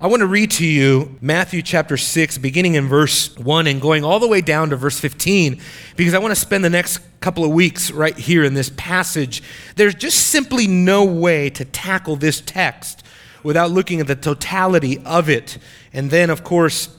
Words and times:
I 0.00 0.06
want 0.06 0.20
to 0.20 0.28
read 0.28 0.52
to 0.52 0.64
you 0.64 1.18
Matthew 1.20 1.60
chapter 1.60 1.96
6, 1.96 2.38
beginning 2.38 2.76
in 2.76 2.86
verse 2.86 3.36
1 3.36 3.66
and 3.66 3.80
going 3.80 4.04
all 4.04 4.20
the 4.20 4.28
way 4.28 4.40
down 4.40 4.70
to 4.70 4.76
verse 4.76 5.00
15, 5.00 5.60
because 5.96 6.14
I 6.14 6.20
want 6.20 6.30
to 6.30 6.40
spend 6.40 6.64
the 6.64 6.70
next 6.70 7.00
couple 7.18 7.44
of 7.44 7.50
weeks 7.50 7.90
right 7.90 8.16
here 8.16 8.44
in 8.44 8.54
this 8.54 8.70
passage. 8.76 9.42
There's 9.74 9.96
just 9.96 10.28
simply 10.28 10.68
no 10.68 11.04
way 11.04 11.50
to 11.50 11.64
tackle 11.64 12.14
this 12.14 12.40
text 12.40 13.02
without 13.42 13.72
looking 13.72 13.98
at 13.98 14.06
the 14.06 14.14
totality 14.14 15.02
of 15.04 15.28
it. 15.28 15.58
And 15.92 16.12
then, 16.12 16.30
of 16.30 16.44
course, 16.44 16.96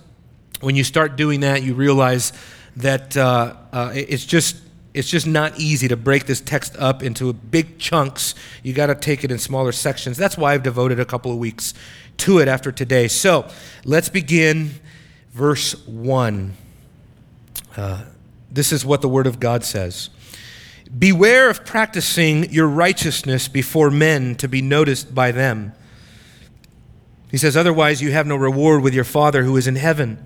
when 0.60 0.76
you 0.76 0.84
start 0.84 1.16
doing 1.16 1.40
that, 1.40 1.64
you 1.64 1.76
realize 1.76 2.34
that 2.76 3.16
uh, 3.16 3.56
uh, 3.72 3.94
it's 3.96 4.26
just 4.26 4.58
it's 4.92 5.10
just 5.10 5.28
not 5.28 5.58
easy 5.60 5.88
to 5.88 5.96
break 5.96 6.26
this 6.26 6.42
text 6.42 6.76
up 6.78 7.04
into 7.04 7.32
big 7.32 7.78
chunks. 7.78 8.34
You 8.64 8.74
got 8.74 8.88
to 8.88 8.96
take 8.96 9.24
it 9.24 9.32
in 9.32 9.38
smaller 9.38 9.72
sections. 9.72 10.18
That's 10.18 10.36
why 10.36 10.54
I've 10.54 10.64
devoted 10.64 11.00
a 11.00 11.06
couple 11.06 11.32
of 11.32 11.38
weeks 11.38 11.76
to 12.20 12.40
it 12.40 12.48
after 12.48 12.72
today. 12.72 13.08
So 13.08 13.48
let's 13.86 14.10
begin 14.10 14.72
verse 15.32 15.86
1. 15.88 16.54
Uh, 17.76 18.04
this 18.52 18.72
is 18.72 18.86
what 18.86 19.02
the 19.02 19.10
Word 19.10 19.28
of 19.28 19.40
God 19.40 19.64
says 19.64 20.10
Beware 20.98 21.50
of 21.50 21.66
practicing 21.66 22.52
your 22.52 22.68
righteousness 22.68 23.48
before 23.48 23.92
men 23.92 24.36
to 24.36 24.48
be 24.48 24.62
noticed 24.62 25.14
by 25.14 25.32
them. 25.32 25.74
He 27.30 27.38
says, 27.38 27.56
Otherwise, 27.56 28.02
you 28.02 28.12
have 28.12 28.26
no 28.26 28.36
reward 28.36 28.82
with 28.82 28.94
your 28.94 29.04
Father 29.04 29.44
who 29.44 29.56
is 29.56 29.68
in 29.68 29.76
heaven. 29.76 30.26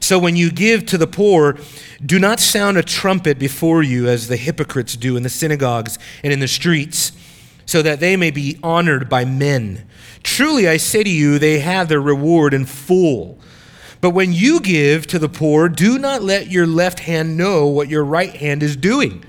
So 0.00 0.18
when 0.18 0.36
you 0.36 0.52
give 0.52 0.86
to 0.86 0.98
the 0.98 1.08
poor, 1.08 1.58
do 2.04 2.20
not 2.20 2.38
sound 2.38 2.78
a 2.78 2.82
trumpet 2.84 3.38
before 3.38 3.82
you 3.82 4.08
as 4.08 4.28
the 4.28 4.36
hypocrites 4.36 4.96
do 4.96 5.16
in 5.16 5.24
the 5.24 5.28
synagogues 5.28 5.98
and 6.22 6.32
in 6.32 6.38
the 6.38 6.48
streets, 6.48 7.10
so 7.66 7.82
that 7.82 7.98
they 7.98 8.16
may 8.16 8.30
be 8.30 8.58
honored 8.62 9.08
by 9.08 9.24
men. 9.24 9.86
Truly 10.22 10.68
I 10.68 10.76
say 10.76 11.02
to 11.02 11.10
you, 11.10 11.38
they 11.38 11.60
have 11.60 11.88
their 11.88 12.00
reward 12.00 12.54
in 12.54 12.66
full. 12.66 13.38
But 14.00 14.10
when 14.10 14.32
you 14.32 14.60
give 14.60 15.06
to 15.08 15.18
the 15.18 15.28
poor, 15.28 15.68
do 15.68 15.98
not 15.98 16.22
let 16.22 16.50
your 16.50 16.66
left 16.66 17.00
hand 17.00 17.36
know 17.36 17.66
what 17.66 17.88
your 17.88 18.04
right 18.04 18.34
hand 18.34 18.62
is 18.62 18.76
doing, 18.76 19.24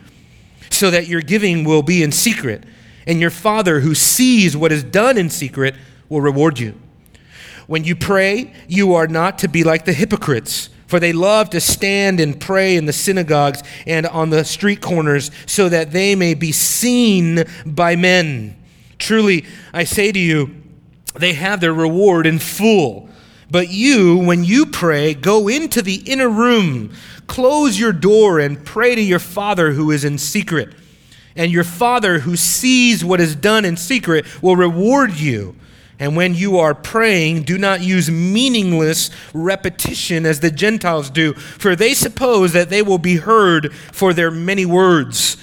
so 0.69 0.91
that 0.91 1.08
your 1.08 1.22
giving 1.22 1.63
will 1.63 1.81
be 1.81 2.03
in 2.03 2.11
secret, 2.11 2.63
and 3.08 3.19
your 3.19 3.31
Father 3.31 3.80
who 3.80 3.95
sees 3.95 4.55
what 4.55 4.72
is 4.72 4.83
done 4.83 5.17
in 5.17 5.30
secret 5.30 5.75
will 6.08 6.22
reward 6.22 6.59
you. 6.59 6.80
When 7.66 7.83
you 7.83 7.95
pray, 7.95 8.53
you 8.67 8.94
are 8.94 9.08
not 9.08 9.39
to 9.39 9.47
be 9.47 9.63
like 9.63 9.85
the 9.85 9.94
hypocrites, 9.94 10.69
for 10.88 11.00
they 11.00 11.13
love 11.13 11.52
to 11.52 11.61
stand 11.61 12.19
and 12.19 12.39
pray 12.39 12.75
in 12.75 12.85
the 12.85 12.94
synagogues 12.94 13.61
and 13.85 14.08
on 14.08 14.31
the 14.31 14.44
street 14.44 14.81
corners 14.81 15.30
so 15.45 15.69
that 15.69 15.91
they 15.91 16.16
may 16.16 16.33
be 16.33 16.52
seen 16.52 17.44
by 17.66 17.95
men. 17.95 18.56
Truly, 18.97 19.45
I 19.72 19.83
say 19.83 20.11
to 20.11 20.19
you, 20.19 20.58
they 21.15 21.33
have 21.33 21.59
their 21.59 21.73
reward 21.73 22.25
in 22.25 22.39
full. 22.39 23.09
But 23.52 23.69
you, 23.69 24.17
when 24.17 24.43
you 24.43 24.65
pray, 24.65 25.13
go 25.13 25.47
into 25.47 25.81
the 25.81 26.03
inner 26.05 26.29
room, 26.29 26.93
close 27.27 27.79
your 27.79 27.93
door, 27.93 28.39
and 28.39 28.63
pray 28.63 28.95
to 28.95 29.01
your 29.01 29.19
Father 29.19 29.71
who 29.71 29.91
is 29.91 30.03
in 30.03 30.17
secret. 30.17 30.73
And 31.35 31.51
your 31.51 31.63
Father 31.63 32.19
who 32.19 32.35
sees 32.35 33.03
what 33.03 33.19
is 33.19 33.35
done 33.35 33.66
in 33.66 33.77
secret 33.77 34.25
will 34.41 34.55
reward 34.55 35.13
you. 35.13 35.55
And 35.99 36.16
when 36.16 36.33
you 36.33 36.57
are 36.57 36.73
praying, 36.73 37.44
do 37.44 37.57
not 37.57 37.81
use 37.81 38.09
meaningless 38.09 39.09
repetition 39.33 40.25
as 40.25 40.39
the 40.39 40.51
Gentiles 40.51 41.09
do, 41.09 41.33
for 41.33 41.75
they 41.75 41.94
suppose 41.94 42.53
that 42.53 42.69
they 42.69 42.81
will 42.81 42.97
be 42.99 43.17
heard 43.17 43.73
for 43.73 44.13
their 44.13 44.31
many 44.31 44.66
words. 44.66 45.35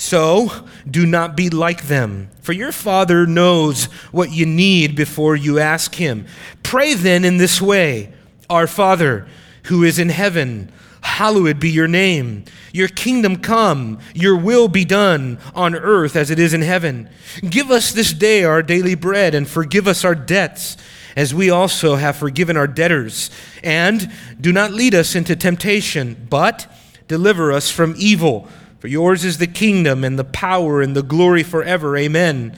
So 0.00 0.50
do 0.90 1.04
not 1.04 1.36
be 1.36 1.50
like 1.50 1.82
them, 1.82 2.30
for 2.40 2.54
your 2.54 2.72
Father 2.72 3.26
knows 3.26 3.84
what 4.12 4.32
you 4.32 4.46
need 4.46 4.96
before 4.96 5.36
you 5.36 5.58
ask 5.58 5.94
Him. 5.94 6.24
Pray 6.62 6.94
then 6.94 7.22
in 7.22 7.36
this 7.36 7.60
way 7.60 8.10
Our 8.48 8.66
Father, 8.66 9.28
who 9.64 9.84
is 9.84 9.98
in 9.98 10.08
heaven, 10.08 10.72
hallowed 11.02 11.60
be 11.60 11.68
your 11.68 11.86
name. 11.86 12.46
Your 12.72 12.88
kingdom 12.88 13.36
come, 13.36 13.98
your 14.14 14.38
will 14.38 14.68
be 14.68 14.86
done 14.86 15.38
on 15.54 15.74
earth 15.74 16.16
as 16.16 16.30
it 16.30 16.38
is 16.38 16.54
in 16.54 16.62
heaven. 16.62 17.10
Give 17.46 17.70
us 17.70 17.92
this 17.92 18.14
day 18.14 18.42
our 18.42 18.62
daily 18.62 18.94
bread 18.94 19.34
and 19.34 19.46
forgive 19.46 19.86
us 19.86 20.02
our 20.02 20.14
debts 20.14 20.78
as 21.14 21.34
we 21.34 21.50
also 21.50 21.96
have 21.96 22.16
forgiven 22.16 22.56
our 22.56 22.66
debtors. 22.66 23.30
And 23.62 24.10
do 24.40 24.50
not 24.50 24.72
lead 24.72 24.94
us 24.94 25.14
into 25.14 25.36
temptation, 25.36 26.26
but 26.30 26.74
deliver 27.06 27.52
us 27.52 27.70
from 27.70 27.94
evil. 27.98 28.48
For 28.80 28.88
yours 28.88 29.24
is 29.24 29.38
the 29.38 29.46
kingdom 29.46 30.02
and 30.02 30.18
the 30.18 30.24
power 30.24 30.82
and 30.82 30.96
the 30.96 31.02
glory 31.02 31.42
forever. 31.42 31.96
Amen. 31.96 32.56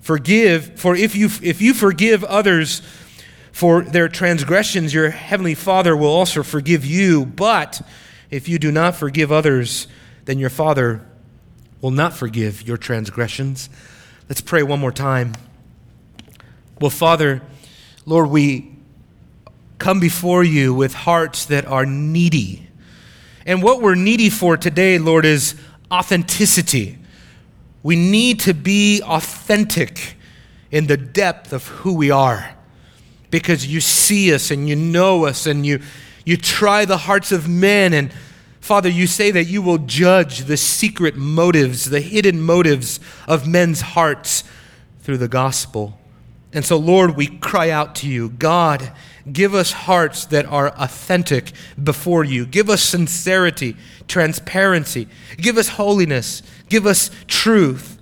Forgive, 0.00 0.78
for 0.78 0.94
if 0.94 1.16
you, 1.16 1.28
if 1.42 1.60
you 1.60 1.74
forgive 1.74 2.22
others, 2.24 2.82
for 3.52 3.82
their 3.82 4.08
transgressions, 4.08 4.94
your 4.94 5.10
heavenly 5.10 5.54
Father 5.54 5.96
will 5.96 6.08
also 6.08 6.42
forgive 6.42 6.84
you. 6.84 7.26
But 7.26 7.82
if 8.30 8.48
you 8.48 8.58
do 8.58 8.72
not 8.72 8.96
forgive 8.96 9.30
others, 9.30 9.86
then 10.24 10.38
your 10.38 10.50
Father 10.50 11.06
will 11.80 11.90
not 11.90 12.14
forgive 12.14 12.66
your 12.66 12.78
transgressions. 12.78 13.68
Let's 14.28 14.40
pray 14.40 14.62
one 14.62 14.80
more 14.80 14.92
time. 14.92 15.34
Well, 16.80 16.90
Father, 16.90 17.42
Lord, 18.06 18.30
we 18.30 18.74
come 19.78 20.00
before 20.00 20.42
you 20.42 20.72
with 20.72 20.94
hearts 20.94 21.44
that 21.46 21.66
are 21.66 21.84
needy. 21.84 22.68
And 23.44 23.62
what 23.62 23.82
we're 23.82 23.96
needy 23.96 24.30
for 24.30 24.56
today, 24.56 24.98
Lord, 24.98 25.24
is 25.24 25.54
authenticity. 25.92 26.98
We 27.82 27.96
need 27.96 28.40
to 28.40 28.54
be 28.54 29.02
authentic 29.02 30.16
in 30.70 30.86
the 30.86 30.96
depth 30.96 31.52
of 31.52 31.66
who 31.66 31.94
we 31.94 32.10
are 32.10 32.56
because 33.30 33.66
you 33.66 33.80
see 33.80 34.32
us 34.32 34.50
and 34.50 34.68
you 34.68 34.76
know 34.76 35.26
us 35.26 35.46
and 35.46 35.66
you 35.66 35.80
you 36.24 36.36
try 36.36 36.84
the 36.84 36.98
hearts 36.98 37.32
of 37.32 37.48
men. 37.48 37.92
And 37.92 38.12
Father, 38.60 38.88
you 38.88 39.06
say 39.06 39.30
that 39.32 39.44
you 39.44 39.60
will 39.60 39.78
judge 39.78 40.44
the 40.44 40.56
secret 40.56 41.16
motives, 41.16 41.90
the 41.90 42.00
hidden 42.00 42.40
motives 42.40 43.00
of 43.26 43.46
men's 43.46 43.80
hearts 43.80 44.44
through 45.00 45.18
the 45.18 45.28
gospel. 45.28 45.98
And 46.52 46.64
so, 46.64 46.76
Lord, 46.76 47.16
we 47.16 47.26
cry 47.26 47.70
out 47.70 47.94
to 47.96 48.08
you 48.08 48.28
God, 48.28 48.92
give 49.30 49.54
us 49.54 49.72
hearts 49.72 50.26
that 50.26 50.46
are 50.46 50.68
authentic 50.70 51.52
before 51.82 52.24
you. 52.24 52.46
Give 52.46 52.70
us 52.70 52.82
sincerity, 52.82 53.76
transparency. 54.08 55.08
Give 55.36 55.58
us 55.58 55.68
holiness. 55.68 56.42
Give 56.68 56.86
us 56.86 57.10
truth. 57.26 57.98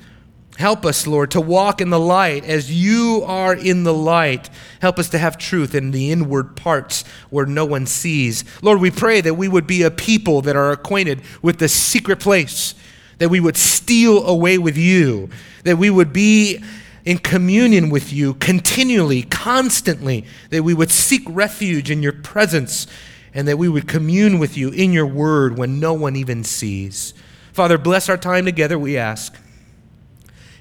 Help 0.60 0.84
us, 0.84 1.06
Lord, 1.06 1.31
to 1.31 1.41
walk 1.41 1.81
in 1.81 1.88
the 1.88 1.98
light 1.98 2.44
as 2.44 2.70
you 2.70 3.22
are 3.26 3.54
in 3.54 3.84
the 3.84 3.94
light. 3.94 4.50
Help 4.82 4.98
us 4.98 5.08
to 5.08 5.19
have 5.19 5.38
truth 5.38 5.75
in 5.75 5.91
the 5.91 6.12
inward 6.12 6.54
parts 6.54 7.03
where 7.31 7.47
no 7.47 7.64
one 7.64 7.87
sees. 7.87 8.44
Lord, 8.60 8.78
we 8.78 8.91
pray 8.91 9.22
that 9.22 9.34
we 9.34 9.48
would 9.48 9.66
be 9.66 9.82
a 9.82 9.91
people 9.91 10.42
that 10.42 10.56
are 10.56 10.70
acquainted 10.70 11.22
with 11.41 11.58
the 11.58 11.69
secret 11.69 12.20
place, 12.20 12.75
that 13.16 13.31
we 13.31 13.41
would 13.41 13.56
steal 13.56 14.26
away 14.26 14.58
with 14.58 14.76
you, 14.76 15.31
that 15.64 15.78
we 15.78 15.88
would 15.88 16.12
be 16.12 16.62
in 17.05 17.19
communion 17.19 17.91
with 17.91 18.12
you 18.12 18.34
continually, 18.34 19.22
constantly, 19.22 20.25
that 20.50 20.62
we 20.62 20.75
would 20.75 20.91
seek 20.91 21.22
refuge 21.28 21.91
in 21.91 22.03
your 22.03 22.12
presence, 22.12 22.87
and 23.33 23.47
that 23.49 23.59
we 23.59 23.69
would 23.69 23.87
commune 23.87 24.38
with 24.38 24.56
you 24.56 24.71
in 24.71 24.93
your 24.93 25.06
word 25.06 25.56
when 25.56 25.81
no 25.81 25.93
one 25.93 26.16
even 26.16 26.44
sees. 26.44 27.15
Father, 27.53 27.78
bless 27.78 28.09
our 28.09 28.16
time 28.16 28.44
together, 28.44 28.78
we 28.78 28.97
ask. 28.97 29.37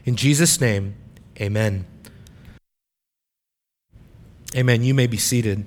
In 0.05 0.15
Jesus' 0.15 0.59
name, 0.61 0.95
amen. 1.39 1.85
Amen. 4.55 4.83
You 4.83 4.93
may 4.95 5.05
be 5.05 5.17
seated. 5.17 5.65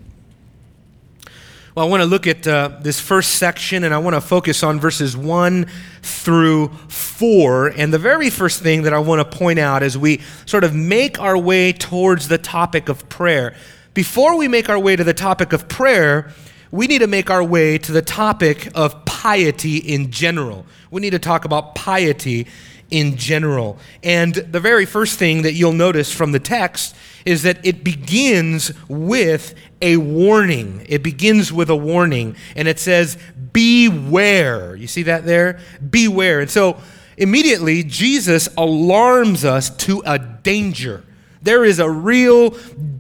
Well, 1.75 1.87
I 1.87 1.89
want 1.89 2.03
to 2.03 2.07
look 2.07 2.27
at 2.27 2.47
uh, 2.47 2.77
this 2.83 3.01
first 3.01 3.37
section 3.37 3.83
and 3.83 3.95
I 3.95 3.99
want 3.99 4.13
to 4.13 4.21
focus 4.21 4.63
on 4.63 4.79
verses 4.79 5.17
1 5.17 5.67
through 6.03 6.69
4. 6.69 7.69
And 7.69 7.95
the 7.95 7.99
very 7.99 8.29
first 8.29 8.63
thing 8.63 8.83
that 8.83 8.93
I 8.93 8.99
want 8.99 9.21
to 9.21 9.39
point 9.39 9.59
out 9.59 9.83
as 9.83 9.97
we 9.97 10.21
sort 10.45 10.65
of 10.65 10.75
make 10.75 11.19
our 11.19 11.39
way 11.39 11.73
towards 11.73 12.29
the 12.29 12.37
topic 12.37 12.91
of 12.91 13.09
prayer, 13.09 13.55
before 13.95 14.37
we 14.37 14.49
make 14.49 14.69
our 14.69 14.79
way 14.79 14.97
to 14.97 15.05
the 15.05 15.15
topic 15.15 15.55
of 15.55 15.67
prayer, 15.67 16.31
we 16.71 16.87
need 16.87 16.99
to 16.99 17.07
make 17.07 17.31
our 17.31 17.43
way 17.43 17.79
to 17.79 17.91
the 17.91 18.03
topic 18.03 18.69
of 18.75 19.07
piety 19.07 19.79
in 19.79 20.11
general. 20.11 20.67
We 20.91 21.01
need 21.01 21.11
to 21.11 21.19
talk 21.19 21.47
about 21.47 21.75
piety 21.75 22.49
in 22.93 23.17
general. 23.17 23.79
And 24.03 24.35
the 24.35 24.61
very 24.61 24.85
first 24.85 25.19
thing 25.19 25.43
that 25.43 25.55
you'll 25.55 25.73
notice 25.73 26.13
from 26.13 26.31
the 26.33 26.39
text 26.39 26.95
is 27.25 27.43
that 27.43 27.65
it 27.67 27.83
begins 27.83 28.73
with 28.87 29.55
a 29.81 29.97
warning. 29.97 30.85
It 30.89 31.03
begins 31.03 31.53
with 31.53 31.71
a 31.71 31.77
warning, 31.77 32.37
and 32.55 32.69
it 32.69 32.79
says, 32.79 33.17
Beware. 33.53 34.77
You 34.77 34.87
see 34.87 35.03
that 35.05 35.25
there? 35.25 35.59
Beware. 35.91 36.41
And 36.41 36.51
so 36.51 36.79
immediately, 37.17 37.83
Jesus 37.83 38.49
alarms 38.57 39.45
us 39.45 39.71
to 39.79 40.03
a 40.07 40.19
danger. 40.19 41.03
There 41.41 41.65
is 41.65 41.79
a 41.79 41.91
real 41.91 42.51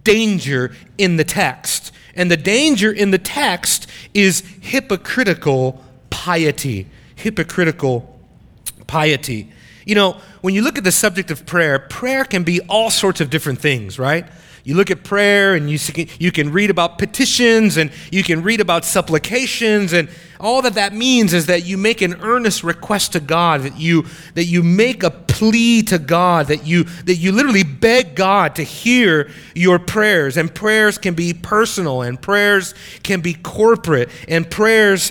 danger 0.03 0.75
in 0.99 1.17
the 1.17 1.25
text. 1.25 1.93
And 2.15 2.31
the 2.31 2.37
danger 2.37 2.93
in 2.93 3.11
the 3.11 3.19
text 3.19 3.87
is 4.15 4.43
hypocritical 4.61 5.83
piety. 6.11 6.87
Hypocritical 7.15 8.21
piety. 8.87 9.50
You 9.84 9.94
know, 9.94 10.17
when 10.40 10.55
you 10.55 10.62
look 10.62 10.79
at 10.79 10.84
the 10.84 10.93
subject 10.93 11.31
of 11.31 11.46
prayer, 11.46 11.79
prayer 11.79 12.25
can 12.25 12.44
be 12.44 12.61
all 12.62 12.90
sorts 12.90 13.20
of 13.20 13.31
different 13.31 13.58
things, 13.58 13.99
right? 13.99 14.26
You 14.64 14.76
look 14.76 14.93
at 14.93 15.02
prayer 15.02 15.55
and 15.55 15.69
you, 15.69 15.79
you 16.20 16.31
can 16.31 16.52
read 16.52 16.70
about 16.70 16.96
petitions 16.99 17.76
and 17.76 17.90
you 18.12 18.23
can 18.23 18.43
read 18.44 18.61
about 18.61 18.84
supplications 18.84 19.93
and 19.93 20.08
all 20.38 20.62
that 20.62 20.75
that 20.75 20.93
means 20.93 21.32
is 21.32 21.46
that 21.46 21.64
you 21.64 21.76
make 21.76 22.00
an 22.00 22.14
earnest 22.20 22.62
request 22.62 23.12
to 23.12 23.20
God, 23.20 23.62
that 23.62 23.79
you, 23.79 24.06
that 24.34 24.44
you 24.44 24.62
make 24.62 25.02
a 25.02 25.11
plea 25.11 25.82
to 25.82 25.99
God, 25.99 26.46
that 26.46 26.67
you, 26.67 26.84
that 26.84 27.17
you 27.17 27.32
literally 27.32 27.64
beg 27.64 28.14
God 28.14 28.55
to 28.56 28.62
hear 28.62 29.31
your 29.55 29.79
prayers. 29.81 30.37
And 30.37 30.52
prayers 30.52 30.96
can 30.96 31.14
be 31.14 31.32
personal 31.32 32.02
and 32.02 32.20
prayers 32.20 32.75
can 33.02 33.20
be 33.20 33.34
corporate 33.34 34.11
and 34.29 34.49
prayers 34.49 35.11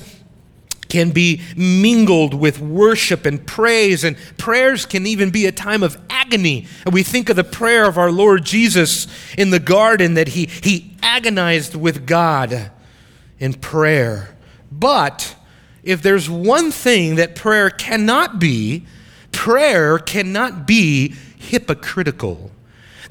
can 0.92 1.12
be 1.12 1.42
mingled 1.56 2.34
with 2.34 2.60
worship 2.60 3.26
and 3.26 3.48
praise, 3.48 4.04
and 4.04 4.18
prayers 4.38 4.86
can 4.86 5.08
even 5.08 5.30
be 5.30 5.46
a 5.46 5.52
time 5.52 5.84
of 5.84 5.98
agony. 6.10 6.68
And 6.84 6.94
we 6.94 7.02
think 7.02 7.30
of 7.30 7.38
the 7.38 7.46
prayer 7.46 7.88
of 7.88 7.98
our 7.98 8.12
Lord 8.12 8.44
Jesus 8.44 9.08
in 9.38 9.52
the 9.52 9.60
garden 9.60 10.16
that 10.16 10.28
he, 10.28 10.48
he 10.48 10.98
agonized 11.02 11.76
with 11.76 12.06
God 12.06 12.72
in 13.40 13.54
prayer. 13.54 14.36
But 14.70 15.38
if 15.82 16.02
there's 16.02 16.30
one 16.30 16.72
thing 16.72 17.16
that 17.16 17.36
prayer 17.36 17.70
cannot 17.70 18.38
be, 18.38 18.86
prayer 19.32 19.98
cannot 19.98 20.68
be 20.68 21.16
hypocritical. 21.38 22.52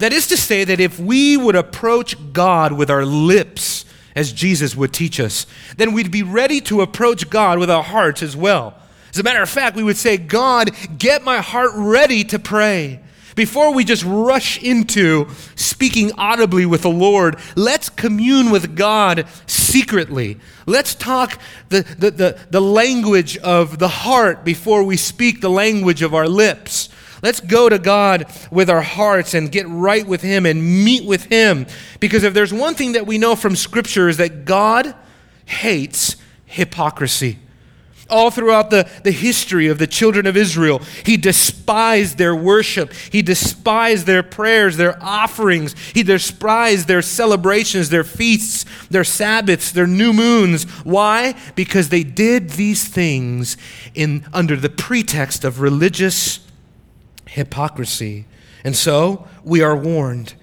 That 0.01 0.13
is 0.13 0.27
to 0.27 0.37
say, 0.37 0.65
that 0.65 0.81
if 0.81 1.01
we 1.01 1.39
would 1.39 1.57
approach 1.57 2.15
God 2.35 2.75
with 2.75 2.91
our 2.91 3.07
lips, 3.07 3.87
as 4.21 4.33
Jesus 4.33 4.77
would 4.77 4.93
teach 4.93 5.19
us, 5.19 5.47
then 5.79 5.95
we'd 5.95 6.11
be 6.11 6.23
ready 6.23 6.61
to 6.61 6.83
approach 6.83 7.31
God 7.31 7.59
with 7.59 7.71
our 7.71 7.83
hearts 7.83 8.23
as 8.23 8.37
well. 8.37 8.75
As 9.15 9.19
a 9.19 9.23
matter 9.23 9.41
of 9.41 9.49
fact, 9.49 9.75
we 9.77 9.83
would 9.83 9.97
say, 9.97 10.19
God, 10.19 10.73
get 10.99 11.25
my 11.25 11.39
heart 11.39 11.71
ready 11.75 12.23
to 12.25 12.39
pray. 12.39 13.01
Before 13.35 13.73
we 13.73 13.83
just 13.83 14.05
rush 14.05 14.63
into 14.63 15.29
speaking 15.57 16.13
audibly 16.19 16.67
with 16.67 16.83
the 16.83 16.91
Lord, 16.91 17.37
let's 17.57 17.89
commune 17.89 18.51
with 18.51 18.77
God 18.77 19.27
secretly. 19.47 20.39
Let's 20.67 20.95
talk 20.95 21.41
the, 21.71 21.81
the, 21.99 22.11
the, 22.11 22.39
the 22.51 22.61
language 22.61 23.39
of 23.39 23.79
the 23.79 23.89
heart 23.89 24.45
before 24.45 24.85
we 24.85 24.99
speak 24.99 25.41
the 25.41 25.49
language 25.49 26.03
of 26.03 26.15
our 26.15 26.29
lips. 26.29 26.91
Let's 27.23 27.41
go 27.41 27.69
to 27.69 27.79
God 27.79 28.27
with 28.51 28.71
our 28.71 28.83
hearts 28.83 29.35
and 29.35 29.53
get 29.53 29.67
right 29.69 30.07
with 30.07 30.23
Him 30.23 30.47
and 30.47 30.85
meet 30.85 31.05
with 31.05 31.25
Him. 31.25 31.67
Because 32.01 32.25
if 32.25 32.35
there's 32.35 32.53
one 32.53 32.75
thing 32.75 32.93
that 32.93 33.07
we 33.07 33.19
know 33.19 33.37
from 33.37 33.57
Scripture 33.57 34.09
is 34.09 34.17
that 34.17 34.45
God 34.45 34.95
hates 35.45 36.17
hypocrisy. 36.47 37.39
All 38.09 38.33
throughout 38.33 38.71
the, 38.71 38.91
the 39.05 39.13
history 39.13 39.69
of 39.69 39.79
the 39.79 39.87
children 39.87 40.27
of 40.27 40.37
Israel, 40.37 40.81
he 41.05 41.17
despised 41.17 42.19
their 42.19 42.35
worship. 42.35 42.93
He 42.93 43.23
despised 43.23 44.05
their 44.05 44.25
prayers, 44.25 44.77
their 44.77 45.01
offerings. 45.01 45.77
He 45.95 46.03
despised 46.03 46.89
their 46.89 47.03
celebrations, 47.03 47.89
their 47.91 48.03
feasts, 48.03 48.65
their 48.89 49.05
Sabbaths, 49.05 49.71
their 49.71 49.87
new 49.87 50.13
moons. 50.13 50.65
Why? 50.83 51.37
Because 51.55 51.91
they 51.91 52.03
did 52.03 52.51
these 52.51 52.89
things 52.89 53.57
in, 53.95 54.27
under 54.33 54.57
the 54.57 54.71
pretext 54.71 55.45
of 55.45 55.61
religious 55.61 56.41
hypocrisy. 57.31 58.27
And 58.65 58.77
so 58.77 59.27
we 59.43 59.63
are 59.63 59.77
warned 59.77 60.35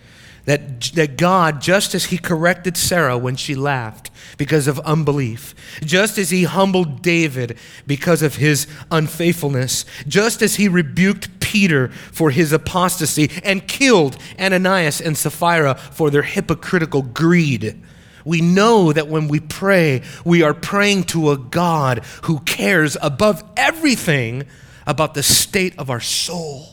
that, 0.45 0.81
that 0.95 1.17
God, 1.17 1.61
just 1.61 1.93
as 1.93 2.05
He 2.05 2.17
corrected 2.17 2.77
Sarah 2.77 3.17
when 3.17 3.35
she 3.35 3.53
laughed 3.53 4.09
because 4.37 4.67
of 4.67 4.79
unbelief, 4.79 5.53
just 5.83 6.17
as 6.17 6.29
He 6.29 6.45
humbled 6.45 7.01
David 7.01 7.57
because 7.85 8.21
of 8.21 8.37
his 8.37 8.65
unfaithfulness, 8.89 9.85
just 10.07 10.41
as 10.41 10.55
He 10.55 10.67
rebuked 10.67 11.39
Peter 11.41 11.89
for 11.89 12.29
his 12.29 12.51
apostasy 12.51 13.31
and 13.43 13.67
killed 13.67 14.17
Ananias 14.39 14.99
and 15.01 15.17
Sapphira 15.17 15.75
for 15.75 16.09
their 16.09 16.23
hypocritical 16.23 17.01
greed. 17.01 17.81
We 18.25 18.41
know 18.41 18.91
that 18.91 19.07
when 19.07 19.29
we 19.29 19.39
pray, 19.39 20.01
we 20.25 20.43
are 20.43 20.53
praying 20.53 21.05
to 21.05 21.31
a 21.31 21.37
God 21.37 21.99
who 22.23 22.39
cares 22.41 22.97
above 23.01 23.43
everything 23.55 24.43
about 24.87 25.13
the 25.13 25.21
state 25.21 25.77
of 25.77 25.91
our 25.91 25.99
soul. 25.99 26.65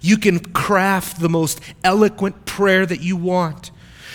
You 0.00 0.16
can 0.16 0.40
craft 0.40 1.20
the 1.20 1.28
most 1.28 1.60
eloquent 1.84 2.44
prayer 2.44 2.84
that 2.84 3.00
you 3.00 3.16
want. 3.16 3.70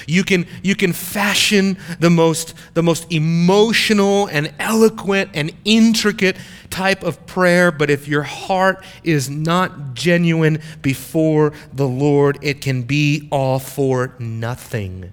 You 0.06 0.24
can, 0.24 0.48
you 0.64 0.76
can 0.76 0.94
fashion 0.94 1.78
the 2.00 2.10
most, 2.10 2.54
the 2.74 2.84
most 2.84 3.12
emotional 3.12 4.28
and 4.28 4.54
eloquent 4.60 5.32
and 5.34 5.52
intricate 5.66 6.38
type 6.70 7.04
of 7.04 7.26
prayer, 7.26 7.72
but 7.72 7.90
if 7.90 8.08
your 8.08 8.24
heart 8.24 8.84
is 9.04 9.30
not 9.30 9.94
genuine 9.94 10.62
before 10.82 11.54
the 11.74 11.88
Lord, 11.88 12.38
it 12.42 12.62
can 12.62 12.84
be 12.84 13.28
all 13.32 13.60
for 13.60 14.16
nothing. 14.20 15.12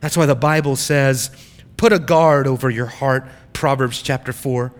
That's 0.00 0.16
why 0.16 0.26
the 0.26 0.34
Bible 0.34 0.76
says, 0.76 1.30
put 1.76 1.92
a 1.92 1.98
guard 1.98 2.46
over 2.46 2.70
your 2.70 2.86
heart, 2.86 3.26
Proverbs 3.52 4.00
chapter 4.00 4.32
4. 4.32 4.72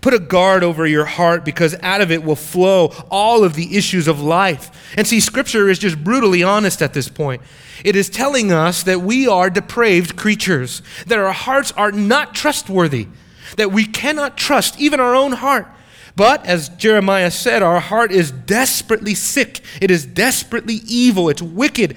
Put 0.00 0.14
a 0.14 0.18
guard 0.18 0.62
over 0.62 0.86
your 0.86 1.06
heart 1.06 1.44
because 1.44 1.74
out 1.82 2.00
of 2.00 2.10
it 2.12 2.22
will 2.22 2.36
flow 2.36 2.92
all 3.10 3.42
of 3.42 3.54
the 3.54 3.76
issues 3.76 4.06
of 4.06 4.20
life. 4.20 4.94
And 4.96 5.06
see, 5.06 5.18
Scripture 5.18 5.68
is 5.68 5.78
just 5.78 6.02
brutally 6.04 6.42
honest 6.42 6.82
at 6.82 6.92
this 6.92 7.08
point. 7.08 7.42
It 7.84 7.96
is 7.96 8.10
telling 8.10 8.52
us 8.52 8.82
that 8.82 9.00
we 9.00 9.26
are 9.26 9.48
depraved 9.48 10.16
creatures, 10.16 10.82
that 11.06 11.18
our 11.18 11.32
hearts 11.32 11.72
are 11.72 11.90
not 11.90 12.34
trustworthy, 12.34 13.08
that 13.56 13.72
we 13.72 13.86
cannot 13.86 14.36
trust 14.36 14.78
even 14.78 15.00
our 15.00 15.14
own 15.14 15.32
heart. 15.32 15.66
But 16.14 16.44
as 16.44 16.68
Jeremiah 16.70 17.30
said, 17.30 17.62
our 17.62 17.80
heart 17.80 18.12
is 18.12 18.30
desperately 18.30 19.14
sick, 19.14 19.60
it 19.80 19.90
is 19.90 20.04
desperately 20.04 20.80
evil, 20.86 21.28
it's 21.28 21.42
wicked. 21.42 21.96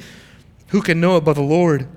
Who 0.67 0.81
can 0.81 1.01
know 1.01 1.17
it 1.17 1.25
but 1.25 1.33
the 1.33 1.41
Lord? 1.41 1.88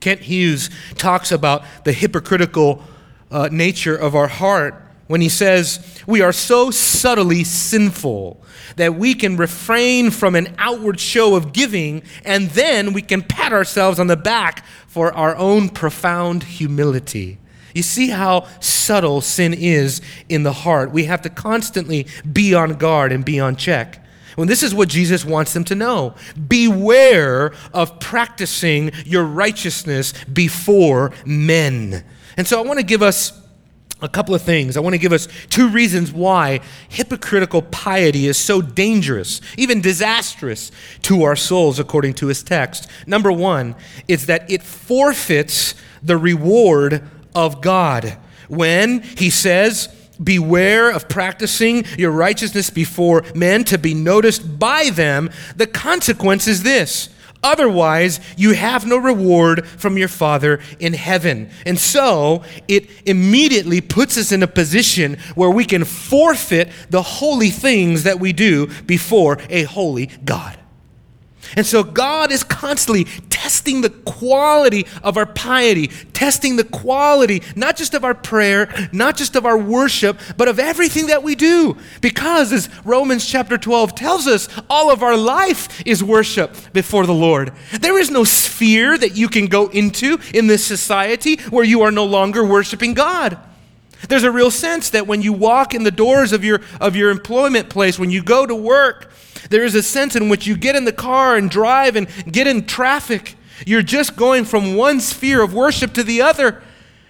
Kent 0.00 0.20
Hughes 0.20 0.68
talks 0.96 1.30
about 1.30 1.62
the 1.84 1.92
hypocritical 1.92 2.82
uh, 3.30 3.48
nature 3.52 3.94
of 3.94 4.16
our 4.16 4.26
heart 4.26 4.82
when 5.12 5.20
he 5.20 5.28
says, 5.28 5.78
We 6.06 6.22
are 6.22 6.32
so 6.32 6.70
subtly 6.70 7.44
sinful 7.44 8.42
that 8.76 8.94
we 8.94 9.12
can 9.12 9.36
refrain 9.36 10.10
from 10.10 10.34
an 10.34 10.54
outward 10.56 10.98
show 10.98 11.36
of 11.36 11.52
giving, 11.52 12.02
and 12.24 12.48
then 12.48 12.94
we 12.94 13.02
can 13.02 13.20
pat 13.20 13.52
ourselves 13.52 14.00
on 14.00 14.06
the 14.06 14.16
back 14.16 14.64
for 14.86 15.12
our 15.12 15.36
own 15.36 15.68
profound 15.68 16.44
humility. 16.44 17.36
You 17.74 17.82
see 17.82 18.08
how 18.08 18.48
subtle 18.60 19.20
sin 19.20 19.52
is 19.52 20.00
in 20.30 20.44
the 20.44 20.52
heart. 20.54 20.92
We 20.92 21.04
have 21.04 21.20
to 21.22 21.28
constantly 21.28 22.06
be 22.32 22.54
on 22.54 22.76
guard 22.76 23.12
and 23.12 23.22
be 23.22 23.38
on 23.38 23.56
check. 23.56 24.02
Well, 24.38 24.46
this 24.46 24.62
is 24.62 24.74
what 24.74 24.88
Jesus 24.88 25.26
wants 25.26 25.52
them 25.52 25.64
to 25.64 25.74
know. 25.74 26.14
Beware 26.48 27.52
of 27.74 28.00
practicing 28.00 28.92
your 29.04 29.24
righteousness 29.24 30.14
before 30.24 31.12
men. 31.26 32.02
And 32.38 32.48
so 32.48 32.58
I 32.58 32.66
want 32.66 32.78
to 32.78 32.84
give 32.86 33.02
us 33.02 33.41
a 34.02 34.08
couple 34.08 34.34
of 34.34 34.42
things. 34.42 34.76
I 34.76 34.80
want 34.80 34.94
to 34.94 34.98
give 34.98 35.12
us 35.12 35.28
two 35.48 35.68
reasons 35.68 36.12
why 36.12 36.60
hypocritical 36.88 37.62
piety 37.62 38.26
is 38.26 38.36
so 38.36 38.60
dangerous, 38.60 39.40
even 39.56 39.80
disastrous 39.80 40.70
to 41.02 41.22
our 41.22 41.36
souls, 41.36 41.78
according 41.78 42.14
to 42.14 42.26
his 42.26 42.42
text. 42.42 42.88
Number 43.06 43.30
one 43.30 43.76
is 44.08 44.26
that 44.26 44.50
it 44.50 44.62
forfeits 44.62 45.74
the 46.02 46.16
reward 46.16 47.08
of 47.34 47.60
God. 47.62 48.18
When 48.48 49.02
he 49.02 49.30
says, 49.30 49.88
Beware 50.22 50.90
of 50.90 51.08
practicing 51.08 51.84
your 51.98 52.10
righteousness 52.12 52.70
before 52.70 53.24
men 53.34 53.64
to 53.64 53.78
be 53.78 53.94
noticed 53.94 54.58
by 54.58 54.90
them, 54.90 55.30
the 55.56 55.66
consequence 55.66 56.46
is 56.46 56.62
this 56.62 57.08
Otherwise, 57.42 58.20
you 58.36 58.52
have 58.52 58.86
no 58.86 58.96
reward 58.96 59.66
from 59.66 59.98
your 59.98 60.08
Father 60.08 60.60
in 60.78 60.92
heaven. 60.92 61.50
And 61.66 61.78
so, 61.78 62.44
it 62.68 62.88
immediately 63.04 63.80
puts 63.80 64.16
us 64.16 64.30
in 64.30 64.42
a 64.42 64.46
position 64.46 65.18
where 65.34 65.50
we 65.50 65.64
can 65.64 65.84
forfeit 65.84 66.68
the 66.90 67.02
holy 67.02 67.50
things 67.50 68.04
that 68.04 68.20
we 68.20 68.32
do 68.32 68.68
before 68.84 69.38
a 69.50 69.64
holy 69.64 70.06
God. 70.24 70.58
And 71.56 71.66
so 71.66 71.82
God 71.82 72.32
is 72.32 72.44
constantly 72.44 73.04
testing 73.28 73.80
the 73.80 73.90
quality 73.90 74.86
of 75.02 75.16
our 75.16 75.26
piety, 75.26 75.88
testing 76.12 76.56
the 76.56 76.64
quality 76.64 77.42
not 77.56 77.76
just 77.76 77.94
of 77.94 78.04
our 78.04 78.14
prayer, 78.14 78.72
not 78.92 79.16
just 79.16 79.36
of 79.36 79.44
our 79.44 79.58
worship, 79.58 80.18
but 80.36 80.48
of 80.48 80.58
everything 80.58 81.08
that 81.08 81.22
we 81.22 81.34
do. 81.34 81.76
Because 82.00 82.52
as 82.52 82.68
Romans 82.84 83.26
chapter 83.26 83.58
12 83.58 83.94
tells 83.94 84.26
us, 84.26 84.48
all 84.70 84.90
of 84.90 85.02
our 85.02 85.16
life 85.16 85.82
is 85.86 86.02
worship 86.02 86.54
before 86.72 87.06
the 87.06 87.14
Lord. 87.14 87.52
There 87.80 87.98
is 87.98 88.10
no 88.10 88.24
sphere 88.24 88.96
that 88.96 89.16
you 89.16 89.28
can 89.28 89.46
go 89.46 89.68
into 89.68 90.18
in 90.32 90.46
this 90.46 90.64
society 90.64 91.36
where 91.50 91.64
you 91.64 91.82
are 91.82 91.90
no 91.90 92.04
longer 92.04 92.44
worshiping 92.44 92.94
God. 92.94 93.38
There's 94.08 94.24
a 94.24 94.32
real 94.32 94.50
sense 94.50 94.90
that 94.90 95.06
when 95.06 95.22
you 95.22 95.32
walk 95.32 95.74
in 95.74 95.84
the 95.84 95.90
doors 95.90 96.32
of 96.32 96.44
your, 96.44 96.60
of 96.80 96.96
your 96.96 97.10
employment 97.10 97.68
place, 97.68 97.98
when 97.98 98.10
you 98.10 98.22
go 98.22 98.46
to 98.46 98.54
work, 98.54 99.12
there 99.50 99.64
is 99.64 99.74
a 99.74 99.82
sense 99.82 100.16
in 100.16 100.28
which 100.28 100.46
you 100.46 100.56
get 100.56 100.76
in 100.76 100.84
the 100.84 100.92
car 100.92 101.36
and 101.36 101.50
drive 101.50 101.96
and 101.96 102.08
get 102.30 102.46
in 102.46 102.66
traffic. 102.66 103.36
You're 103.66 103.82
just 103.82 104.16
going 104.16 104.44
from 104.44 104.76
one 104.76 105.00
sphere 105.00 105.42
of 105.42 105.54
worship 105.54 105.92
to 105.94 106.02
the 106.02 106.22
other. 106.22 106.62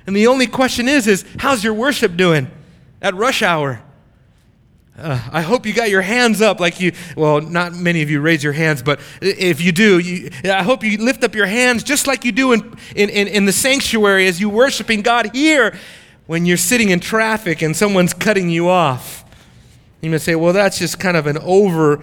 And 0.06 0.16
the 0.16 0.26
only 0.26 0.46
question 0.46 0.88
is, 0.88 1.06
is 1.06 1.24
how's 1.38 1.62
your 1.62 1.74
worship 1.74 2.16
doing 2.16 2.50
at 3.00 3.14
rush 3.14 3.42
hour? 3.42 3.82
Uh, 4.98 5.18
I 5.32 5.40
hope 5.40 5.64
you 5.64 5.72
got 5.72 5.88
your 5.88 6.02
hands 6.02 6.42
up 6.42 6.60
like 6.60 6.78
you, 6.78 6.92
well, 7.16 7.40
not 7.40 7.72
many 7.72 8.02
of 8.02 8.10
you 8.10 8.20
raise 8.20 8.44
your 8.44 8.52
hands, 8.52 8.82
but 8.82 9.00
if 9.22 9.62
you 9.62 9.72
do, 9.72 9.98
you, 9.98 10.30
I 10.44 10.62
hope 10.62 10.84
you 10.84 10.98
lift 10.98 11.24
up 11.24 11.34
your 11.34 11.46
hands 11.46 11.82
just 11.82 12.06
like 12.06 12.26
you 12.26 12.32
do 12.32 12.52
in, 12.52 12.76
in, 12.94 13.08
in 13.08 13.44
the 13.46 13.52
sanctuary 13.52 14.26
as 14.26 14.38
you 14.38 14.50
worshiping 14.50 15.00
God 15.00 15.34
here 15.34 15.74
when 16.26 16.44
you're 16.44 16.58
sitting 16.58 16.90
in 16.90 17.00
traffic 17.00 17.62
and 17.62 17.74
someone's 17.74 18.12
cutting 18.12 18.50
you 18.50 18.68
off. 18.68 19.24
You 20.02 20.10
may 20.10 20.18
say, 20.18 20.34
well, 20.34 20.52
that's 20.52 20.78
just 20.78 20.98
kind 20.98 21.16
of 21.16 21.26
an 21.26 21.38
over, 21.38 22.02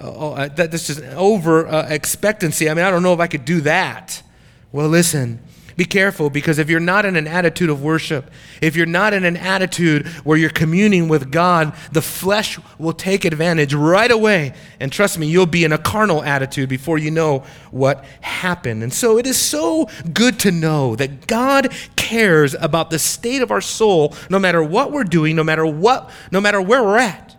uh, 0.00 0.32
uh 0.32 0.48
that's 0.48 0.86
just 0.86 1.00
an 1.00 1.14
over 1.14 1.66
uh, 1.66 1.86
expectancy. 1.88 2.68
I 2.68 2.74
mean, 2.74 2.84
I 2.84 2.90
don't 2.90 3.02
know 3.02 3.14
if 3.14 3.20
I 3.20 3.26
could 3.26 3.44
do 3.44 3.60
that. 3.62 4.22
Well, 4.70 4.88
listen, 4.88 5.40
be 5.78 5.84
careful 5.84 6.28
because 6.28 6.58
if 6.58 6.68
you're 6.68 6.80
not 6.80 7.04
in 7.04 7.14
an 7.14 7.28
attitude 7.28 7.70
of 7.70 7.84
worship, 7.84 8.32
if 8.60 8.74
you're 8.74 8.84
not 8.84 9.14
in 9.14 9.24
an 9.24 9.36
attitude 9.36 10.08
where 10.24 10.36
you're 10.36 10.50
communing 10.50 11.06
with 11.06 11.30
God, 11.30 11.72
the 11.92 12.02
flesh 12.02 12.58
will 12.80 12.92
take 12.92 13.24
advantage 13.24 13.72
right 13.74 14.10
away. 14.10 14.54
And 14.80 14.90
trust 14.90 15.20
me, 15.20 15.28
you'll 15.28 15.46
be 15.46 15.62
in 15.62 15.70
a 15.72 15.78
carnal 15.78 16.24
attitude 16.24 16.68
before 16.68 16.98
you 16.98 17.12
know 17.12 17.44
what 17.70 18.04
happened. 18.22 18.82
And 18.82 18.92
so 18.92 19.18
it 19.18 19.26
is 19.26 19.38
so 19.38 19.88
good 20.12 20.40
to 20.40 20.50
know 20.50 20.96
that 20.96 21.28
God 21.28 21.72
cares 21.94 22.54
about 22.54 22.90
the 22.90 22.98
state 22.98 23.40
of 23.40 23.52
our 23.52 23.60
soul 23.60 24.16
no 24.28 24.40
matter 24.40 24.60
what 24.60 24.90
we're 24.90 25.04
doing, 25.04 25.36
no 25.36 25.44
matter 25.44 25.64
what, 25.64 26.10
no 26.32 26.40
matter 26.40 26.60
where 26.60 26.82
we're 26.82 26.98
at. 26.98 27.36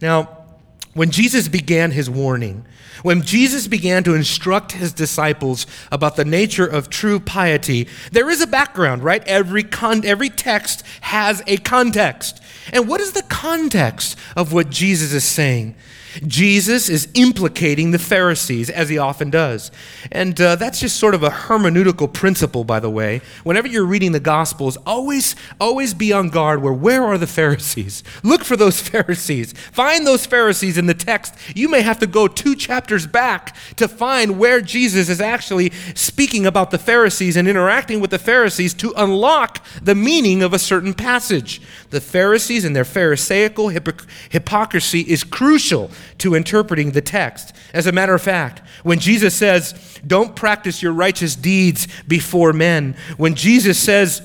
Now, 0.00 0.35
when 0.96 1.10
Jesus 1.10 1.46
began 1.46 1.90
his 1.90 2.08
warning, 2.08 2.64
when 3.02 3.20
Jesus 3.20 3.68
began 3.68 4.02
to 4.04 4.14
instruct 4.14 4.72
his 4.72 4.94
disciples 4.94 5.66
about 5.92 6.16
the 6.16 6.24
nature 6.24 6.66
of 6.66 6.88
true 6.88 7.20
piety, 7.20 7.86
there 8.12 8.30
is 8.30 8.40
a 8.40 8.46
background, 8.46 9.04
right? 9.04 9.22
Every, 9.28 9.62
con- 9.62 10.06
every 10.06 10.30
text 10.30 10.82
has 11.02 11.42
a 11.46 11.58
context. 11.58 12.42
And 12.72 12.88
what 12.88 13.02
is 13.02 13.12
the 13.12 13.24
context 13.24 14.18
of 14.36 14.54
what 14.54 14.70
Jesus 14.70 15.12
is 15.12 15.24
saying? 15.24 15.74
Jesus 16.26 16.88
is 16.88 17.08
implicating 17.14 17.90
the 17.90 17.98
Pharisees, 17.98 18.70
as 18.70 18.88
he 18.88 18.98
often 18.98 19.30
does. 19.30 19.70
And 20.10 20.40
uh, 20.40 20.56
that's 20.56 20.80
just 20.80 20.96
sort 20.98 21.14
of 21.14 21.22
a 21.22 21.30
hermeneutical 21.30 22.12
principle, 22.12 22.64
by 22.64 22.80
the 22.80 22.90
way. 22.90 23.20
Whenever 23.44 23.68
you're 23.68 23.84
reading 23.84 24.12
the 24.12 24.20
Gospels, 24.20 24.76
always, 24.86 25.34
always 25.60 25.94
be 25.94 26.12
on 26.12 26.28
guard 26.28 26.62
where, 26.62 26.72
where 26.72 27.04
are 27.04 27.18
the 27.18 27.26
Pharisees? 27.26 28.02
Look 28.22 28.44
for 28.44 28.56
those 28.56 28.80
Pharisees. 28.80 29.52
Find 29.72 30.06
those 30.06 30.26
Pharisees 30.26 30.78
in 30.78 30.86
the 30.86 30.94
text. 30.94 31.34
You 31.54 31.68
may 31.68 31.82
have 31.82 31.98
to 32.00 32.06
go 32.06 32.28
two 32.28 32.54
chapters 32.54 33.06
back 33.06 33.56
to 33.76 33.88
find 33.88 34.38
where 34.38 34.60
Jesus 34.60 35.08
is 35.08 35.20
actually 35.20 35.70
speaking 35.94 36.46
about 36.46 36.70
the 36.70 36.78
Pharisees 36.78 37.36
and 37.36 37.48
interacting 37.48 38.00
with 38.00 38.10
the 38.10 38.18
Pharisees 38.18 38.74
to 38.74 38.92
unlock 38.96 39.64
the 39.82 39.94
meaning 39.94 40.42
of 40.42 40.52
a 40.52 40.58
certain 40.58 40.94
passage. 40.94 41.60
The 41.90 42.00
Pharisees 42.00 42.64
and 42.64 42.74
their 42.74 42.84
Pharisaical 42.84 43.68
hypocrisy 43.68 45.00
is 45.00 45.24
crucial 45.24 45.90
to 46.18 46.34
interpreting 46.34 46.92
the 46.92 47.00
text. 47.00 47.54
As 47.72 47.86
a 47.86 47.92
matter 47.92 48.14
of 48.14 48.22
fact, 48.22 48.62
when 48.82 48.98
Jesus 48.98 49.34
says, 49.34 50.00
Don't 50.06 50.36
practice 50.36 50.82
your 50.82 50.92
righteous 50.92 51.36
deeds 51.36 51.88
before 52.06 52.52
men, 52.52 52.96
when 53.16 53.34
Jesus 53.34 53.78
says, 53.78 54.22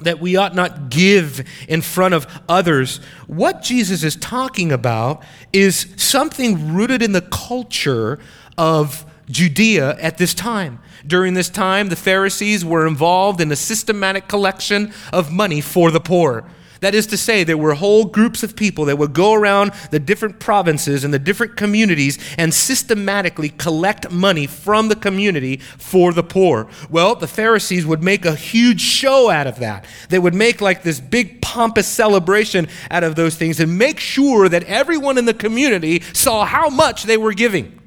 that 0.00 0.20
we 0.20 0.36
ought 0.36 0.54
not 0.54 0.90
give 0.90 1.46
in 1.68 1.80
front 1.80 2.14
of 2.14 2.26
others. 2.48 2.98
What 3.26 3.62
Jesus 3.62 4.02
is 4.02 4.16
talking 4.16 4.72
about 4.72 5.22
is 5.52 5.86
something 5.96 6.74
rooted 6.74 7.02
in 7.02 7.12
the 7.12 7.20
culture 7.20 8.18
of 8.58 9.04
Judea 9.30 9.96
at 10.00 10.18
this 10.18 10.34
time. 10.34 10.80
During 11.06 11.34
this 11.34 11.48
time, 11.48 11.88
the 11.88 11.96
Pharisees 11.96 12.64
were 12.64 12.86
involved 12.86 13.40
in 13.40 13.50
a 13.50 13.56
systematic 13.56 14.28
collection 14.28 14.92
of 15.12 15.32
money 15.32 15.60
for 15.60 15.90
the 15.90 16.00
poor. 16.00 16.44
That 16.82 16.96
is 16.96 17.06
to 17.06 17.16
say, 17.16 17.44
there 17.44 17.56
were 17.56 17.74
whole 17.74 18.06
groups 18.06 18.42
of 18.42 18.56
people 18.56 18.86
that 18.86 18.98
would 18.98 19.12
go 19.12 19.34
around 19.34 19.72
the 19.92 20.00
different 20.00 20.40
provinces 20.40 21.04
and 21.04 21.14
the 21.14 21.18
different 21.20 21.56
communities 21.56 22.18
and 22.36 22.52
systematically 22.52 23.50
collect 23.50 24.10
money 24.10 24.48
from 24.48 24.88
the 24.88 24.96
community 24.96 25.58
for 25.58 26.12
the 26.12 26.24
poor. 26.24 26.66
Well, 26.90 27.14
the 27.14 27.28
Pharisees 27.28 27.86
would 27.86 28.02
make 28.02 28.24
a 28.24 28.34
huge 28.34 28.80
show 28.80 29.30
out 29.30 29.46
of 29.46 29.60
that. 29.60 29.84
They 30.08 30.18
would 30.18 30.34
make 30.34 30.60
like 30.60 30.82
this 30.82 30.98
big 30.98 31.40
pompous 31.40 31.86
celebration 31.86 32.66
out 32.90 33.04
of 33.04 33.14
those 33.14 33.36
things 33.36 33.60
and 33.60 33.78
make 33.78 34.00
sure 34.00 34.48
that 34.48 34.64
everyone 34.64 35.18
in 35.18 35.24
the 35.24 35.34
community 35.34 36.02
saw 36.12 36.44
how 36.44 36.68
much 36.68 37.04
they 37.04 37.16
were 37.16 37.32
giving. 37.32 37.78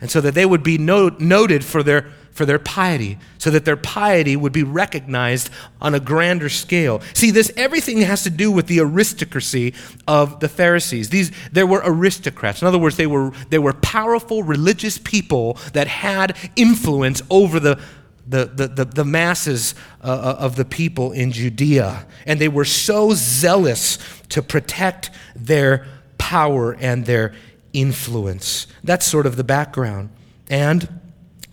And 0.00 0.10
so 0.10 0.22
that 0.22 0.32
they 0.32 0.46
would 0.46 0.62
be 0.62 0.78
noted 0.78 1.66
for 1.66 1.82
their 1.82 2.10
for 2.32 2.46
their 2.46 2.58
piety, 2.58 3.18
so 3.38 3.50
that 3.50 3.64
their 3.64 3.76
piety 3.76 4.36
would 4.36 4.52
be 4.52 4.62
recognized 4.62 5.50
on 5.80 5.94
a 5.94 6.00
grander 6.00 6.48
scale. 6.48 7.00
See, 7.14 7.30
this 7.30 7.52
everything 7.56 7.98
has 8.02 8.22
to 8.22 8.30
do 8.30 8.50
with 8.50 8.66
the 8.66 8.80
aristocracy 8.80 9.74
of 10.06 10.40
the 10.40 10.48
Pharisees. 10.48 11.10
These 11.10 11.32
there 11.52 11.66
were 11.66 11.82
aristocrats. 11.84 12.62
In 12.62 12.68
other 12.68 12.78
words, 12.78 12.96
they 12.96 13.06
were 13.06 13.32
they 13.50 13.58
were 13.58 13.72
powerful 13.72 14.42
religious 14.42 14.98
people 14.98 15.58
that 15.72 15.88
had 15.88 16.36
influence 16.56 17.22
over 17.30 17.60
the 17.60 17.80
the, 18.26 18.44
the, 18.44 18.68
the, 18.68 18.84
the 18.84 19.04
masses 19.04 19.74
uh, 20.04 20.06
uh 20.06 20.36
of 20.38 20.54
the 20.54 20.64
people 20.64 21.10
in 21.10 21.32
Judea. 21.32 22.06
And 22.26 22.40
they 22.40 22.48
were 22.48 22.64
so 22.64 23.12
zealous 23.14 23.98
to 24.28 24.40
protect 24.40 25.10
their 25.34 25.86
power 26.16 26.74
and 26.74 27.06
their 27.06 27.34
influence. 27.72 28.66
That's 28.84 29.04
sort 29.04 29.26
of 29.26 29.36
the 29.36 29.44
background. 29.44 30.10
And 30.48 30.99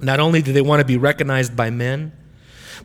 not 0.02 0.20
only 0.20 0.42
do 0.42 0.54
they 0.54 0.62
want 0.62 0.80
to 0.80 0.86
be 0.86 0.98
recognized 0.98 1.56
by 1.56 1.70
men, 1.70 2.12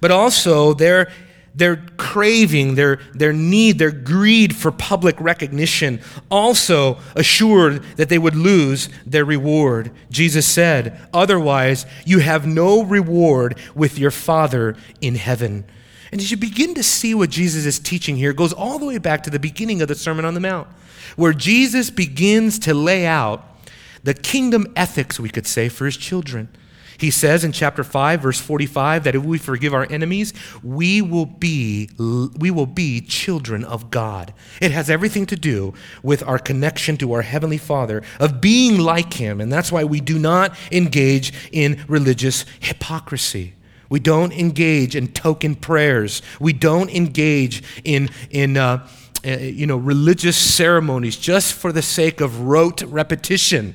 but 0.00 0.11
also 0.11 0.75
their, 0.75 1.11
their 1.54 1.76
craving, 1.97 2.75
their, 2.75 2.99
their 3.12 3.33
need, 3.33 3.78
their 3.78 3.90
greed 3.90 4.54
for 4.57 4.71
public 4.71 5.21
recognition 5.21 6.00
also 6.31 6.99
assured 7.14 7.83
that 7.97 8.09
they 8.09 8.19
would 8.19 8.35
lose 8.35 8.88
their 9.04 9.25
reward. 9.25 9.90
Jesus 10.11 10.47
said, 10.47 10.99
Otherwise, 11.12 11.87
you 12.07 12.21
have 12.21 12.47
no 12.47 12.83
reward 12.83 13.59
with 13.75 13.99
your 13.99 14.11
Father 14.11 14.76
in 15.00 15.16
heaven. 15.16 15.64
And 16.11 16.21
as 16.21 16.31
you 16.31 16.37
begin 16.37 16.75
to 16.75 16.83
see 16.83 17.14
what 17.14 17.31
Jesus 17.31 17.64
is 17.64 17.78
teaching 17.78 18.16
here, 18.16 18.31
it 18.31 18.37
goes 18.37 18.52
all 18.52 18.78
the 18.78 18.87
way 18.87 18.99
back 18.99 19.23
to 19.23 19.31
the 19.31 19.38
beginning 19.38 19.81
of 19.81 19.88
the 19.88 19.95
Sermon 19.95 20.25
on 20.25 20.35
the 20.35 20.40
Mount, 20.40 20.69
where 21.16 21.33
Jesus 21.33 21.90
begins 21.90 22.59
to 22.61 22.75
lay 22.75 23.07
out 23.07 23.45
the 24.04 24.14
kingdom 24.14 24.66
ethics, 24.76 25.19
we 25.19 25.31
could 25.31 25.47
say, 25.47 25.69
for 25.69 25.87
his 25.87 25.97
children. 25.97 26.49
He 27.02 27.11
says 27.11 27.42
in 27.42 27.50
chapter 27.50 27.82
5 27.82 28.21
verse 28.21 28.38
45 28.38 29.02
that 29.02 29.16
if 29.16 29.25
we 29.25 29.37
forgive 29.37 29.75
our 29.75 29.88
enemies, 29.90 30.32
we 30.62 31.02
will 31.02 31.26
be 31.26 31.90
we 31.99 32.49
will 32.49 32.66
be 32.66 33.00
children 33.00 33.64
of 33.64 33.90
God. 33.90 34.32
It 34.61 34.71
has 34.71 34.88
everything 34.88 35.26
to 35.26 35.35
do 35.35 35.75
with 36.04 36.23
our 36.23 36.38
connection 36.38 36.97
to 36.99 37.12
our 37.14 37.23
heavenly 37.23 37.59
Father 37.59 38.04
of 38.21 38.40
being 38.40 38.78
like 38.78 39.14
him, 39.14 39.40
and 39.40 39.52
that's 39.52 39.73
why 39.73 39.82
we 39.82 40.00
do 40.00 40.16
not 40.16 40.56
engage 40.71 41.32
in 41.50 41.85
religious 41.88 42.44
hypocrisy. 42.61 43.54
We 43.88 43.99
don't 43.99 44.32
engage 44.32 44.94
in 44.94 45.09
token 45.09 45.56
prayers. 45.56 46.23
We 46.38 46.52
don't 46.52 46.88
engage 46.88 47.64
in 47.82 48.11
in 48.30 48.56
uh, 48.56 48.87
uh 49.26 49.30
you 49.38 49.66
know 49.66 49.76
religious 49.76 50.37
ceremonies 50.37 51.16
just 51.16 51.52
for 51.52 51.73
the 51.73 51.82
sake 51.82 52.21
of 52.21 52.42
rote 52.42 52.82
repetition. 52.82 53.75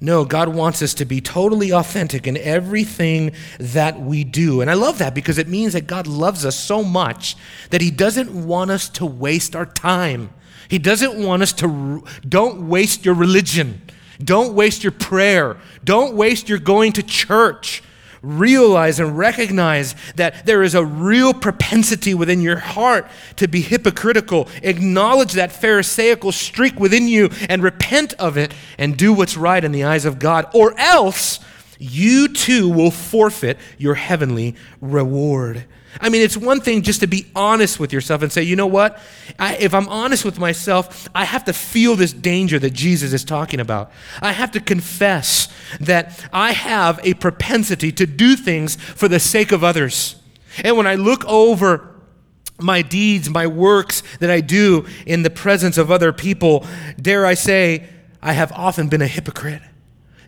No, 0.00 0.24
God 0.24 0.50
wants 0.50 0.82
us 0.82 0.92
to 0.94 1.04
be 1.04 1.20
totally 1.20 1.72
authentic 1.72 2.26
in 2.26 2.36
everything 2.36 3.32
that 3.58 4.00
we 4.00 4.24
do. 4.24 4.60
And 4.60 4.70
I 4.70 4.74
love 4.74 4.98
that 4.98 5.14
because 5.14 5.38
it 5.38 5.48
means 5.48 5.72
that 5.72 5.86
God 5.86 6.06
loves 6.06 6.44
us 6.44 6.58
so 6.58 6.82
much 6.82 7.36
that 7.70 7.80
He 7.80 7.90
doesn't 7.90 8.30
want 8.46 8.70
us 8.70 8.88
to 8.90 9.06
waste 9.06 9.56
our 9.56 9.66
time. 9.66 10.30
He 10.68 10.78
doesn't 10.78 11.14
want 11.14 11.42
us 11.42 11.52
to, 11.54 12.04
don't 12.28 12.68
waste 12.68 13.04
your 13.04 13.14
religion. 13.14 13.82
Don't 14.22 14.54
waste 14.54 14.82
your 14.82 14.92
prayer. 14.92 15.56
Don't 15.84 16.14
waste 16.14 16.48
your 16.48 16.58
going 16.58 16.92
to 16.94 17.02
church 17.02 17.82
realize 18.26 18.98
and 19.00 19.16
recognize 19.16 19.94
that 20.16 20.46
there 20.46 20.62
is 20.62 20.74
a 20.74 20.84
real 20.84 21.32
propensity 21.32 22.14
within 22.14 22.40
your 22.40 22.58
heart 22.58 23.08
to 23.36 23.46
be 23.46 23.60
hypocritical. 23.60 24.48
Acknowledge 24.62 25.32
that 25.34 25.52
Pharisaical 25.52 26.32
streak 26.32 26.78
within 26.80 27.08
you 27.08 27.30
and 27.48 27.62
repent 27.62 28.14
of 28.14 28.36
it 28.36 28.52
and 28.78 28.96
do 28.96 29.12
what's 29.12 29.36
right 29.36 29.62
in 29.62 29.72
the 29.72 29.84
eyes 29.84 30.04
of 30.04 30.18
God, 30.18 30.46
or 30.52 30.78
else 30.78 31.40
you 31.78 32.28
too 32.28 32.68
will 32.68 32.90
forfeit 32.90 33.58
your 33.78 33.94
heavenly 33.94 34.54
reward. 34.80 35.64
I 36.00 36.08
mean, 36.08 36.22
it's 36.22 36.36
one 36.36 36.60
thing 36.60 36.82
just 36.82 37.00
to 37.00 37.06
be 37.06 37.26
honest 37.34 37.80
with 37.80 37.92
yourself 37.92 38.22
and 38.22 38.30
say, 38.30 38.42
you 38.42 38.56
know 38.56 38.66
what? 38.66 39.00
I, 39.38 39.56
if 39.56 39.72
I'm 39.72 39.88
honest 39.88 40.24
with 40.24 40.38
myself, 40.38 41.08
I 41.14 41.24
have 41.24 41.44
to 41.44 41.52
feel 41.52 41.96
this 41.96 42.12
danger 42.12 42.58
that 42.58 42.72
Jesus 42.72 43.12
is 43.12 43.24
talking 43.24 43.60
about. 43.60 43.90
I 44.20 44.32
have 44.32 44.50
to 44.52 44.60
confess 44.60 45.48
that 45.80 46.28
I 46.32 46.52
have 46.52 47.00
a 47.02 47.14
propensity 47.14 47.92
to 47.92 48.06
do 48.06 48.36
things 48.36 48.76
for 48.76 49.08
the 49.08 49.20
sake 49.20 49.52
of 49.52 49.64
others. 49.64 50.16
And 50.62 50.76
when 50.76 50.86
I 50.86 50.94
look 50.96 51.24
over 51.26 51.94
my 52.58 52.82
deeds, 52.82 53.28
my 53.28 53.46
works 53.46 54.02
that 54.20 54.30
I 54.30 54.40
do 54.40 54.86
in 55.06 55.22
the 55.22 55.30
presence 55.30 55.78
of 55.78 55.90
other 55.90 56.12
people, 56.12 56.66
dare 57.00 57.26
I 57.26 57.34
say, 57.34 57.86
I 58.22 58.32
have 58.32 58.52
often 58.52 58.88
been 58.88 59.02
a 59.02 59.06
hypocrite. 59.06 59.62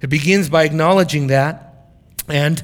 It 0.00 0.08
begins 0.08 0.48
by 0.48 0.64
acknowledging 0.64 1.28
that. 1.28 1.90
And, 2.28 2.62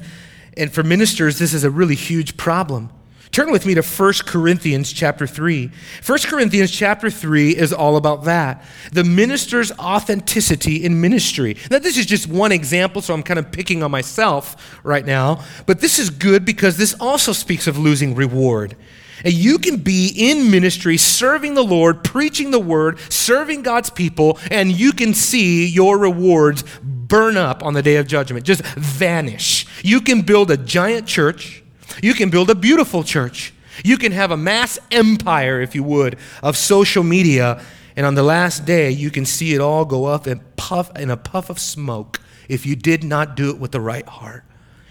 and 0.55 0.71
for 0.71 0.83
ministers, 0.83 1.39
this 1.39 1.53
is 1.53 1.63
a 1.63 1.69
really 1.69 1.95
huge 1.95 2.37
problem 2.37 2.91
Turn 3.35 3.51
with 3.51 3.65
me 3.65 3.73
to 3.73 3.81
1 3.81 4.13
Corinthians 4.25 4.93
chapter 4.93 5.27
3. 5.27 5.69
1 6.05 6.19
Corinthians 6.19 6.71
chapter 6.71 7.09
3 7.09 7.57
is 7.57 7.73
all 7.73 7.97
about 7.97 8.23
that. 8.23 8.63
The 8.93 9.03
minister's 9.03 9.73
authenticity 9.73 10.85
in 10.85 11.01
ministry. 11.01 11.57
Now, 11.69 11.79
this 11.79 11.97
is 11.97 12.05
just 12.05 12.27
one 12.27 12.53
example, 12.53 13.01
so 13.01 13.13
I'm 13.13 13.23
kind 13.23 13.37
of 13.37 13.51
picking 13.51 13.83
on 13.83 13.91
myself 13.91 14.79
right 14.85 15.05
now. 15.05 15.43
But 15.65 15.81
this 15.81 15.99
is 15.99 16.09
good 16.09 16.45
because 16.45 16.77
this 16.77 16.95
also 16.97 17.33
speaks 17.33 17.67
of 17.67 17.77
losing 17.77 18.15
reward. 18.15 18.77
And 19.25 19.33
you 19.33 19.57
can 19.57 19.77
be 19.77 20.13
in 20.15 20.49
ministry, 20.49 20.95
serving 20.95 21.55
the 21.55 21.63
Lord, 21.63 22.05
preaching 22.05 22.51
the 22.51 22.59
word, 22.59 22.99
serving 23.11 23.63
God's 23.63 23.89
people, 23.89 24.39
and 24.49 24.71
you 24.71 24.93
can 24.93 25.13
see 25.13 25.67
your 25.67 25.97
rewards 25.97 26.63
burn 27.07 27.37
up 27.37 27.63
on 27.63 27.73
the 27.73 27.81
day 27.81 27.97
of 27.97 28.07
judgment, 28.07 28.45
just 28.45 28.63
vanish. 28.75 29.65
You 29.83 30.01
can 30.01 30.21
build 30.21 30.51
a 30.51 30.57
giant 30.57 31.07
church 31.07 31.63
you 32.01 32.13
can 32.13 32.29
build 32.29 32.49
a 32.49 32.55
beautiful 32.55 33.03
church. 33.03 33.53
You 33.83 33.97
can 33.97 34.11
have 34.11 34.31
a 34.31 34.37
mass 34.37 34.79
empire, 34.91 35.61
if 35.61 35.75
you 35.75 35.83
would, 35.83 36.17
of 36.41 36.57
social 36.57 37.03
media. 37.03 37.61
And 37.95 38.05
on 38.05 38.15
the 38.15 38.23
last 38.23 38.65
day, 38.65 38.91
you 38.91 39.11
can 39.11 39.25
see 39.25 39.53
it 39.53 39.61
all 39.61 39.85
go 39.85 40.05
up 40.05 40.27
and 40.27 40.41
puff, 40.55 40.95
in 40.97 41.09
a 41.09 41.17
puff 41.17 41.49
of 41.49 41.59
smoke 41.59 42.21
if 42.47 42.65
you 42.65 42.75
did 42.75 43.03
not 43.03 43.35
do 43.35 43.49
it 43.49 43.59
with 43.59 43.71
the 43.71 43.81
right 43.81 44.07
heart 44.07 44.44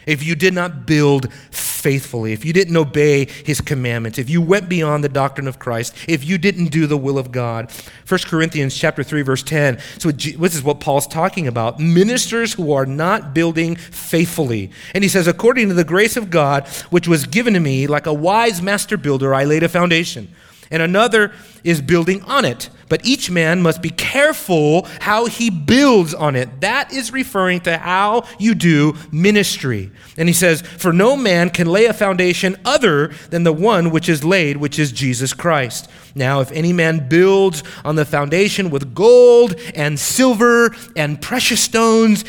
if 0.07 0.23
you 0.23 0.35
did 0.35 0.55
not 0.55 0.87
build 0.87 1.33
faithfully, 1.51 2.33
if 2.33 2.45
you 2.45 2.53
didn't 2.53 2.77
obey 2.77 3.27
his 3.45 3.61
commandments, 3.61 4.19
if 4.19 4.31
you 4.31 4.41
went 4.41 4.69
beyond 4.69 5.05
the 5.05 5.09
doctrine 5.09 5.47
of 5.47 5.59
Christ, 5.59 5.95
if 6.09 6.25
you 6.25 6.39
didn't 6.39 6.67
do 6.67 6.87
the 6.87 6.97
will 6.97 7.19
of 7.19 7.31
God. 7.31 7.71
1 8.09 8.21
Corinthians 8.27 8.75
chapter 8.75 9.03
3 9.03 9.23
verse 9.23 9.43
10. 9.43 9.79
So 9.99 10.11
this 10.11 10.55
is 10.55 10.63
what 10.63 10.81
Paul's 10.81 11.07
talking 11.07 11.47
about. 11.47 11.79
Ministers 11.79 12.55
who 12.55 12.73
are 12.73 12.87
not 12.87 13.35
building 13.35 13.77
faithfully. 13.77 14.71
And 14.95 15.05
he 15.05 15.09
says, 15.09 15.27
"According 15.27 15.69
to 15.69 15.75
the 15.75 15.85
grace 15.85 16.17
of 16.17 16.31
God 16.31 16.67
which 16.91 17.07
was 17.07 17.27
given 17.27 17.55
to 17.55 17.61
me, 17.61 17.87
like 17.87 18.07
a 18.07 18.15
wise 18.15 18.63
master 18.63 18.97
builder, 18.97 19.35
I 19.35 19.45
laid 19.45 19.63
a 19.63 19.69
foundation." 19.69 20.29
And 20.71 20.83
another 20.83 21.33
is 21.63 21.81
building 21.81 22.23
on 22.23 22.45
it. 22.45 22.69
But 22.89 23.05
each 23.07 23.31
man 23.31 23.63
must 23.63 23.83
be 23.83 23.91
careful 23.91 24.87
how 25.01 25.27
he 25.27 25.51
builds 25.51 26.15
on 26.15 26.37
it. 26.37 26.61
That 26.61 26.93
is 26.93 27.13
referring 27.13 27.61
to 27.61 27.79
how 27.79 28.25
you 28.39 28.55
do 28.55 28.95
ministry. 29.11 29.91
And 30.17 30.29
he 30.29 30.35
says, 30.35 30.61
For 30.63 30.93
no 30.93 31.17
man 31.17 31.51
can 31.51 31.67
lay 31.67 31.87
a 31.87 31.93
foundation 31.93 32.57
other 32.65 33.09
than 33.31 33.45
the 33.45 33.53
one 33.53 33.91
which 33.91 34.09
is 34.09 34.25
laid, 34.25 34.59
which 34.59 34.79
is 34.79 34.93
Jesus 34.93 35.33
Christ. 35.33 35.91
Now, 36.15 36.41
if 36.41 36.53
any 36.53 36.73
man 36.73 37.09
builds 37.09 37.63
on 37.85 37.97
the 37.97 38.05
foundation 38.05 38.71
with 38.71 38.95
gold 38.95 39.55
and 39.75 39.99
silver 39.99 40.75
and 40.95 41.21
precious 41.21 41.63
stones, 41.63 42.25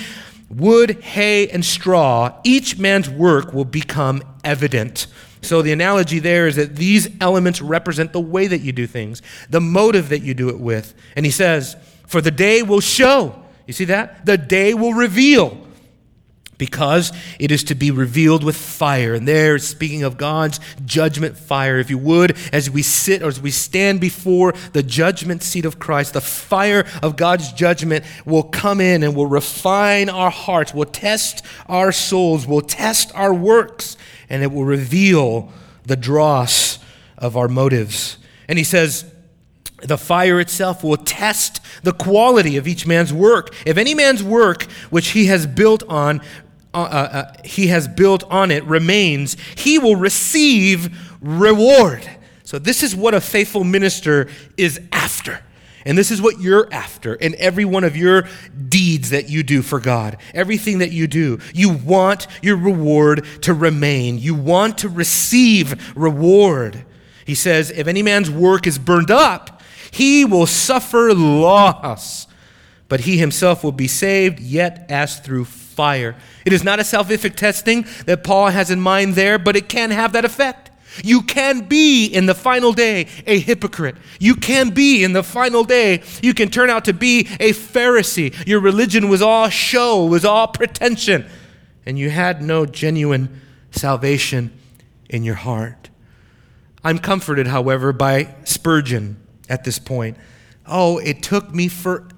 wood, 0.50 1.02
hay, 1.02 1.48
and 1.50 1.64
straw, 1.64 2.40
each 2.44 2.80
man's 2.80 3.10
work 3.10 3.54
will 3.54 3.66
become 3.66 4.24
evident 4.44 5.08
so 5.46 5.62
the 5.62 5.72
analogy 5.72 6.20
there 6.20 6.48
is 6.48 6.56
that 6.56 6.76
these 6.76 7.10
elements 7.22 7.62
represent 7.62 8.14
the 8.14 8.20
way 8.20 8.48
that 8.48 8.60
you 8.60 8.72
do 8.72 8.88
things, 8.88 9.22
the 9.50 9.62
motive 9.62 10.10
that 10.10 10.22
you 10.22 10.34
do 10.34 10.50
it 10.50 10.60
with. 10.60 10.94
And 11.16 11.26
he 11.26 11.32
says, 11.32 11.76
For 12.08 12.22
the 12.22 12.32
day 12.32 12.64
will 12.64 12.82
show. 12.82 13.44
You 13.68 13.74
see 13.74 13.86
that? 13.86 14.26
The 14.26 14.38
day 14.38 14.74
will 14.74 14.94
reveal 14.94 15.66
because 16.58 17.12
it 17.40 17.52
is 17.52 17.64
to 17.66 17.76
be 17.76 17.92
revealed 17.92 18.44
with 18.44 18.56
fire. 18.56 19.14
And 19.14 19.28
there, 19.28 19.58
speaking 19.60 20.04
of 20.04 20.18
God's 20.18 20.60
judgment 20.86 21.38
fire, 21.38 21.80
if 21.80 21.90
you 21.90 21.98
would, 21.98 22.38
as 22.54 22.70
we 22.70 22.82
sit 22.82 23.22
or 23.22 23.28
as 23.28 23.42
we 23.42 23.52
stand 23.52 24.00
before 24.00 24.54
the 24.74 24.84
judgment 24.84 25.44
seat 25.44 25.66
of 25.66 25.80
Christ, 25.80 26.14
the 26.14 26.22
fire 26.22 26.86
of 27.02 27.16
God's 27.16 27.52
judgment 27.52 28.06
will 28.26 28.44
come 28.44 28.80
in 28.80 29.04
and 29.04 29.16
will 29.16 29.28
refine 29.28 30.10
our 30.10 30.32
hearts, 30.32 30.74
will 30.74 30.86
test 30.86 31.44
our 31.68 31.92
souls, 31.92 32.48
will 32.48 32.62
test 32.62 33.14
our 33.16 33.34
works, 33.34 33.98
and 34.30 34.44
it 34.44 34.52
will 34.52 34.66
reveal 34.66 35.52
the 35.84 35.96
dross 35.96 36.80
of 37.18 37.38
our 37.38 37.48
motives. 37.48 38.18
And 38.48 38.58
he 38.58 38.64
says, 38.64 39.06
the 39.82 39.98
fire 39.98 40.40
itself 40.40 40.84
will 40.84 40.98
test 40.98 41.60
the 41.84 41.94
quality 41.94 42.58
of 42.58 42.68
each 42.68 42.88
man's 42.88 43.14
work. 43.14 43.54
If 43.66 43.78
any 43.78 43.94
man's 43.94 44.24
work 44.24 44.64
which 44.90 45.10
he 45.10 45.26
has 45.28 45.46
built 45.46 45.84
on, 45.88 46.22
uh, 46.74 46.78
uh, 46.78 46.82
uh, 46.82 47.34
he 47.44 47.68
has 47.68 47.88
built 47.88 48.24
on 48.26 48.52
it 48.52 48.64
remains, 48.66 49.38
he 49.56 49.78
will 49.80 49.96
receive 49.96 50.98
reward. 51.22 52.10
So 52.44 52.60
this 52.60 52.84
is 52.84 52.96
what 52.96 53.14
a 53.14 53.22
faithful 53.22 53.64
minister 53.64 54.30
is 54.58 54.80
after. 54.92 55.42
And 55.86 55.96
this 55.96 56.10
is 56.10 56.20
what 56.22 56.40
you're 56.40 56.68
after 56.74 57.14
in 57.14 57.36
every 57.36 57.64
one 57.64 57.84
of 57.84 57.96
your 57.96 58.28
deeds 58.68 59.12
that 59.12 59.30
you 59.30 59.44
do 59.44 59.62
for 59.62 59.80
God. 59.80 60.18
Everything 60.34 60.80
that 60.80 60.92
you 60.92 61.06
do. 61.06 61.40
You 61.54 61.70
want 61.70 62.26
your 62.42 62.58
reward 62.58 63.26
to 63.42 63.54
remain, 63.54 64.18
you 64.18 64.34
want 64.34 64.80
to 64.80 64.90
receive 64.90 65.96
reward. 65.96 66.86
He 67.26 67.36
says, 67.36 67.70
If 67.70 67.88
any 67.88 68.02
man's 68.02 68.32
work 68.32 68.66
is 68.66 68.80
burned 68.80 69.12
up, 69.12 69.62
he 69.92 70.26
will 70.26 70.48
suffer 70.48 71.14
loss, 71.14 72.28
but 72.90 73.02
he 73.02 73.18
himself 73.18 73.64
will 73.64 73.72
be 73.72 73.88
saved, 73.88 74.40
yet 74.40 74.86
as 74.90 75.20
through 75.20 75.46
fire. 75.46 76.16
It 76.46 76.54
is 76.54 76.64
not 76.64 76.80
a 76.80 76.84
salvific 76.84 77.36
testing 77.36 77.86
that 78.06 78.24
Paul 78.24 78.48
has 78.48 78.72
in 78.72 78.82
mind 78.82 79.14
there, 79.14 79.38
but 79.38 79.56
it 79.56 79.70
can 79.70 79.92
have 79.92 80.14
that 80.14 80.26
effect. 80.26 80.72
You 81.04 81.22
can 81.22 81.68
be 81.68 82.08
in 82.08 82.26
the 82.26 82.36
final 82.36 82.74
day 82.74 83.08
a 83.26 83.40
hypocrite. 83.40 83.96
You 84.20 84.36
can 84.36 84.70
be 84.72 85.04
in 85.04 85.14
the 85.14 85.24
final 85.24 85.64
day, 85.64 86.04
you 86.22 86.34
can 86.34 86.50
turn 86.50 86.70
out 86.70 86.86
to 86.86 86.94
be 86.94 87.22
a 87.40 87.52
Pharisee. 87.52 88.46
Your 88.48 88.60
religion 88.60 89.10
was 89.10 89.22
all 89.22 89.50
show, 89.50 90.06
was 90.06 90.26
all 90.26 90.48
pretension, 90.48 91.26
and 91.86 92.00
you 92.00 92.10
had 92.10 92.42
no 92.42 92.66
genuine 92.66 93.42
salvation 93.72 94.58
in 95.10 95.24
your 95.24 95.36
heart. 95.36 95.90
I'm 96.84 97.00
comforted, 97.00 97.48
however, 97.48 97.92
by 97.94 98.36
Spurgeon 98.44 99.18
at 99.50 99.64
this 99.64 99.80
point. 99.80 100.18
Oh, 100.68 100.98
it 101.00 101.22
took 101.24 101.54
me 101.54 101.68
forever 101.68 102.15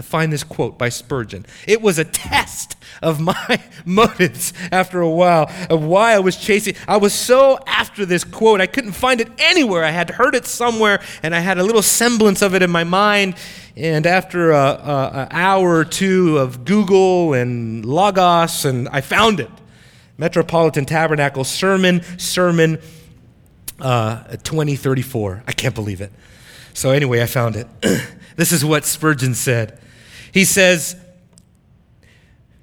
to 0.00 0.02
find 0.02 0.32
this 0.32 0.44
quote 0.44 0.78
by 0.78 0.88
Spurgeon. 0.88 1.44
It 1.66 1.82
was 1.82 1.98
a 1.98 2.04
test 2.04 2.76
of 3.02 3.20
my 3.20 3.62
motives 3.84 4.52
after 4.72 5.00
a 5.00 5.10
while, 5.10 5.50
of 5.68 5.84
why 5.84 6.12
I 6.12 6.18
was 6.18 6.36
chasing. 6.36 6.74
I 6.88 6.96
was 6.96 7.12
so 7.12 7.58
after 7.66 8.06
this 8.06 8.24
quote, 8.24 8.60
I 8.60 8.66
couldn't 8.66 8.92
find 8.92 9.20
it 9.20 9.28
anywhere. 9.38 9.84
I 9.84 9.90
had 9.90 10.10
heard 10.10 10.34
it 10.34 10.46
somewhere, 10.46 11.00
and 11.22 11.34
I 11.34 11.40
had 11.40 11.58
a 11.58 11.62
little 11.62 11.82
semblance 11.82 12.42
of 12.42 12.54
it 12.54 12.62
in 12.62 12.70
my 12.70 12.84
mind. 12.84 13.34
And 13.76 14.06
after 14.06 14.52
an 14.52 15.28
hour 15.30 15.76
or 15.76 15.84
two 15.84 16.38
of 16.38 16.64
Google 16.64 17.34
and 17.34 17.84
Logos, 17.84 18.64
and 18.64 18.88
I 18.88 19.00
found 19.00 19.40
it 19.40 19.50
Metropolitan 20.18 20.84
Tabernacle 20.84 21.44
Sermon, 21.44 22.02
Sermon 22.18 22.78
uh, 23.80 24.24
2034. 24.42 25.44
I 25.46 25.52
can't 25.52 25.74
believe 25.74 26.00
it. 26.02 26.12
So, 26.74 26.90
anyway, 26.90 27.22
I 27.22 27.26
found 27.26 27.56
it. 27.56 27.66
this 28.36 28.52
is 28.52 28.64
what 28.64 28.84
Spurgeon 28.84 29.34
said. 29.34 29.78
He 30.32 30.44
says, 30.44 30.96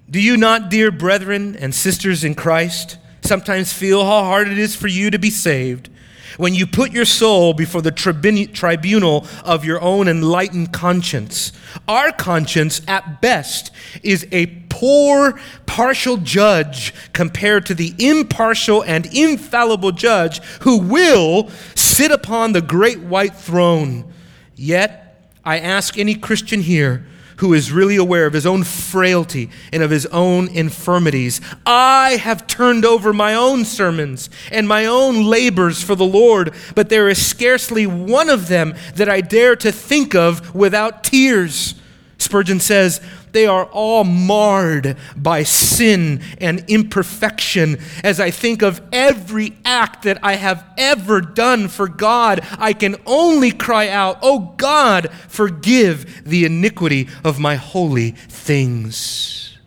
Do 0.10 0.21
you 0.21 0.38
not, 0.38 0.69
dear 0.69 0.91
brethren 0.91 1.56
and 1.56 1.73
sisters 1.73 2.23
in 2.23 2.36
Christ, 2.36 2.97
sometimes 3.21 3.73
feel 3.73 4.03
how 4.03 4.23
hard 4.23 4.47
it 4.47 4.58
is 4.58 4.75
for 4.75 4.88
you 4.88 5.10
to 5.12 5.19
be 5.19 5.30
saved? 5.30 5.89
when 6.38 6.53
you 6.53 6.65
put 6.65 6.91
your 6.91 7.06
soul 7.06 7.53
before 7.53 7.82
the 7.82 7.91
tribunal 7.91 9.27
of 9.43 9.65
your 9.65 9.82
own 9.82 10.08
enlightened 10.08 10.71
conscience. 10.71 11.51
Our 11.88 12.12
conscience, 12.12 12.82
at 12.88 13.21
best, 13.21 13.71
is 14.03 14.27
a 14.32 14.47
poor, 14.69 15.39
partial 15.65 16.17
judge 16.17 16.93
compared 17.13 17.65
to 17.67 17.73
the 17.73 17.93
impartial 17.97 18.84
and 18.84 19.06
infallible 19.08 19.91
judge 19.91 20.39
who 20.62 20.77
will 20.80 21.49
sit 21.75 22.12
upon 22.12 22.53
the 22.53 22.62
great 22.62 22.99
white 22.99 23.36
throne. 23.36 24.13
Yet, 24.56 25.07
I 25.48 25.60
ask 25.60 25.98
any 25.98 26.14
Christian 26.14 26.60
here 26.60 27.06
who 27.38 27.54
is 27.54 27.72
really 27.72 27.96
aware 27.96 28.26
of 28.26 28.34
his 28.34 28.46
own 28.46 28.66
frailty 28.66 29.50
and 29.72 29.82
of 29.82 29.92
his 29.92 30.06
own 30.08 30.50
infirmities. 30.50 31.40
I 31.66 32.18
have 32.22 32.48
turned 32.48 32.84
over 32.84 33.14
my 33.14 33.34
own 33.34 33.64
sermons 33.64 34.30
and 34.52 34.68
my 34.68 34.86
own 34.86 35.24
labors 35.24 35.82
for 35.82 35.96
the 35.96 36.04
Lord, 36.04 36.54
but 36.76 36.90
there 36.90 37.08
is 37.08 37.26
scarcely 37.26 37.88
one 37.88 38.30
of 38.30 38.50
them 38.50 38.76
that 38.96 39.08
I 39.08 39.22
dare 39.22 39.56
to 39.56 39.72
think 39.72 40.14
of 40.14 40.54
without 40.54 41.06
tears. 41.06 41.76
Spurgeon 42.18 42.60
says, 42.60 43.00
they 43.38 43.45
are 43.45 43.65
all 43.65 44.04
marred 44.04 44.97
by 45.15 45.43
sin 45.43 46.23
and 46.41 46.65
imperfection. 46.67 47.78
As 48.04 48.19
I 48.19 48.32
think 48.32 48.63
of 48.63 48.82
every 48.91 49.56
act 49.63 50.06
that 50.06 50.17
I 50.23 50.38
have 50.38 50.65
ever 50.76 51.21
done 51.21 51.67
for 51.67 51.88
God, 51.88 52.43
I 52.58 52.73
can 52.73 52.95
only 53.06 53.52
cry 53.52 53.89
out, 53.89 54.17
Oh 54.23 54.56
God, 54.58 55.12
forgive 55.28 56.23
the 56.26 56.45
iniquity 56.45 57.10
of 57.23 57.39
my 57.39 57.58
holy 57.58 58.10
things. 58.10 59.60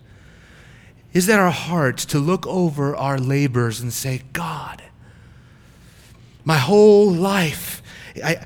Is 1.12 1.26
that 1.26 1.38
our 1.38 1.52
hearts 1.52 2.04
to 2.06 2.18
look 2.18 2.48
over 2.48 2.96
our 2.96 3.20
labors 3.20 3.78
and 3.80 3.92
say, 3.92 4.22
God, 4.32 4.82
my 6.44 6.58
whole 6.58 7.08
life, 7.08 7.79
I, 8.16 8.44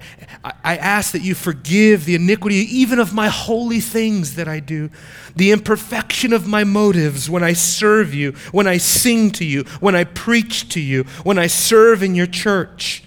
I, 0.62 0.76
ask 0.76 1.12
that 1.12 1.22
you 1.22 1.34
forgive 1.34 2.04
the 2.04 2.14
iniquity 2.14 2.56
even 2.56 2.98
of 2.98 3.14
my 3.14 3.28
holy 3.28 3.80
things 3.80 4.36
that 4.36 4.48
I 4.48 4.60
do, 4.60 4.90
the 5.34 5.52
imperfection 5.52 6.32
of 6.32 6.46
my 6.46 6.64
motives 6.64 7.30
when 7.30 7.42
I 7.42 7.54
serve 7.54 8.12
you, 8.14 8.32
when 8.52 8.66
I 8.66 8.76
sing 8.76 9.30
to 9.32 9.44
you, 9.44 9.62
when 9.80 9.94
I 9.94 10.04
preach 10.04 10.68
to 10.70 10.80
you, 10.80 11.04
when 11.22 11.38
I 11.38 11.46
serve 11.46 12.02
in 12.02 12.14
your 12.14 12.26
church. 12.26 13.04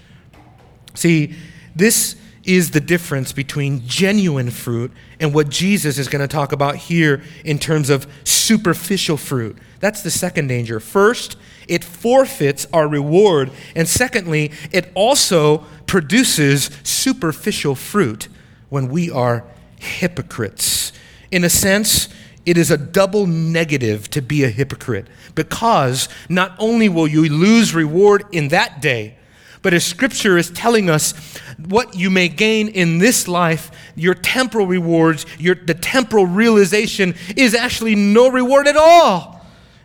See, 0.93 1.35
this 1.75 2.15
is 2.43 2.71
the 2.71 2.79
difference 2.79 3.33
between 3.33 3.85
genuine 3.85 4.49
fruit 4.49 4.91
and 5.19 5.33
what 5.33 5.49
Jesus 5.49 5.97
is 5.97 6.07
going 6.07 6.21
to 6.21 6.27
talk 6.27 6.53
about 6.53 6.77
here 6.77 7.21
in 7.43 7.59
terms 7.59 7.89
of 7.89 8.07
superficial 8.23 9.17
fruit. 9.17 9.57
That's 9.79 10.01
the 10.01 10.11
second 10.11 10.47
danger. 10.47 10.79
First, 10.79 11.37
it 11.67 11.83
forfeits 11.83 12.65
our 12.73 12.87
reward. 12.87 13.51
And 13.75 13.87
secondly, 13.87 14.51
it 14.71 14.91
also 14.95 15.65
produces 15.85 16.69
superficial 16.83 17.75
fruit 17.75 18.27
when 18.69 18.89
we 18.89 19.11
are 19.11 19.43
hypocrites. 19.79 20.91
In 21.31 21.43
a 21.43 21.49
sense, 21.49 22.09
it 22.45 22.57
is 22.57 22.71
a 22.71 22.77
double 22.77 23.27
negative 23.27 24.09
to 24.11 24.21
be 24.21 24.43
a 24.43 24.49
hypocrite 24.49 25.07
because 25.35 26.07
not 26.29 26.55
only 26.59 26.87
will 26.87 27.07
you 27.07 27.27
lose 27.27 27.75
reward 27.75 28.23
in 28.31 28.47
that 28.49 28.81
day, 28.81 29.17
but 29.61 29.73
as 29.73 29.83
scripture 29.83 30.37
is 30.37 30.49
telling 30.51 30.89
us 30.89 31.13
what 31.57 31.95
you 31.95 32.09
may 32.09 32.29
gain 32.29 32.69
in 32.69 32.99
this 32.99 33.27
life, 33.27 33.69
your 33.95 34.13
temporal 34.13 34.65
rewards, 34.65 35.25
your, 35.37 35.55
the 35.55 35.73
temporal 35.73 36.25
realization 36.25 37.15
is 37.35 37.53
actually 37.53 37.95
no 37.95 38.29
reward 38.29 38.67
at 38.67 38.77
all. 38.77 39.36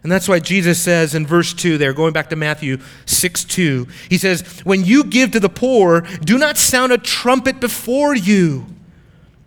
And 0.03 0.11
that's 0.11 0.29
why 0.29 0.41
Jesus 0.41 0.81
says 0.81 1.15
in 1.15 1.27
verse 1.27 1.55
2 1.55 1.79
there, 1.79 1.93
going 1.93 2.13
back 2.13 2.29
to 2.31 2.37
Matthew 2.37 2.79
6 3.07 3.45
2, 3.45 3.87
he 4.09 4.19
says, 4.19 4.43
When 4.65 4.85
you 4.85 5.05
give 5.05 5.31
to 5.33 5.41
the 5.41 5.49
poor, 5.49 6.01
do 6.01 6.39
not 6.39 6.59
sound 6.59 6.93
a 6.93 6.99
trumpet 6.99 7.61
before 7.61 8.15
you. 8.15 8.67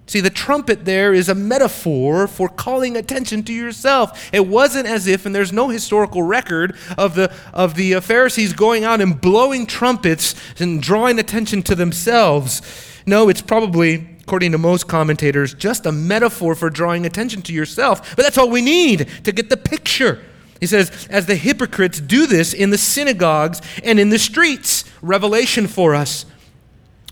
See, 0.08 0.22
the 0.22 0.30
trumpet 0.30 0.86
there 0.86 1.14
is 1.14 1.30
a 1.30 1.36
metaphor 1.36 2.28
for 2.28 2.48
calling 2.48 2.96
attention 2.96 3.44
to 3.44 3.54
yourself. 3.54 4.30
It 4.32 4.48
wasn't 4.48 4.88
as 4.88 5.08
if, 5.08 5.26
and 5.26 5.34
there's 5.34 5.52
no 5.52 5.70
historical 5.70 6.22
record 6.22 6.78
of 6.96 7.16
the, 7.16 7.34
of 7.54 7.74
the 7.76 7.96
uh, 7.96 8.02
Pharisees 8.02 8.54
going 8.54 8.84
out 8.84 9.02
and 9.02 9.20
blowing 9.20 9.66
trumpets 9.66 10.36
and 10.60 10.82
drawing 10.82 11.18
attention 11.18 11.64
to 11.64 11.76
themselves. 11.76 12.62
No, 13.08 13.30
it's 13.30 13.42
probably 13.42 14.08
according 14.22 14.52
to 14.52 14.58
most 14.58 14.88
commentators, 14.88 15.54
just 15.54 15.86
a 15.86 15.92
metaphor 15.92 16.56
for 16.56 16.70
drawing 16.70 17.06
attention 17.06 17.42
to 17.44 17.54
yourself. 17.54 18.16
But 18.16 18.24
that's 18.24 18.38
all 18.38 18.50
we 18.50 18.62
need 18.62 19.08
to 19.24 19.32
get 19.32 19.50
the 19.50 19.58
picture. 19.58 20.24
He 20.60 20.68
says, 20.68 21.08
as 21.10 21.26
the 21.26 21.36
hypocrites 21.36 22.00
do 22.00 22.28
this 22.28 22.54
in 22.54 22.70
the 22.70 22.78
synagogues 22.78 23.62
and 23.84 24.00
in 24.00 24.10
the 24.10 24.20
streets, 24.20 24.86
revelation 25.02 25.68
for 25.68 25.94
us. 25.94 26.26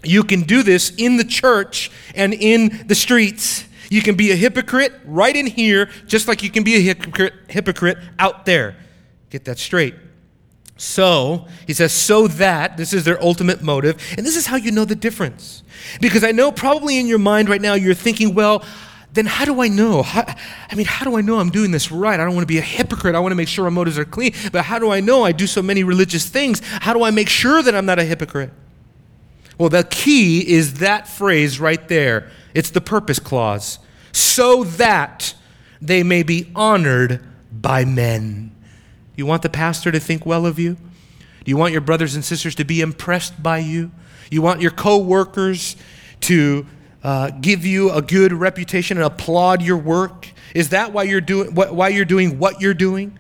You 0.04 0.24
can 0.24 0.42
do 0.42 0.64
this 0.64 0.94
in 0.96 1.18
the 1.18 1.24
church 1.24 1.92
and 2.16 2.34
in 2.34 2.86
the 2.88 2.96
streets. 2.96 3.66
You 3.90 4.02
can 4.02 4.16
be 4.16 4.32
a 4.32 4.36
hypocrite 4.36 4.94
right 5.06 5.36
in 5.36 5.46
here, 5.46 5.90
just 6.08 6.28
like 6.28 6.44
you 6.44 6.50
can 6.50 6.64
be 6.64 6.76
a 6.76 6.80
hypocrite, 6.80 7.34
hypocrite 7.48 7.98
out 8.18 8.46
there. 8.46 8.76
Get 9.30 9.46
that 9.46 9.60
straight. 9.60 9.96
So, 10.76 11.48
he 11.68 11.74
says, 11.74 11.94
so 11.94 12.28
that, 12.28 12.78
this 12.78 12.94
is 12.94 13.06
their 13.06 13.22
ultimate 13.22 13.62
motive, 13.62 14.02
and 14.18 14.26
this 14.26 14.36
is 14.36 14.48
how 14.48 14.56
you 14.56 14.72
know 14.72 14.86
the 14.86 14.96
difference. 14.96 15.64
Because 16.02 16.24
I 16.24 16.32
know 16.32 16.52
probably 16.52 16.98
in 17.00 17.08
your 17.08 17.20
mind 17.20 17.48
right 17.48 17.62
now 17.62 17.76
you're 17.76 17.94
thinking, 17.94 18.34
well, 18.34 18.66
then 19.14 19.28
how 19.28 19.46
do 19.46 19.62
I 19.62 19.68
know? 19.68 20.02
How, 20.02 20.26
I 20.70 20.76
mean, 20.76 20.88
how 20.88 21.06
do 21.06 21.16
I 21.16 21.22
know 21.22 21.40
I'm 21.40 21.52
doing 21.52 21.72
this 21.72 21.92
right? 21.92 22.20
I 22.20 22.26
don't 22.26 22.34
want 22.34 22.44
to 22.44 22.52
be 22.52 22.58
a 22.58 22.62
hypocrite. 22.62 23.14
I 23.16 23.20
want 23.20 23.32
to 23.32 23.36
make 23.36 23.48
sure 23.48 23.64
my 23.64 23.70
motives 23.70 23.98
are 24.00 24.06
clean. 24.06 24.34
But 24.52 24.66
how 24.66 24.80
do 24.80 24.92
I 24.92 25.02
know 25.02 25.24
I 25.24 25.32
do 25.32 25.46
so 25.46 25.62
many 25.62 25.84
religious 25.84 26.28
things? 26.28 26.62
How 26.64 26.94
do 26.94 27.04
I 27.04 27.12
make 27.12 27.30
sure 27.30 27.62
that 27.62 27.76
I'm 27.76 27.86
not 27.86 28.00
a 28.00 28.04
hypocrite? 28.04 28.52
Well, 29.60 29.70
the 29.70 29.84
key 29.84 30.48
is 30.48 30.76
that 30.76 31.08
phrase 31.08 31.60
right 31.60 31.88
there. 31.88 32.32
It's 32.56 32.72
the 32.72 32.82
purpose 32.82 33.20
clause. 33.20 33.78
So 34.12 34.64
that 34.64 35.36
they 35.80 36.02
may 36.02 36.24
be 36.24 36.52
honored 36.56 37.24
by 37.52 37.86
men. 37.86 38.56
You 39.16 39.28
want 39.28 39.44
the 39.44 39.50
pastor 39.50 39.92
to 39.92 40.00
think 40.00 40.26
well 40.26 40.48
of 40.48 40.58
you? 40.58 40.74
Do 40.74 41.50
you 41.52 41.58
want 41.58 41.72
your 41.72 41.82
brothers 41.82 42.16
and 42.16 42.26
sisters 42.26 42.56
to 42.56 42.64
be 42.64 42.82
impressed 42.82 43.44
by 43.44 43.60
you? 43.60 43.92
You 44.32 44.42
want 44.42 44.62
your 44.62 44.72
co 44.72 44.98
workers 44.98 45.76
to 46.22 46.66
uh, 47.04 47.32
give 47.32 47.66
you 47.66 47.92
a 47.92 48.02
good 48.02 48.34
reputation 48.34 48.98
and 48.98 49.06
applaud 49.06 49.62
your 49.62 49.78
work? 49.78 50.30
Is 50.56 50.70
that 50.70 50.94
why 50.94 51.04
you're 51.04 51.22
doing 51.22 51.54
why 51.54 51.90
you're 51.90 52.06
doing 52.06 52.40
what 52.40 52.62
you're 52.62 52.74
doing? 52.74 53.18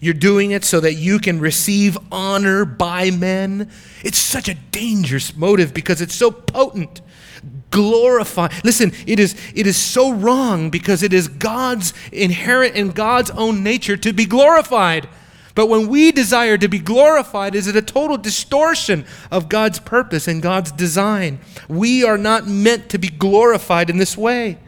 You're 0.00 0.14
doing 0.14 0.50
it 0.50 0.64
so 0.64 0.80
that 0.80 0.94
you 0.94 1.18
can 1.18 1.40
receive 1.40 1.98
honor 2.10 2.64
by 2.64 3.10
men. 3.10 3.70
It's 4.02 4.18
such 4.18 4.48
a 4.48 4.54
dangerous 4.54 5.36
motive 5.36 5.74
because 5.74 6.00
it's 6.00 6.14
so 6.14 6.30
potent. 6.30 7.02
Glorify. 7.70 8.48
Listen, 8.64 8.92
it 9.06 9.20
is 9.20 9.36
it 9.54 9.66
is 9.66 9.76
so 9.76 10.12
wrong 10.12 10.70
because 10.70 11.02
it 11.02 11.12
is 11.12 11.28
God's 11.28 11.92
inherent 12.12 12.74
in 12.74 12.90
God's 12.90 13.30
own 13.30 13.62
nature 13.62 13.96
to 13.98 14.12
be 14.12 14.24
glorified. 14.24 15.08
But 15.54 15.66
when 15.66 15.88
we 15.88 16.12
desire 16.12 16.56
to 16.58 16.68
be 16.68 16.78
glorified, 16.78 17.54
is 17.54 17.66
it 17.66 17.76
a 17.76 17.82
total 17.82 18.16
distortion 18.16 19.04
of 19.30 19.48
God's 19.48 19.78
purpose 19.78 20.28
and 20.28 20.42
God's 20.42 20.72
design? 20.72 21.40
We 21.68 22.04
are 22.04 22.18
not 22.18 22.46
meant 22.46 22.88
to 22.90 22.98
be 22.98 23.08
glorified 23.08 23.90
in 23.90 23.98
this 23.98 24.16
way. 24.16 24.58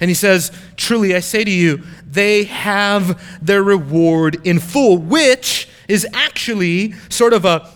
And 0.00 0.08
he 0.08 0.14
says, 0.14 0.52
Truly 0.76 1.14
I 1.14 1.20
say 1.20 1.44
to 1.44 1.50
you, 1.50 1.82
they 2.06 2.44
have 2.44 3.20
their 3.44 3.62
reward 3.62 4.46
in 4.46 4.60
full, 4.60 4.98
which 4.98 5.68
is 5.88 6.06
actually 6.12 6.92
sort 7.08 7.32
of 7.32 7.44
a 7.44 7.68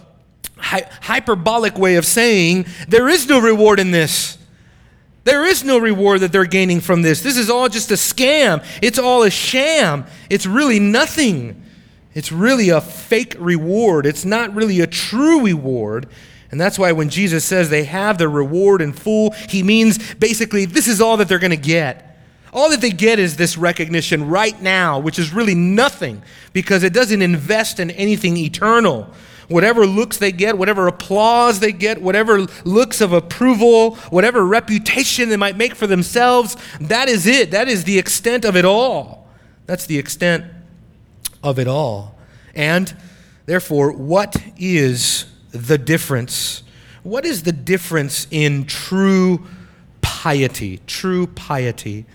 hyperbolic 0.58 1.76
way 1.76 1.96
of 1.96 2.06
saying 2.06 2.66
there 2.86 3.08
is 3.08 3.28
no 3.28 3.40
reward 3.40 3.80
in 3.80 3.90
this. 3.90 4.38
There 5.24 5.44
is 5.44 5.64
no 5.64 5.78
reward 5.78 6.20
that 6.20 6.32
they're 6.32 6.44
gaining 6.44 6.80
from 6.80 7.02
this. 7.02 7.22
This 7.22 7.36
is 7.36 7.48
all 7.48 7.68
just 7.68 7.90
a 7.90 7.94
scam. 7.94 8.64
It's 8.80 8.98
all 8.98 9.22
a 9.22 9.30
sham. 9.30 10.04
It's 10.30 10.46
really 10.46 10.80
nothing. 10.80 11.62
It's 12.14 12.30
really 12.30 12.68
a 12.68 12.80
fake 12.80 13.34
reward. 13.38 14.06
It's 14.06 14.24
not 14.24 14.54
really 14.54 14.80
a 14.80 14.86
true 14.86 15.44
reward. 15.44 16.08
And 16.50 16.60
that's 16.60 16.78
why 16.78 16.92
when 16.92 17.08
Jesus 17.08 17.44
says 17.44 17.70
they 17.70 17.84
have 17.84 18.18
their 18.18 18.28
reward 18.28 18.82
in 18.82 18.92
full, 18.92 19.30
he 19.48 19.62
means 19.62 20.14
basically 20.14 20.66
this 20.66 20.86
is 20.86 21.00
all 21.00 21.16
that 21.16 21.28
they're 21.28 21.38
going 21.38 21.50
to 21.50 21.56
get. 21.56 22.08
All 22.52 22.68
that 22.70 22.82
they 22.82 22.90
get 22.90 23.18
is 23.18 23.36
this 23.36 23.56
recognition 23.56 24.28
right 24.28 24.60
now, 24.60 24.98
which 24.98 25.18
is 25.18 25.32
really 25.32 25.54
nothing 25.54 26.22
because 26.52 26.82
it 26.82 26.92
doesn't 26.92 27.22
invest 27.22 27.80
in 27.80 27.90
anything 27.92 28.36
eternal. 28.36 29.10
Whatever 29.48 29.86
looks 29.86 30.18
they 30.18 30.32
get, 30.32 30.58
whatever 30.58 30.86
applause 30.86 31.60
they 31.60 31.72
get, 31.72 32.02
whatever 32.02 32.46
looks 32.64 33.00
of 33.00 33.14
approval, 33.14 33.96
whatever 34.10 34.44
reputation 34.44 35.30
they 35.30 35.38
might 35.38 35.56
make 35.56 35.74
for 35.74 35.86
themselves, 35.86 36.58
that 36.78 37.08
is 37.08 37.26
it. 37.26 37.50
That 37.50 37.68
is 37.68 37.84
the 37.84 37.98
extent 37.98 38.44
of 38.44 38.56
it 38.56 38.66
all. 38.66 39.26
That's 39.64 39.86
the 39.86 39.98
extent 39.98 40.44
of 41.42 41.58
it 41.58 41.68
all. 41.68 42.18
And 42.54 42.94
therefore, 43.46 43.92
what 43.92 44.36
is 44.56 45.26
the 45.50 45.78
difference? 45.78 46.62
What 47.02 47.24
is 47.24 47.42
the 47.42 47.52
difference 47.52 48.26
in 48.30 48.64
true 48.64 49.46
piety? 50.00 50.80
True 50.86 51.26
piety. 51.26 52.06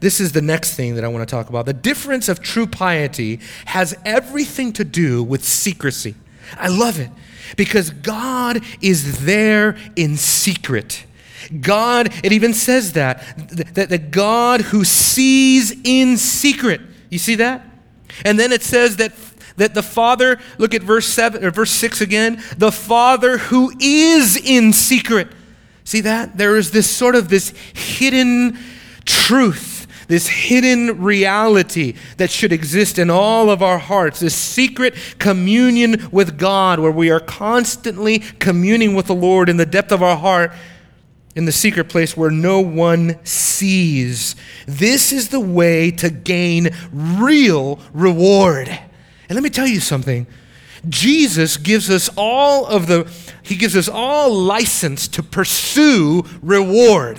This 0.00 0.20
is 0.20 0.32
the 0.32 0.42
next 0.42 0.74
thing 0.74 0.96
that 0.96 1.04
I 1.04 1.08
want 1.08 1.28
to 1.28 1.30
talk 1.30 1.48
about. 1.48 1.66
The 1.66 1.72
difference 1.72 2.28
of 2.28 2.40
true 2.40 2.66
piety 2.66 3.40
has 3.66 3.96
everything 4.04 4.72
to 4.74 4.84
do 4.84 5.22
with 5.22 5.44
secrecy. 5.44 6.16
I 6.56 6.68
love 6.68 6.98
it 6.98 7.10
because 7.56 7.90
God 7.90 8.62
is 8.80 9.24
there 9.24 9.76
in 9.94 10.16
secret. 10.16 11.06
God, 11.60 12.12
it 12.24 12.32
even 12.32 12.54
says 12.54 12.94
that, 12.94 13.22
that 13.74 13.88
the 13.88 13.98
God 13.98 14.60
who 14.60 14.84
sees 14.84 15.72
in 15.84 16.16
secret. 16.16 16.80
You 17.10 17.18
see 17.18 17.36
that? 17.36 17.64
And 18.24 18.38
then 18.38 18.52
it 18.52 18.62
says 18.62 18.96
that, 18.96 19.12
that 19.56 19.74
the 19.74 19.82
Father, 19.82 20.38
look 20.58 20.74
at 20.74 20.82
verse 20.82 21.06
7 21.06 21.44
or 21.44 21.50
verse 21.50 21.70
6 21.70 22.00
again, 22.00 22.42
the 22.56 22.72
Father 22.72 23.38
who 23.38 23.72
is 23.80 24.36
in 24.36 24.72
secret. 24.72 25.28
See 25.84 26.00
that? 26.02 26.36
There 26.38 26.56
is 26.56 26.70
this 26.70 26.88
sort 26.88 27.14
of 27.14 27.28
this 27.28 27.50
hidden 27.74 28.58
truth, 29.04 29.86
this 30.08 30.28
hidden 30.28 31.02
reality 31.02 31.94
that 32.18 32.30
should 32.30 32.52
exist 32.52 32.98
in 32.98 33.10
all 33.10 33.50
of 33.50 33.62
our 33.62 33.78
hearts, 33.78 34.20
this 34.20 34.34
secret 34.34 34.94
communion 35.18 36.08
with 36.12 36.38
God 36.38 36.78
where 36.78 36.92
we 36.92 37.10
are 37.10 37.20
constantly 37.20 38.20
communing 38.20 38.94
with 38.94 39.06
the 39.06 39.14
Lord 39.14 39.48
in 39.48 39.56
the 39.56 39.66
depth 39.66 39.90
of 39.90 40.02
our 40.02 40.16
heart 40.16 40.52
in 41.34 41.46
the 41.46 41.52
secret 41.52 41.88
place 41.88 42.16
where 42.16 42.30
no 42.30 42.60
one 42.60 43.18
sees. 43.24 44.36
This 44.66 45.12
is 45.12 45.28
the 45.28 45.40
way 45.40 45.90
to 45.92 46.10
gain 46.10 46.70
real 46.92 47.80
reward. 47.92 48.68
And 48.68 49.34
let 49.34 49.42
me 49.42 49.50
tell 49.50 49.66
you 49.66 49.80
something. 49.80 50.26
Jesus 50.88 51.56
gives 51.56 51.88
us 51.90 52.10
all 52.16 52.66
of 52.66 52.86
the, 52.86 53.10
he 53.42 53.54
gives 53.54 53.76
us 53.76 53.88
all 53.88 54.34
license 54.34 55.08
to 55.08 55.22
pursue 55.22 56.24
reward, 56.42 57.18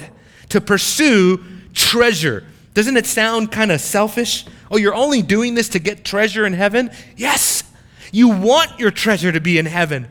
to 0.49 0.61
pursue 0.61 1.43
treasure. 1.73 2.43
Doesn't 2.73 2.97
it 2.97 3.05
sound 3.05 3.51
kind 3.51 3.71
of 3.71 3.79
selfish? 3.81 4.45
Oh, 4.69 4.77
you're 4.77 4.95
only 4.95 5.21
doing 5.21 5.55
this 5.55 5.69
to 5.69 5.79
get 5.79 6.03
treasure 6.03 6.45
in 6.45 6.53
heaven? 6.53 6.91
Yes, 7.15 7.63
you 8.11 8.29
want 8.29 8.79
your 8.79 8.91
treasure 8.91 9.31
to 9.31 9.39
be 9.39 9.57
in 9.57 9.65
heaven. 9.65 10.07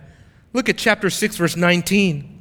Look 0.53 0.69
at 0.69 0.79
chapter 0.79 1.11
6, 1.11 1.37
verse 1.37 1.57
19. 1.57 2.32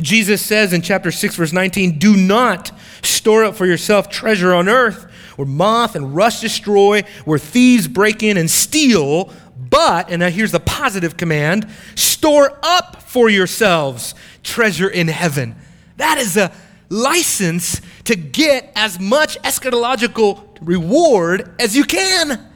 Jesus 0.00 0.44
says 0.44 0.72
in 0.72 0.82
chapter 0.82 1.10
6, 1.10 1.36
verse 1.36 1.52
19, 1.52 1.98
Do 1.98 2.16
not 2.16 2.72
store 3.02 3.44
up 3.44 3.54
for 3.54 3.66
yourself 3.66 4.08
treasure 4.08 4.52
on 4.52 4.68
earth 4.68 5.10
where 5.36 5.46
moth 5.46 5.94
and 5.94 6.16
rust 6.16 6.40
destroy, 6.40 7.02
where 7.24 7.38
thieves 7.38 7.86
break 7.86 8.22
in 8.22 8.36
and 8.36 8.50
steal. 8.50 9.32
But, 9.56 10.10
and 10.10 10.20
now 10.20 10.30
here's 10.30 10.52
the 10.52 10.60
positive 10.60 11.16
command 11.16 11.68
store 11.94 12.58
up 12.62 13.02
for 13.02 13.28
yourselves 13.28 14.14
treasure 14.42 14.88
in 14.88 15.08
heaven. 15.08 15.56
That 15.98 16.18
is 16.18 16.36
a 16.36 16.52
license 16.88 17.80
to 18.04 18.16
get 18.16 18.72
as 18.74 18.98
much 18.98 19.40
eschatological 19.42 20.56
reward 20.60 21.54
as 21.58 21.76
you 21.76 21.84
can. 21.84 22.46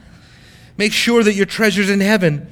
Make 0.77 0.93
sure 0.93 1.23
that 1.23 1.33
your 1.33 1.45
treasure's 1.45 1.89
in 1.89 1.99
heaven, 1.99 2.47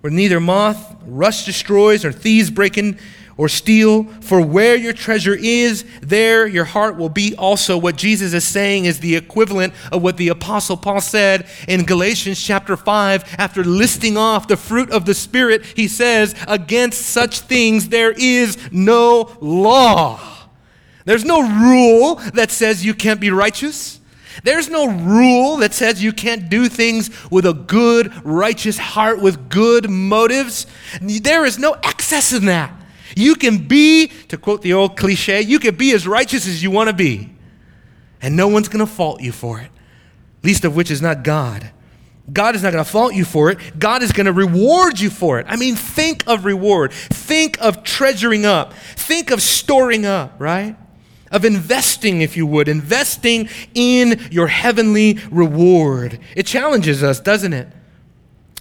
where 0.00 0.10
neither 0.10 0.40
moth, 0.40 0.96
rust 1.04 1.44
destroys, 1.44 2.04
or 2.04 2.12
thieves 2.12 2.50
break 2.50 2.78
in 2.78 2.98
or 3.36 3.48
steal. 3.48 4.04
For 4.20 4.40
where 4.40 4.76
your 4.76 4.92
treasure 4.92 5.34
is, 5.34 5.84
there 6.00 6.46
your 6.46 6.64
heart 6.64 6.96
will 6.96 7.08
be 7.08 7.34
also. 7.36 7.76
What 7.76 7.96
Jesus 7.96 8.32
is 8.32 8.44
saying 8.44 8.84
is 8.84 9.00
the 9.00 9.16
equivalent 9.16 9.74
of 9.92 10.02
what 10.02 10.16
the 10.16 10.28
Apostle 10.28 10.76
Paul 10.76 11.00
said 11.00 11.46
in 11.68 11.84
Galatians 11.84 12.42
chapter 12.42 12.76
5. 12.76 13.36
After 13.38 13.64
listing 13.64 14.16
off 14.16 14.48
the 14.48 14.56
fruit 14.56 14.90
of 14.90 15.04
the 15.04 15.14
Spirit, 15.14 15.64
he 15.64 15.88
says, 15.88 16.34
Against 16.46 17.02
such 17.02 17.40
things 17.40 17.88
there 17.88 18.12
is 18.12 18.58
no 18.72 19.36
law. 19.40 20.20
There's 21.04 21.24
no 21.24 21.42
rule 21.42 22.16
that 22.32 22.50
says 22.50 22.84
you 22.84 22.94
can't 22.94 23.20
be 23.20 23.30
righteous. 23.30 24.00
There's 24.42 24.68
no 24.68 24.88
rule 24.88 25.58
that 25.58 25.72
says 25.72 26.02
you 26.02 26.12
can't 26.12 26.48
do 26.48 26.68
things 26.68 27.10
with 27.30 27.46
a 27.46 27.52
good, 27.52 28.12
righteous 28.24 28.78
heart, 28.78 29.20
with 29.20 29.48
good 29.48 29.88
motives. 29.88 30.66
There 31.00 31.44
is 31.44 31.58
no 31.58 31.74
excess 31.82 32.32
in 32.32 32.46
that. 32.46 32.72
You 33.16 33.34
can 33.34 33.66
be, 33.68 34.08
to 34.28 34.36
quote 34.36 34.62
the 34.62 34.72
old 34.72 34.96
cliche, 34.96 35.40
you 35.40 35.58
can 35.58 35.74
be 35.76 35.92
as 35.92 36.06
righteous 36.06 36.46
as 36.46 36.62
you 36.62 36.70
want 36.70 36.88
to 36.88 36.94
be. 36.94 37.30
And 38.20 38.36
no 38.36 38.48
one's 38.48 38.68
going 38.68 38.84
to 38.84 38.90
fault 38.90 39.20
you 39.20 39.32
for 39.32 39.60
it, 39.60 39.70
least 40.42 40.64
of 40.64 40.74
which 40.74 40.90
is 40.90 41.02
not 41.02 41.22
God. 41.24 41.70
God 42.32 42.54
is 42.54 42.62
not 42.62 42.72
going 42.72 42.82
to 42.82 42.90
fault 42.90 43.14
you 43.14 43.24
for 43.24 43.50
it. 43.50 43.78
God 43.78 44.02
is 44.02 44.10
going 44.10 44.26
to 44.26 44.32
reward 44.32 44.98
you 44.98 45.10
for 45.10 45.38
it. 45.38 45.46
I 45.48 45.56
mean, 45.56 45.76
think 45.76 46.26
of 46.26 46.46
reward. 46.46 46.92
Think 46.92 47.60
of 47.60 47.82
treasuring 47.82 48.46
up. 48.46 48.72
Think 48.72 49.30
of 49.30 49.42
storing 49.42 50.06
up, 50.06 50.34
right? 50.38 50.74
Of 51.30 51.44
investing, 51.44 52.22
if 52.22 52.34
you 52.34 52.46
would, 52.46 52.66
investing 52.66 53.50
in 53.74 54.26
your 54.30 54.46
heavenly 54.46 55.18
reward. 55.30 56.18
It 56.34 56.46
challenges 56.46 57.02
us, 57.02 57.20
doesn't 57.20 57.52
it? 57.52 57.68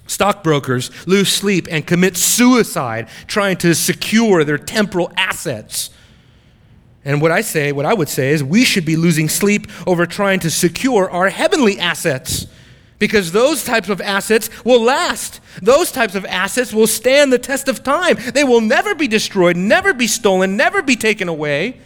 Stockbrokers 0.07 0.91
lose 1.07 1.29
sleep 1.29 1.67
and 1.71 1.87
commit 1.87 2.17
suicide 2.17 3.07
trying 3.27 3.57
to 3.57 3.73
secure 3.73 4.43
their 4.43 4.57
temporal 4.57 5.11
assets. 5.15 5.89
And 7.05 7.21
what 7.21 7.31
I 7.31 7.41
say, 7.41 7.71
what 7.71 7.85
I 7.85 7.93
would 7.93 8.09
say 8.09 8.29
is 8.31 8.43
we 8.43 8.63
should 8.63 8.85
be 8.85 8.95
losing 8.95 9.27
sleep 9.29 9.67
over 9.87 10.05
trying 10.05 10.39
to 10.41 10.49
secure 10.49 11.09
our 11.09 11.29
heavenly 11.29 11.79
assets 11.79 12.47
because 12.99 13.33
those 13.33 13.65
types 13.65 13.89
of 13.89 13.99
assets 13.99 14.49
will 14.63 14.81
last. 14.81 15.41
Those 15.61 15.91
types 15.91 16.15
of 16.15 16.25
assets 16.25 16.73
will 16.73 16.87
stand 16.87 17.33
the 17.33 17.39
test 17.39 17.67
of 17.67 17.83
time. 17.83 18.17
They 18.33 18.45
will 18.45 18.61
never 18.61 18.95
be 18.95 19.09
destroyed, 19.09 19.57
never 19.57 19.93
be 19.93 20.07
stolen, 20.07 20.55
never 20.55 20.81
be 20.81 20.95
taken 20.95 21.27
away. 21.27 21.81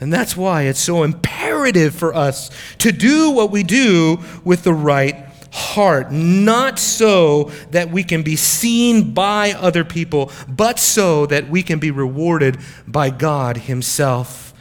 And 0.00 0.12
that's 0.12 0.36
why 0.36 0.62
it's 0.62 0.80
so 0.80 1.02
imperative 1.02 1.94
for 1.94 2.14
us 2.14 2.50
to 2.78 2.92
do 2.92 3.30
what 3.30 3.50
we 3.50 3.62
do 3.62 4.18
with 4.44 4.64
the 4.64 4.74
right 4.74 5.33
heart, 5.54 6.10
not 6.10 6.80
so 6.80 7.44
that 7.70 7.88
we 7.88 8.02
can 8.02 8.24
be 8.24 8.34
seen 8.34 9.14
by 9.14 9.52
other 9.52 9.84
people, 9.84 10.32
but 10.48 10.80
so 10.80 11.26
that 11.26 11.48
we 11.48 11.62
can 11.62 11.78
be 11.78 11.92
rewarded 11.92 12.58
by 12.88 13.08
God 13.08 13.56
Himself. 13.58 14.52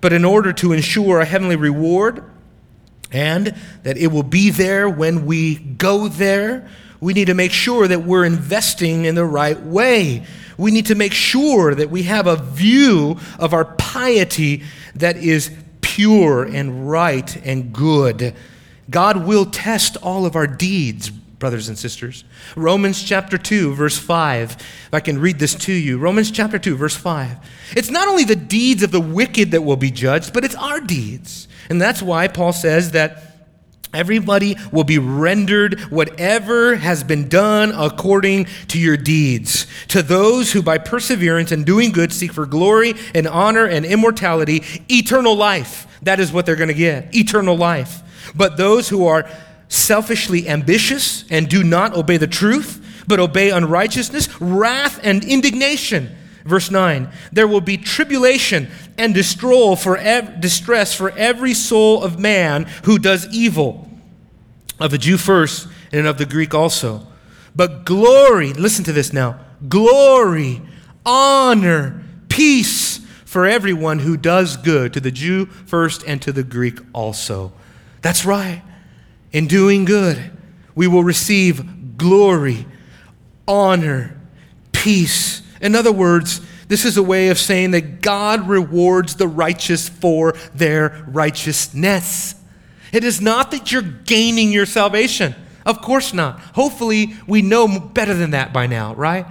But 0.00 0.12
in 0.12 0.24
order 0.24 0.52
to 0.54 0.72
ensure 0.72 1.20
a 1.20 1.24
heavenly 1.24 1.54
reward 1.54 2.24
and 3.12 3.54
that 3.84 3.96
it 3.96 4.08
will 4.08 4.24
be 4.24 4.50
there 4.50 4.88
when 4.88 5.24
we 5.24 5.54
go 5.54 6.08
there, 6.08 6.68
we 6.98 7.12
need 7.12 7.26
to 7.26 7.34
make 7.34 7.52
sure 7.52 7.86
that 7.86 8.02
we're 8.02 8.24
investing 8.24 9.04
in 9.04 9.14
the 9.14 9.24
right 9.24 9.60
way. 9.62 10.26
We 10.58 10.72
need 10.72 10.86
to 10.86 10.96
make 10.96 11.12
sure 11.12 11.76
that 11.76 11.90
we 11.90 12.02
have 12.04 12.26
a 12.26 12.34
view 12.34 13.18
of 13.38 13.54
our 13.54 13.64
piety 13.64 14.64
that 14.96 15.16
is 15.16 15.52
pure 15.80 16.42
and 16.42 16.90
right 16.90 17.36
and 17.46 17.72
good. 17.72 18.34
God 18.90 19.24
will 19.24 19.46
test 19.46 19.96
all 19.98 20.26
of 20.26 20.36
our 20.36 20.46
deeds, 20.46 21.10
brothers 21.10 21.68
and 21.68 21.78
sisters. 21.78 22.24
Romans 22.56 23.02
chapter 23.02 23.38
2, 23.38 23.74
verse 23.74 23.96
5. 23.96 24.52
If 24.52 24.88
I 24.92 25.00
can 25.00 25.18
read 25.18 25.38
this 25.38 25.54
to 25.54 25.72
you. 25.72 25.98
Romans 25.98 26.30
chapter 26.30 26.58
2, 26.58 26.76
verse 26.76 26.96
5. 26.96 27.38
It's 27.76 27.90
not 27.90 28.08
only 28.08 28.24
the 28.24 28.36
deeds 28.36 28.82
of 28.82 28.90
the 28.90 29.00
wicked 29.00 29.52
that 29.52 29.62
will 29.62 29.76
be 29.76 29.90
judged, 29.90 30.32
but 30.32 30.44
it's 30.44 30.56
our 30.56 30.80
deeds. 30.80 31.48
And 31.68 31.80
that's 31.80 32.02
why 32.02 32.28
Paul 32.28 32.52
says 32.52 32.90
that 32.92 33.30
Everybody 33.92 34.56
will 34.70 34.84
be 34.84 34.98
rendered 34.98 35.80
whatever 35.90 36.76
has 36.76 37.02
been 37.02 37.28
done 37.28 37.72
according 37.74 38.46
to 38.68 38.78
your 38.78 38.96
deeds. 38.96 39.66
To 39.88 40.00
those 40.02 40.52
who 40.52 40.62
by 40.62 40.78
perseverance 40.78 41.50
and 41.50 41.66
doing 41.66 41.90
good 41.90 42.12
seek 42.12 42.32
for 42.32 42.46
glory 42.46 42.94
and 43.16 43.26
honor 43.26 43.66
and 43.66 43.84
immortality, 43.84 44.62
eternal 44.88 45.34
life. 45.34 45.88
That 46.02 46.20
is 46.20 46.32
what 46.32 46.46
they're 46.46 46.56
going 46.56 46.68
to 46.68 46.74
get 46.74 47.14
eternal 47.14 47.56
life. 47.56 48.02
But 48.34 48.56
those 48.56 48.88
who 48.88 49.06
are 49.06 49.28
selfishly 49.68 50.48
ambitious 50.48 51.24
and 51.30 51.48
do 51.48 51.62
not 51.62 51.94
obey 51.94 52.16
the 52.16 52.26
truth, 52.26 53.04
but 53.06 53.20
obey 53.20 53.50
unrighteousness, 53.50 54.40
wrath, 54.40 55.00
and 55.02 55.24
indignation. 55.24 56.16
Verse 56.44 56.70
9 56.70 57.10
There 57.32 57.48
will 57.48 57.60
be 57.60 57.76
tribulation 57.76 58.68
and 58.98 59.14
for 59.78 59.96
ev- 59.96 60.40
distress 60.40 60.94
for 60.94 61.10
every 61.10 61.54
soul 61.54 62.02
of 62.02 62.18
man 62.18 62.66
who 62.84 62.98
does 62.98 63.26
evil, 63.28 63.88
of 64.78 64.90
the 64.90 64.98
Jew 64.98 65.16
first, 65.16 65.68
and 65.92 66.06
of 66.06 66.18
the 66.18 66.26
Greek 66.26 66.54
also. 66.54 67.06
But 67.54 67.84
glory, 67.84 68.52
listen 68.52 68.84
to 68.84 68.92
this 68.92 69.12
now 69.12 69.40
glory, 69.68 70.62
honor, 71.04 72.02
peace 72.28 72.98
for 73.24 73.46
everyone 73.46 74.00
who 74.00 74.16
does 74.16 74.56
good, 74.56 74.92
to 74.94 75.00
the 75.00 75.10
Jew 75.10 75.46
first 75.46 76.02
and 76.06 76.20
to 76.22 76.32
the 76.32 76.42
Greek 76.42 76.78
also. 76.92 77.52
That's 78.02 78.24
right. 78.24 78.62
In 79.32 79.46
doing 79.46 79.84
good, 79.84 80.30
we 80.74 80.86
will 80.86 81.04
receive 81.04 81.96
glory, 81.96 82.66
honor, 83.46 84.18
peace. 84.72 85.42
In 85.60 85.74
other 85.74 85.92
words, 85.92 86.40
this 86.68 86.84
is 86.84 86.96
a 86.96 87.02
way 87.02 87.28
of 87.28 87.38
saying 87.38 87.72
that 87.72 88.00
God 88.00 88.48
rewards 88.48 89.16
the 89.16 89.28
righteous 89.28 89.88
for 89.88 90.32
their 90.54 91.04
righteousness. 91.08 92.34
It 92.92 93.04
is 93.04 93.20
not 93.20 93.50
that 93.50 93.70
you're 93.70 93.82
gaining 93.82 94.52
your 94.52 94.66
salvation. 94.66 95.34
Of 95.66 95.82
course 95.82 96.14
not. 96.14 96.40
Hopefully, 96.54 97.14
we 97.26 97.42
know 97.42 97.78
better 97.78 98.14
than 98.14 98.30
that 98.30 98.52
by 98.52 98.66
now, 98.66 98.94
right? 98.94 99.26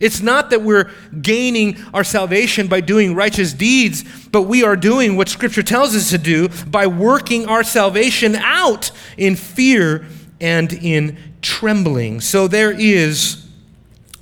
It's 0.00 0.22
not 0.22 0.48
that 0.50 0.62
we're 0.62 0.90
gaining 1.20 1.76
our 1.92 2.04
salvation 2.04 2.66
by 2.66 2.80
doing 2.80 3.14
righteous 3.14 3.52
deeds, 3.52 4.02
but 4.28 4.42
we 4.42 4.64
are 4.64 4.74
doing 4.74 5.14
what 5.14 5.28
Scripture 5.28 5.62
tells 5.62 5.94
us 5.94 6.08
to 6.10 6.18
do 6.18 6.48
by 6.66 6.86
working 6.86 7.46
our 7.46 7.62
salvation 7.62 8.34
out 8.34 8.90
in 9.18 9.36
fear 9.36 10.06
and 10.40 10.72
in 10.72 11.18
trembling. 11.42 12.22
So 12.22 12.48
there 12.48 12.72
is, 12.72 13.46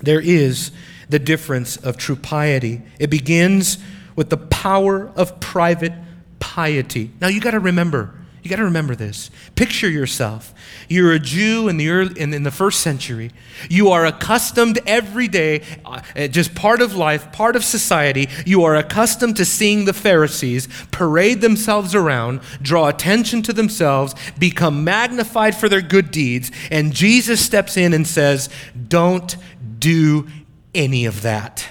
there 0.00 0.20
is 0.20 0.72
the 1.08 1.20
difference 1.20 1.76
of 1.76 1.96
true 1.96 2.16
piety. 2.16 2.82
It 2.98 3.08
begins 3.08 3.78
with 4.16 4.30
the 4.30 4.36
power 4.36 5.12
of 5.14 5.38
private 5.38 5.92
piety. 6.40 7.12
Now 7.20 7.28
you 7.28 7.40
got 7.40 7.52
to 7.52 7.60
remember, 7.60 8.17
you 8.48 8.56
got 8.56 8.60
to 8.60 8.64
remember 8.64 8.94
this. 8.94 9.30
Picture 9.56 9.90
yourself. 9.90 10.54
You're 10.88 11.12
a 11.12 11.18
Jew 11.18 11.68
in 11.68 11.76
the, 11.76 11.90
early, 11.90 12.18
in, 12.18 12.32
in, 12.32 12.44
the 12.44 12.50
first 12.50 12.80
century. 12.80 13.30
You 13.68 13.90
are 13.90 14.06
accustomed 14.06 14.78
every 14.86 15.28
day, 15.28 15.64
uh, 15.84 16.00
just 16.28 16.54
part 16.54 16.80
of 16.80 16.96
life, 16.96 17.30
part 17.30 17.56
of 17.56 17.64
society. 17.64 18.26
You 18.46 18.64
are 18.64 18.74
accustomed 18.74 19.36
to 19.36 19.44
seeing 19.44 19.84
the 19.84 19.92
Pharisees 19.92 20.66
parade 20.90 21.42
themselves 21.42 21.94
around, 21.94 22.40
draw 22.62 22.88
attention 22.88 23.42
to 23.42 23.52
themselves, 23.52 24.14
become 24.38 24.82
magnified 24.82 25.54
for 25.54 25.68
their 25.68 25.82
good 25.82 26.10
deeds. 26.10 26.50
And 26.70 26.94
Jesus 26.94 27.44
steps 27.44 27.76
in 27.76 27.92
and 27.92 28.06
says, 28.06 28.48
Don't 28.88 29.36
do 29.78 30.26
any 30.74 31.04
of 31.04 31.20
that. 31.20 31.68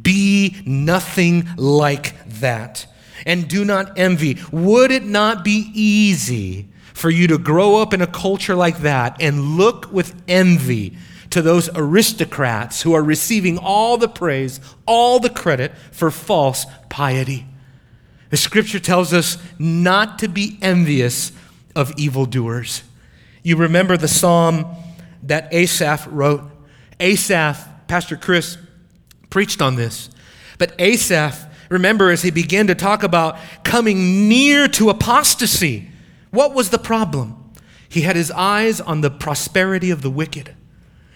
Be 0.00 0.56
nothing 0.64 1.46
like 1.58 2.14
that 2.40 2.86
and 3.26 3.48
do 3.48 3.64
not 3.64 3.98
envy. 3.98 4.38
Would 4.50 4.90
it 4.90 5.04
not 5.04 5.44
be 5.44 5.70
easy 5.74 6.68
for 6.94 7.10
you 7.10 7.26
to 7.26 7.36
grow 7.36 7.82
up 7.82 7.92
in 7.92 8.00
a 8.00 8.06
culture 8.06 8.54
like 8.54 8.78
that 8.78 9.20
and 9.20 9.56
look 9.56 9.92
with 9.92 10.14
envy 10.26 10.96
to 11.30 11.42
those 11.42 11.68
aristocrats 11.74 12.80
who 12.82 12.94
are 12.94 13.02
receiving 13.02 13.58
all 13.58 13.98
the 13.98 14.08
praise, 14.08 14.60
all 14.86 15.18
the 15.18 15.28
credit 15.28 15.76
for 15.92 16.10
false 16.10 16.64
piety? 16.88 17.44
The 18.30 18.36
scripture 18.36 18.80
tells 18.80 19.12
us 19.12 19.36
not 19.58 20.18
to 20.20 20.28
be 20.28 20.58
envious 20.62 21.32
of 21.74 21.92
evildoers. 21.98 22.82
You 23.42 23.56
remember 23.56 23.96
the 23.96 24.08
psalm 24.08 24.64
that 25.24 25.52
Asaph 25.52 26.08
wrote. 26.10 26.42
Asaph, 26.98 27.68
Pastor 27.86 28.16
Chris 28.16 28.56
preached 29.30 29.60
on 29.60 29.76
this. 29.76 30.10
But 30.58 30.74
Asaph 30.78 31.45
Remember, 31.68 32.10
as 32.10 32.22
he 32.22 32.30
began 32.30 32.66
to 32.68 32.74
talk 32.74 33.02
about 33.02 33.38
coming 33.64 34.28
near 34.28 34.68
to 34.68 34.90
apostasy, 34.90 35.88
what 36.30 36.54
was 36.54 36.70
the 36.70 36.78
problem? 36.78 37.52
He 37.88 38.02
had 38.02 38.16
his 38.16 38.30
eyes 38.30 38.80
on 38.80 39.00
the 39.00 39.10
prosperity 39.10 39.90
of 39.90 40.02
the 40.02 40.10
wicked. 40.10 40.54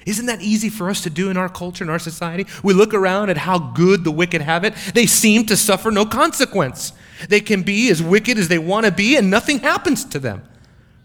Isn't 0.06 0.26
that 0.26 0.40
easy 0.40 0.70
for 0.70 0.88
us 0.88 1.02
to 1.02 1.10
do 1.10 1.30
in 1.30 1.36
our 1.36 1.48
culture, 1.48 1.84
in 1.84 1.90
our 1.90 1.98
society? 1.98 2.46
We 2.64 2.72
look 2.72 2.94
around 2.94 3.30
at 3.30 3.36
how 3.36 3.58
good 3.58 4.02
the 4.02 4.10
wicked 4.10 4.40
have 4.40 4.64
it. 4.64 4.74
They 4.94 5.06
seem 5.06 5.46
to 5.46 5.56
suffer 5.56 5.90
no 5.90 6.06
consequence. 6.06 6.92
They 7.28 7.40
can 7.40 7.62
be 7.62 7.90
as 7.90 8.02
wicked 8.02 8.38
as 8.38 8.48
they 8.48 8.58
want 8.58 8.86
to 8.86 8.92
be, 8.92 9.16
and 9.16 9.30
nothing 9.30 9.58
happens 9.58 10.04
to 10.06 10.18
them. 10.18 10.42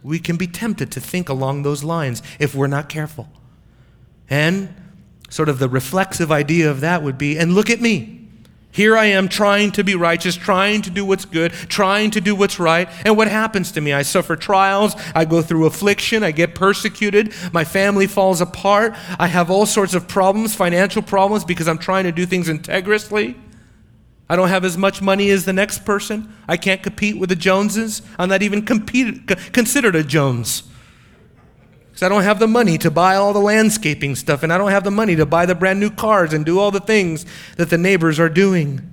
We 0.02 0.20
can 0.20 0.38
be 0.38 0.48
tempted 0.48 0.92
to 0.92 1.02
think 1.02 1.30
along 1.30 1.64
those 1.64 1.84
lines 1.84 2.24
if 2.40 2.56
we're 2.56 2.68
not 2.68 2.88
careful. 2.90 3.28
And 4.30 4.74
sort 5.30 5.50
of 5.50 5.60
the 5.60 5.68
reflexive 5.68 6.32
idea 6.32 6.72
of 6.72 6.80
that 6.82 7.04
would 7.04 7.18
be, 7.18 7.38
and 7.38 7.54
look 7.54 7.70
at 7.70 7.82
me. 7.82 8.25
Here 8.76 8.98
I 8.98 9.06
am 9.06 9.30
trying 9.30 9.72
to 9.72 9.86
be 9.86 9.96
righteous, 9.96 10.36
trying 10.36 10.82
to 10.82 10.90
do 10.90 11.06
what's 11.06 11.24
good, 11.24 11.54
trying 11.54 12.12
to 12.12 12.20
do 12.20 12.36
what's 12.36 12.60
right. 12.60 12.90
And 13.06 13.16
what 13.16 13.30
happens 13.30 13.72
to 13.72 13.80
me? 13.80 13.94
I 13.94 14.02
suffer 14.02 14.36
trials, 14.36 14.98
I 15.16 15.24
go 15.24 15.42
through 15.42 15.66
affliction, 15.66 16.24
I 16.24 16.32
get 16.32 16.56
persecuted, 16.56 17.34
my 17.54 17.64
family 17.64 18.06
falls 18.06 18.42
apart, 18.42 18.94
I 19.18 19.28
have 19.28 19.50
all 19.50 19.66
sorts 19.66 19.94
of 19.94 20.10
problems, 20.10 20.56
financial 20.56 21.02
problems, 21.02 21.46
because 21.46 21.70
I'm 21.70 21.78
trying 21.78 22.04
to 22.04 22.12
do 22.12 22.26
things 22.26 22.50
integrously. 22.50 23.36
I 24.28 24.36
don't 24.36 24.50
have 24.50 24.66
as 24.66 24.78
much 24.78 25.02
money 25.02 25.30
as 25.30 25.46
the 25.46 25.54
next 25.54 25.86
person. 25.86 26.36
I 26.46 26.58
can't 26.58 26.84
compete 26.84 27.18
with 27.18 27.30
the 27.30 27.38
Joneses. 27.38 28.02
I'm 28.20 28.28
not 28.28 28.42
even 28.42 28.66
considered 28.66 29.96
a 29.96 30.04
Jones 30.04 30.64
because 31.96 32.08
I 32.08 32.10
don't 32.10 32.24
have 32.24 32.40
the 32.40 32.48
money 32.48 32.78
to 32.80 32.92
buy 32.92 33.16
all 33.16 33.32
the 33.32 33.40
landscaping 33.40 34.16
stuff, 34.16 34.44
and 34.44 34.52
I 34.52 34.58
don't 34.58 34.72
have 34.72 34.84
the 34.84 34.92
money 34.92 35.16
to 35.16 35.26
buy 35.26 35.46
the 35.46 35.56
brand 35.56 35.80
new 35.80 35.90
cars 35.90 36.34
and 36.34 36.46
do 36.46 36.60
all 36.60 36.70
the 36.70 36.82
things 36.82 37.26
that 37.56 37.70
the 37.70 37.78
neighbors 37.78 38.20
are 38.20 38.28
doing. 38.28 38.92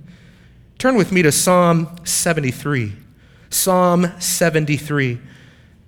Turn 0.79 0.95
with 0.95 1.11
me 1.11 1.21
to 1.23 1.33
Psalm 1.33 1.97
73. 2.05 2.93
Psalm 3.51 4.07
73. 4.21 5.19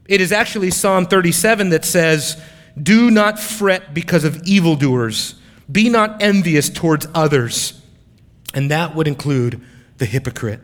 It 0.07 0.21
is 0.21 0.33
actually 0.33 0.73
Psalm 0.73 1.07
37 1.07 1.69
that 1.69 1.85
says, 1.85 2.43
Do 2.83 3.13
not 3.13 3.39
fret 3.39 3.95
because 3.95 4.25
of 4.25 4.43
evildoers, 4.43 5.37
be 5.71 5.89
not 5.89 6.21
envious 6.21 6.69
towards 6.69 7.07
others. 7.15 7.81
And 8.55 8.73
that 8.73 8.97
would 8.97 9.07
include 9.07 9.65
the 9.99 10.07
hypocrite. 10.07 10.63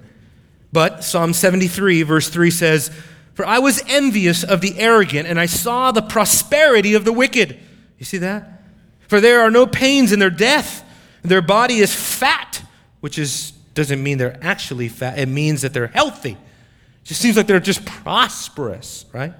But 0.72 1.04
Psalm 1.04 1.32
73, 1.32 2.02
verse 2.02 2.28
3 2.28 2.50
says, 2.50 2.90
for 3.34 3.46
I 3.46 3.58
was 3.58 3.82
envious 3.86 4.42
of 4.44 4.60
the 4.60 4.78
arrogant, 4.78 5.28
and 5.28 5.38
I 5.38 5.46
saw 5.46 5.92
the 5.92 6.02
prosperity 6.02 6.94
of 6.94 7.04
the 7.04 7.12
wicked. 7.12 7.58
You 7.98 8.04
see 8.04 8.18
that? 8.18 8.62
For 9.08 9.20
there 9.20 9.40
are 9.40 9.50
no 9.50 9.66
pains 9.66 10.12
in 10.12 10.18
their 10.18 10.30
death. 10.30 10.84
Their 11.22 11.42
body 11.42 11.78
is 11.78 11.94
fat, 11.94 12.62
which 13.00 13.18
is, 13.18 13.52
doesn't 13.74 14.02
mean 14.02 14.18
they're 14.18 14.38
actually 14.42 14.88
fat, 14.88 15.18
it 15.18 15.28
means 15.28 15.62
that 15.62 15.72
they're 15.72 15.88
healthy. 15.88 16.32
It 16.32 17.04
just 17.04 17.20
seems 17.20 17.36
like 17.36 17.46
they're 17.46 17.60
just 17.60 17.84
prosperous, 17.84 19.04
right? 19.12 19.32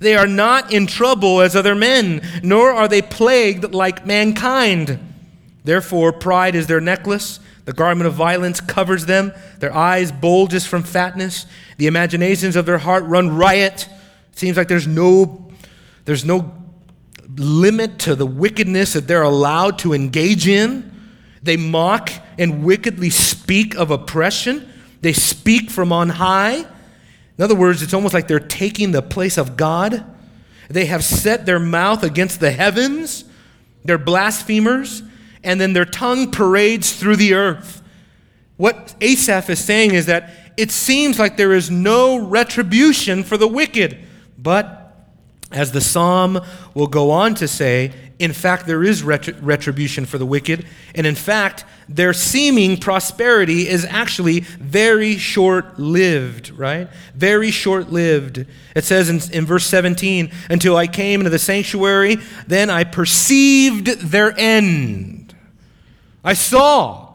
They 0.00 0.16
are 0.16 0.26
not 0.26 0.72
in 0.72 0.86
trouble 0.86 1.40
as 1.40 1.54
other 1.54 1.74
men, 1.74 2.26
nor 2.42 2.72
are 2.72 2.88
they 2.88 3.02
plagued 3.02 3.72
like 3.72 4.06
mankind. 4.06 4.98
Therefore, 5.62 6.12
pride 6.12 6.54
is 6.54 6.66
their 6.66 6.80
necklace 6.80 7.40
the 7.64 7.72
garment 7.72 8.06
of 8.06 8.14
violence 8.14 8.60
covers 8.60 9.06
them. 9.06 9.32
Their 9.58 9.74
eyes 9.74 10.12
bulges 10.12 10.66
from 10.66 10.82
fatness. 10.82 11.46
The 11.78 11.86
imaginations 11.86 12.56
of 12.56 12.66
their 12.66 12.78
heart 12.78 13.04
run 13.04 13.34
riot. 13.34 13.88
It 14.32 14.38
seems 14.38 14.56
like 14.56 14.68
there's 14.68 14.86
no, 14.86 15.50
there's 16.04 16.24
no 16.24 16.54
limit 17.36 17.98
to 18.00 18.14
the 18.14 18.26
wickedness 18.26 18.92
that 18.92 19.08
they're 19.08 19.22
allowed 19.22 19.78
to 19.80 19.94
engage 19.94 20.46
in. 20.46 20.90
They 21.42 21.56
mock 21.56 22.10
and 22.38 22.64
wickedly 22.64 23.10
speak 23.10 23.74
of 23.76 23.90
oppression. 23.90 24.70
They 25.00 25.12
speak 25.12 25.70
from 25.70 25.92
on 25.92 26.10
high. 26.10 26.56
In 26.56 27.42
other 27.42 27.54
words, 27.54 27.82
it's 27.82 27.94
almost 27.94 28.14
like 28.14 28.28
they're 28.28 28.40
taking 28.40 28.92
the 28.92 29.02
place 29.02 29.38
of 29.38 29.56
God. 29.56 30.04
They 30.68 30.86
have 30.86 31.04
set 31.04 31.46
their 31.46 31.58
mouth 31.58 32.02
against 32.02 32.40
the 32.40 32.50
heavens. 32.50 33.24
They're 33.84 33.98
blasphemers 33.98 35.02
and 35.44 35.60
then 35.60 35.72
their 35.72 35.84
tongue 35.84 36.30
parades 36.30 36.94
through 36.94 37.16
the 37.16 37.34
earth. 37.34 37.82
What 38.56 38.94
Asaph 39.00 39.50
is 39.50 39.64
saying 39.64 39.94
is 39.94 40.06
that 40.06 40.30
it 40.56 40.70
seems 40.70 41.18
like 41.18 41.36
there 41.36 41.52
is 41.52 41.70
no 41.70 42.18
retribution 42.18 43.24
for 43.24 43.36
the 43.36 43.48
wicked. 43.48 43.98
But 44.38 44.80
as 45.50 45.72
the 45.72 45.80
psalm 45.80 46.40
will 46.74 46.86
go 46.86 47.10
on 47.10 47.34
to 47.36 47.48
say, 47.48 47.92
in 48.18 48.32
fact, 48.32 48.66
there 48.66 48.84
is 48.84 49.02
retribution 49.02 50.06
for 50.06 50.18
the 50.18 50.26
wicked. 50.26 50.66
And 50.94 51.06
in 51.06 51.16
fact, 51.16 51.64
their 51.88 52.12
seeming 52.12 52.76
prosperity 52.76 53.68
is 53.68 53.84
actually 53.84 54.40
very 54.40 55.16
short 55.16 55.78
lived, 55.78 56.50
right? 56.50 56.88
Very 57.14 57.50
short 57.50 57.90
lived. 57.90 58.46
It 58.76 58.84
says 58.84 59.08
in, 59.08 59.36
in 59.36 59.46
verse 59.46 59.66
17, 59.66 60.30
until 60.48 60.76
I 60.76 60.86
came 60.86 61.20
into 61.20 61.30
the 61.30 61.38
sanctuary, 61.40 62.18
then 62.46 62.70
I 62.70 62.84
perceived 62.84 63.86
their 63.86 64.32
end. 64.38 65.23
I 66.24 66.32
saw 66.32 67.14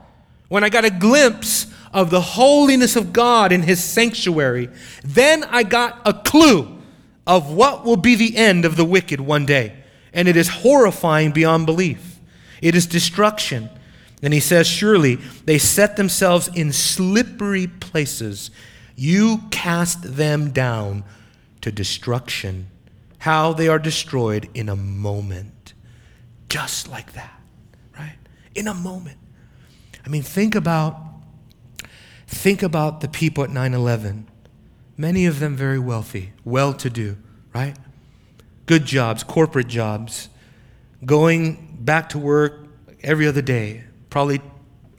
when 0.49 0.63
I 0.63 0.69
got 0.69 0.85
a 0.85 0.91
glimpse 0.91 1.65
of 1.91 2.11
the 2.11 2.21
holiness 2.21 2.95
of 2.95 3.11
God 3.11 3.51
in 3.51 3.63
his 3.63 3.83
sanctuary. 3.83 4.69
Then 5.03 5.43
I 5.43 5.63
got 5.63 5.99
a 6.05 6.13
clue 6.13 6.77
of 7.25 7.51
what 7.51 7.83
will 7.83 7.97
be 7.97 8.15
the 8.15 8.37
end 8.37 8.65
of 8.65 8.75
the 8.75 8.85
wicked 8.85 9.19
one 9.19 9.45
day. 9.45 9.75
And 10.13 10.27
it 10.27 10.37
is 10.37 10.49
horrifying 10.49 11.31
beyond 11.31 11.65
belief. 11.65 12.19
It 12.61 12.75
is 12.75 12.85
destruction. 12.85 13.69
And 14.21 14.33
he 14.33 14.39
says, 14.39 14.67
Surely 14.67 15.15
they 15.45 15.57
set 15.57 15.97
themselves 15.97 16.49
in 16.49 16.71
slippery 16.71 17.67
places. 17.67 18.51
You 18.95 19.43
cast 19.49 20.15
them 20.17 20.51
down 20.51 21.03
to 21.61 21.71
destruction. 21.71 22.67
How 23.19 23.53
they 23.53 23.67
are 23.67 23.79
destroyed 23.79 24.49
in 24.53 24.69
a 24.69 24.75
moment. 24.75 25.73
Just 26.47 26.87
like 26.87 27.13
that 27.13 27.38
in 28.59 28.67
a 28.67 28.73
moment. 28.73 29.17
I 30.05 30.09
mean, 30.09 30.21
think 30.21 30.53
about 30.53 30.97
think 32.27 32.61
about 32.61 33.01
the 33.01 33.07
people 33.07 33.43
at 33.43 33.49
9/11. 33.49 34.25
Many 34.97 35.25
of 35.25 35.39
them 35.39 35.55
very 35.55 35.79
wealthy, 35.79 36.33
well-to-do, 36.43 37.17
right? 37.55 37.75
Good 38.65 38.85
jobs, 38.85 39.23
corporate 39.23 39.67
jobs, 39.67 40.29
going 41.05 41.77
back 41.79 42.09
to 42.09 42.19
work 42.19 42.67
every 43.01 43.25
other 43.27 43.41
day, 43.41 43.85
probably 44.09 44.41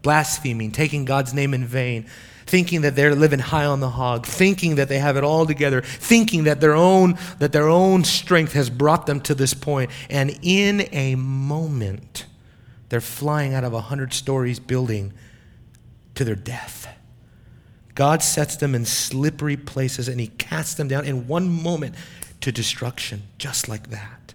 blaspheming, 0.02 0.72
taking 0.72 1.04
God's 1.04 1.34
name 1.34 1.52
in 1.52 1.66
vain, 1.66 2.06
thinking 2.46 2.80
that 2.80 2.96
they're 2.96 3.14
living 3.14 3.38
high 3.38 3.66
on 3.66 3.80
the 3.80 3.90
hog, 3.90 4.26
thinking 4.26 4.76
that 4.76 4.88
they 4.88 4.98
have 4.98 5.16
it 5.18 5.22
all 5.22 5.46
together, 5.46 5.82
thinking 5.82 6.44
that 6.44 6.60
their 6.60 6.74
own 6.74 7.16
that 7.38 7.52
their 7.52 7.68
own 7.68 8.04
strength 8.04 8.54
has 8.54 8.70
brought 8.70 9.06
them 9.06 9.20
to 9.20 9.34
this 9.34 9.54
point, 9.54 9.90
and 10.08 10.36
in 10.42 10.88
a 10.92 11.14
moment 11.14 12.24
they're 12.90 13.00
flying 13.00 13.54
out 13.54 13.64
of 13.64 13.72
a 13.72 13.80
hundred 13.80 14.12
stories 14.12 14.60
building 14.60 15.14
to 16.14 16.24
their 16.24 16.34
death. 16.34 16.88
God 17.94 18.22
sets 18.22 18.56
them 18.56 18.74
in 18.74 18.84
slippery 18.84 19.56
places 19.56 20.08
and 20.08 20.20
he 20.20 20.26
casts 20.26 20.74
them 20.74 20.88
down 20.88 21.04
in 21.04 21.26
one 21.26 21.48
moment 21.48 21.94
to 22.40 22.52
destruction, 22.52 23.22
just 23.38 23.68
like 23.68 23.90
that. 23.90 24.34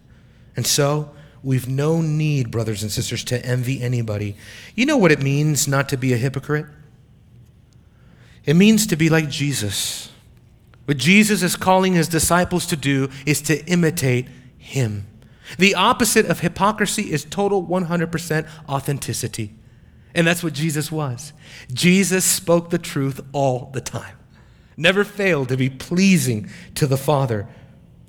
And 0.55 0.65
so, 0.65 1.11
we've 1.43 1.67
no 1.67 2.01
need, 2.01 2.49
brothers 2.49 2.81
and 2.81 2.91
sisters, 2.91 3.23
to 3.25 3.45
envy 3.45 3.81
anybody. 3.81 4.35
You 4.73 4.85
know 4.85 4.97
what 4.97 5.11
it 5.11 5.21
means 5.21 5.67
not 5.67 5.89
to 5.89 5.97
be 5.97 6.13
a 6.13 6.17
hypocrite? 6.17 6.65
It 8.45 8.55
means 8.55 8.87
to 8.87 8.95
be 8.95 9.09
like 9.09 9.29
Jesus. 9.29 10.11
What 10.85 10.97
Jesus 10.97 11.41
is 11.41 11.55
calling 11.55 11.93
his 11.93 12.07
disciples 12.07 12.65
to 12.67 12.75
do 12.75 13.09
is 13.25 13.41
to 13.43 13.65
imitate 13.65 14.27
him. 14.57 15.07
The 15.57 15.75
opposite 15.75 16.25
of 16.25 16.39
hypocrisy 16.39 17.11
is 17.11 17.23
total 17.25 17.63
100% 17.63 18.47
authenticity. 18.67 19.53
And 20.13 20.25
that's 20.25 20.43
what 20.43 20.53
Jesus 20.53 20.91
was. 20.91 21.33
Jesus 21.73 22.25
spoke 22.25 22.69
the 22.69 22.77
truth 22.77 23.21
all 23.33 23.69
the 23.73 23.81
time, 23.81 24.17
never 24.77 25.03
failed 25.03 25.49
to 25.49 25.57
be 25.57 25.69
pleasing 25.69 26.49
to 26.75 26.87
the 26.87 26.97
Father. 26.97 27.47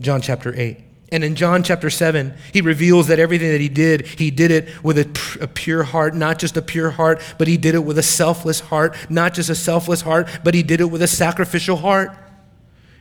John 0.01 0.21
chapter 0.21 0.55
8. 0.57 0.87
And 1.13 1.23
in 1.23 1.37
John 1.37 1.63
chapter 1.63 1.89
7, 1.89 2.35
he 2.53 2.61
reveals 2.61 3.07
that 3.07 3.21
everything 3.21 3.53
that 3.53 3.61
he 3.61 3.69
did, 3.69 4.07
he 4.07 4.31
did 4.31 4.51
it 4.51 4.83
with 4.83 4.99
a, 4.99 5.43
a, 5.45 5.47
pure 5.47 5.85
heart, 5.85 6.17
not 6.17 6.39
just 6.39 6.57
a 6.57 6.63
pure 6.63 6.91
heart, 6.91 7.23
but 7.39 7.47
he 7.47 7.57
did 7.57 7.77
it 7.77 7.85
with 7.85 7.97
a 7.99 8.03
selfless 8.03 8.59
heart, 8.59 8.97
not 9.09 9.33
just 9.33 9.49
a 9.49 9.55
selfless 9.55 10.01
heart, 10.01 10.29
but 10.43 10.53
he 10.53 10.65
did 10.65 10.81
it 10.81 10.87
with 10.91 11.03
a 11.03 11.07
sacrificial 11.07 11.77
heart. 11.77 12.11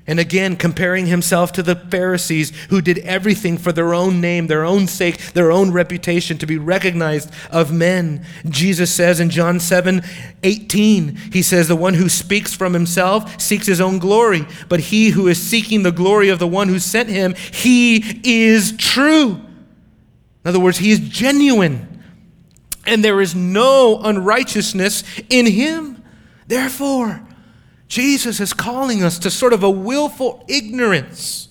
And 0.08 0.20
again, 0.20 0.56
comparing 0.56 1.08
himself 1.08 1.52
to 1.54 1.64
the 1.64 1.76
Pharisees 1.76 2.52
who 2.70 2.80
did 2.80 3.00
everything 3.00 3.58
for 3.58 3.72
their 3.72 3.96
own 3.96 4.22
name, 4.22 4.46
their 4.46 4.64
own 4.64 4.86
sake, 4.86 5.34
their 5.34 5.52
own 5.52 5.72
reputation 5.72 6.38
to 6.38 6.46
be 6.46 6.60
recognized 6.60 7.32
of 7.50 7.74
men. 7.74 8.24
Jesus 8.48 8.94
says 8.94 9.20
in 9.20 9.32
John 9.32 9.60
7 9.60 10.04
18, 10.44 11.16
he 11.34 11.42
says, 11.42 11.68
The 11.68 11.76
one 11.76 11.96
who 11.96 12.08
speaks 12.08 12.54
from 12.54 12.74
himself 12.74 13.42
seeks 13.42 13.66
his 13.66 13.82
own 13.82 13.98
glory, 13.98 14.46
but 14.70 14.80
he 14.80 15.10
who 15.10 15.28
is 15.28 15.42
seeking 15.42 15.82
the 15.82 15.92
glory 15.92 16.30
of 16.30 16.38
the 16.38 16.48
one 16.48 16.68
who 16.68 16.78
sent 16.78 17.10
him, 17.10 17.34
he 17.34 18.22
is 18.24 18.78
true. 18.78 19.42
In 20.44 20.50
other 20.50 20.60
words, 20.60 20.78
he 20.78 20.92
is 20.92 21.00
genuine, 21.00 22.04
and 22.86 23.04
there 23.04 23.22
is 23.22 23.34
no 23.34 24.00
unrighteousness 24.04 25.04
in 25.32 25.48
him. 25.48 26.04
Therefore, 26.48 27.25
Jesus 27.96 28.42
is 28.42 28.52
calling 28.52 29.04
us 29.04 29.18
to 29.20 29.32
sort 29.32 29.54
of 29.54 29.64
a 29.64 29.70
willful 29.70 30.44
ignorance 30.50 31.48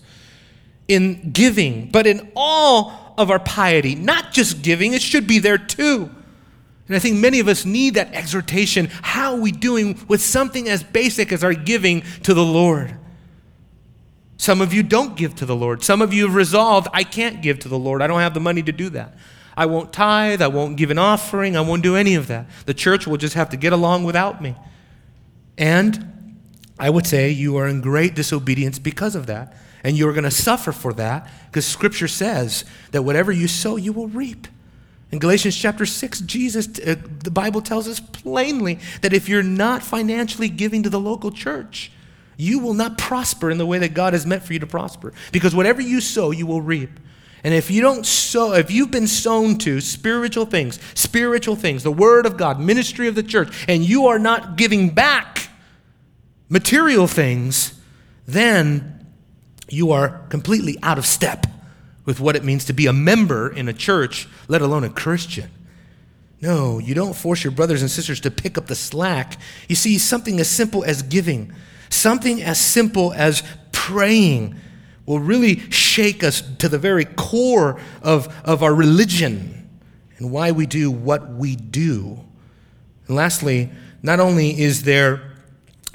in 0.89 1.31
giving, 1.31 1.89
but 1.91 2.07
in 2.07 2.31
all 2.37 3.15
of 3.17 3.31
our 3.31 3.39
piety, 3.39 3.95
not 3.95 4.31
just 4.31 4.61
giving, 4.61 4.93
it 4.93 5.01
should 5.01 5.27
be 5.27 5.39
there 5.39 5.57
too. 5.57 6.11
And 6.87 6.95
I 6.95 6.99
think 6.99 7.17
many 7.17 7.41
of 7.41 7.49
us 7.49 7.65
need 7.65 7.95
that 7.95 8.13
exhortation. 8.13 8.91
How 9.01 9.33
are 9.33 9.41
we 9.41 9.53
doing 9.53 9.99
with 10.07 10.21
something 10.21 10.69
as 10.69 10.83
basic 10.83 11.33
as 11.33 11.43
our 11.43 11.55
giving 11.55 12.03
to 12.25 12.35
the 12.35 12.45
Lord? 12.45 12.95
Some 14.37 14.61
of 14.61 14.75
you 14.75 14.83
don't 14.83 15.17
give 15.17 15.35
to 15.37 15.47
the 15.47 15.57
Lord. 15.57 15.83
Some 15.83 16.03
of 16.03 16.13
you 16.13 16.27
have 16.27 16.35
resolved, 16.35 16.89
I 16.93 17.05
can't 17.05 17.41
give 17.41 17.59
to 17.61 17.71
the 17.71 17.79
Lord. 17.79 18.03
I 18.03 18.07
don't 18.07 18.21
have 18.21 18.35
the 18.35 18.41
money 18.41 18.63
to 18.65 18.73
do 18.73 18.91
that. 18.91 19.17
I 19.57 19.65
won't 19.65 19.95
tithe. 19.95 20.43
I 20.43 20.49
won't 20.49 20.77
give 20.77 20.91
an 20.91 20.99
offering. 20.99 21.57
I 21.57 21.63
won't 21.63 21.83
do 21.83 21.97
any 21.97 22.17
of 22.17 22.27
that. 22.27 22.51
The 22.67 22.75
church 22.75 23.07
will 23.07 23.17
just 23.17 23.33
have 23.33 23.49
to 23.49 23.57
get 23.57 23.73
along 23.73 24.05
without 24.05 24.43
me. 24.43 24.55
And 25.57 26.14
I 26.79 26.91
would 26.91 27.07
say 27.07 27.31
you 27.31 27.57
are 27.57 27.67
in 27.67 27.81
great 27.81 28.15
disobedience 28.15 28.79
because 28.79 29.15
of 29.15 29.27
that. 29.27 29.57
And 29.85 29.99
you're 29.99 30.13
going 30.13 30.25
to 30.25 30.31
suffer 30.31 30.73
for 30.73 30.93
that 30.95 31.31
because 31.47 31.67
Scripture 31.67 32.09
says 32.09 32.65
that 32.93 33.03
whatever 33.03 33.31
you 33.31 33.47
sow, 33.47 33.77
you 33.77 33.93
will 33.93 34.09
reap. 34.09 34.49
In 35.13 35.19
Galatians 35.19 35.57
chapter 35.57 35.87
6, 35.87 36.23
Jesus, 36.23 36.67
uh, 36.81 36.97
the 37.23 37.31
Bible 37.31 37.61
tells 37.61 37.87
us 37.87 38.01
plainly 38.01 38.79
that 39.03 39.13
if 39.13 39.29
you're 39.29 39.43
not 39.43 39.83
financially 39.83 40.49
giving 40.49 40.83
to 40.83 40.91
the 40.91 40.99
local 40.99 41.31
church, 41.31 41.93
you 42.37 42.59
will 42.59 42.75
not 42.75 42.99
prosper 42.99 43.51
in 43.51 43.59
the 43.59 43.67
way 43.67 43.79
that 43.79 43.95
God 43.95 44.15
has 44.15 44.27
meant 44.27 44.43
for 44.43 44.55
you 44.55 44.59
to 44.59 44.67
prosper. 44.67 45.13
Because 45.31 45.55
whatever 45.55 45.81
you 45.81 46.01
sow, 46.01 46.31
you 46.31 46.47
will 46.47 46.63
reap. 46.63 46.91
And 47.45 47.53
if 47.53 47.71
you 47.71 47.83
don't 47.83 48.07
sow, 48.07 48.55
if 48.55 48.71
you've 48.71 48.91
been 48.91 49.07
sown 49.07 49.59
to 49.59 49.81
spiritual 49.83 50.47
things, 50.47 50.81
spiritual 50.95 51.57
things, 51.57 51.83
the 51.83 51.93
Word 51.93 52.25
of 52.25 52.39
God, 52.39 52.59
ministry 52.59 53.07
of 53.07 53.15
the 53.15 53.23
church, 53.23 53.67
and 53.69 53.85
you 53.85 54.07
are 54.07 54.19
not 54.19 54.57
giving 54.57 54.91
back 54.91 55.51
material 56.55 57.09
things, 57.09 57.75
then 58.27 59.05
you 59.69 59.91
are 59.91 60.21
completely 60.29 60.79
out 60.85 60.99
of 60.99 61.05
step 61.05 61.49
with 62.05 62.21
what 62.21 62.37
it 62.37 62.45
means 62.45 62.65
to 62.67 62.73
be 62.73 62.87
a 62.87 62.93
member 62.93 63.53
in 63.53 63.69
a 63.69 63.73
church, 63.73 64.29
let 64.47 64.63
alone 64.63 64.85
a 64.85 64.89
Christian. 64.89 65.51
No, 66.41 66.79
you 66.79 66.95
don't 66.95 67.17
force 67.17 67.43
your 67.43 67.51
brothers 67.51 67.83
and 67.83 67.91
sisters 67.91 68.21
to 68.21 68.31
pick 68.31 68.57
up 68.57 68.69
the 68.69 68.77
slack. 68.77 69.37
You 69.69 69.75
see, 69.75 69.99
something 69.99 70.39
as 70.39 70.49
simple 70.49 70.85
as 70.85 71.03
giving, 71.03 71.53
something 71.91 72.41
as 72.41 72.61
simple 72.61 73.13
as 73.15 73.43
praying 73.73 74.55
will 75.07 75.19
really 75.19 75.59
shake 75.73 76.23
us 76.23 76.41
to 76.59 76.69
the 76.69 76.79
very 76.79 77.05
core 77.05 77.81
of, 78.01 78.33
of 78.45 78.63
our 78.63 78.73
religion 78.73 79.69
and 80.19 80.31
why 80.31 80.53
we 80.53 80.67
do 80.67 80.89
what 80.89 81.33
we 81.33 81.57
do. 81.57 82.21
And 83.09 83.17
lastly, 83.17 83.71
not 84.05 84.21
only 84.21 84.61
is 84.61 84.85
there 84.85 85.34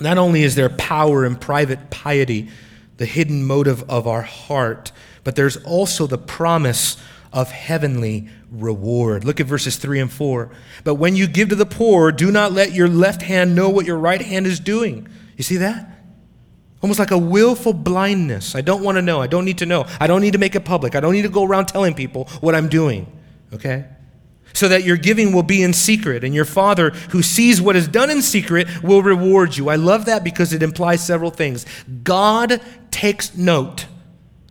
not 0.01 0.17
only 0.17 0.43
is 0.43 0.55
there 0.55 0.69
power 0.69 1.25
in 1.25 1.35
private 1.35 1.89
piety, 1.89 2.49
the 2.97 3.05
hidden 3.05 3.45
motive 3.45 3.89
of 3.89 4.07
our 4.07 4.21
heart, 4.21 4.91
but 5.23 5.35
there's 5.35 5.57
also 5.57 6.07
the 6.07 6.17
promise 6.17 6.97
of 7.31 7.51
heavenly 7.51 8.27
reward. 8.51 9.23
Look 9.23 9.39
at 9.39 9.45
verses 9.45 9.77
3 9.77 9.99
and 9.99 10.11
4. 10.11 10.49
But 10.83 10.95
when 10.95 11.15
you 11.15 11.27
give 11.27 11.49
to 11.49 11.55
the 11.55 11.65
poor, 11.65 12.11
do 12.11 12.31
not 12.31 12.51
let 12.51 12.73
your 12.73 12.87
left 12.87 13.21
hand 13.21 13.55
know 13.55 13.69
what 13.69 13.85
your 13.85 13.97
right 13.97 14.21
hand 14.21 14.47
is 14.47 14.59
doing. 14.59 15.07
You 15.37 15.43
see 15.43 15.57
that? 15.57 15.87
Almost 16.81 16.99
like 16.99 17.11
a 17.11 17.17
willful 17.17 17.73
blindness. 17.73 18.55
I 18.55 18.61
don't 18.61 18.83
want 18.83 18.97
to 18.97 19.01
know. 19.01 19.21
I 19.21 19.27
don't 19.27 19.45
need 19.45 19.57
to 19.59 19.65
know. 19.65 19.85
I 19.99 20.07
don't 20.07 20.21
need 20.21 20.33
to 20.33 20.39
make 20.39 20.55
it 20.55 20.65
public. 20.65 20.95
I 20.95 20.99
don't 20.99 21.13
need 21.13 21.23
to 21.23 21.29
go 21.29 21.43
around 21.43 21.67
telling 21.67 21.93
people 21.93 22.25
what 22.39 22.55
I'm 22.55 22.69
doing. 22.69 23.11
Okay? 23.53 23.85
So 24.53 24.67
that 24.67 24.83
your 24.83 24.97
giving 24.97 25.31
will 25.31 25.43
be 25.43 25.61
in 25.61 25.73
secret, 25.73 26.23
and 26.23 26.33
your 26.33 26.45
Father 26.45 26.89
who 27.11 27.21
sees 27.21 27.61
what 27.61 27.75
is 27.75 27.87
done 27.87 28.09
in 28.09 28.21
secret 28.21 28.67
will 28.83 29.03
reward 29.03 29.55
you. 29.55 29.69
I 29.69 29.75
love 29.75 30.05
that 30.05 30.23
because 30.23 30.53
it 30.53 30.63
implies 30.63 31.05
several 31.05 31.31
things. 31.31 31.65
God 32.03 32.61
takes 32.91 33.35
note 33.37 33.85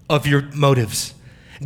of 0.08 0.26
your 0.26 0.42
motives, 0.54 1.14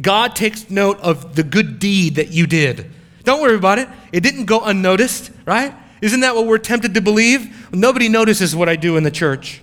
God 0.00 0.34
takes 0.34 0.70
note 0.70 0.98
of 1.00 1.36
the 1.36 1.42
good 1.42 1.78
deed 1.78 2.16
that 2.16 2.32
you 2.32 2.46
did. 2.46 2.90
Don't 3.24 3.40
worry 3.40 3.56
about 3.56 3.78
it, 3.78 3.88
it 4.12 4.20
didn't 4.20 4.46
go 4.46 4.60
unnoticed, 4.60 5.30
right? 5.46 5.74
Isn't 6.00 6.20
that 6.20 6.34
what 6.34 6.46
we're 6.46 6.58
tempted 6.58 6.94
to 6.94 7.00
believe? 7.00 7.72
Nobody 7.72 8.08
notices 8.08 8.56
what 8.56 8.68
I 8.68 8.74
do 8.74 8.96
in 8.96 9.04
the 9.04 9.10
church. 9.10 9.62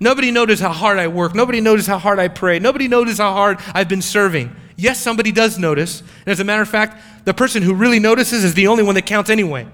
Nobody 0.00 0.30
notices 0.30 0.60
how 0.60 0.72
hard 0.72 0.98
I 0.98 1.08
work. 1.08 1.34
Nobody 1.34 1.60
notices 1.60 1.86
how 1.86 1.98
hard 1.98 2.18
I 2.18 2.28
pray. 2.28 2.58
Nobody 2.58 2.88
notices 2.88 3.18
how 3.18 3.32
hard 3.32 3.58
I've 3.74 3.88
been 3.88 4.02
serving. 4.02 4.54
Yes, 4.76 5.00
somebody 5.00 5.32
does 5.32 5.58
notice. 5.58 6.00
And 6.00 6.28
as 6.28 6.40
a 6.40 6.44
matter 6.44 6.62
of 6.62 6.68
fact, 6.68 7.00
the 7.24 7.34
person 7.34 7.62
who 7.62 7.74
really 7.74 8.00
notices 8.00 8.44
is 8.44 8.54
the 8.54 8.66
only 8.66 8.82
one 8.82 8.94
that 8.96 9.06
counts 9.06 9.30
anyway. 9.30 9.66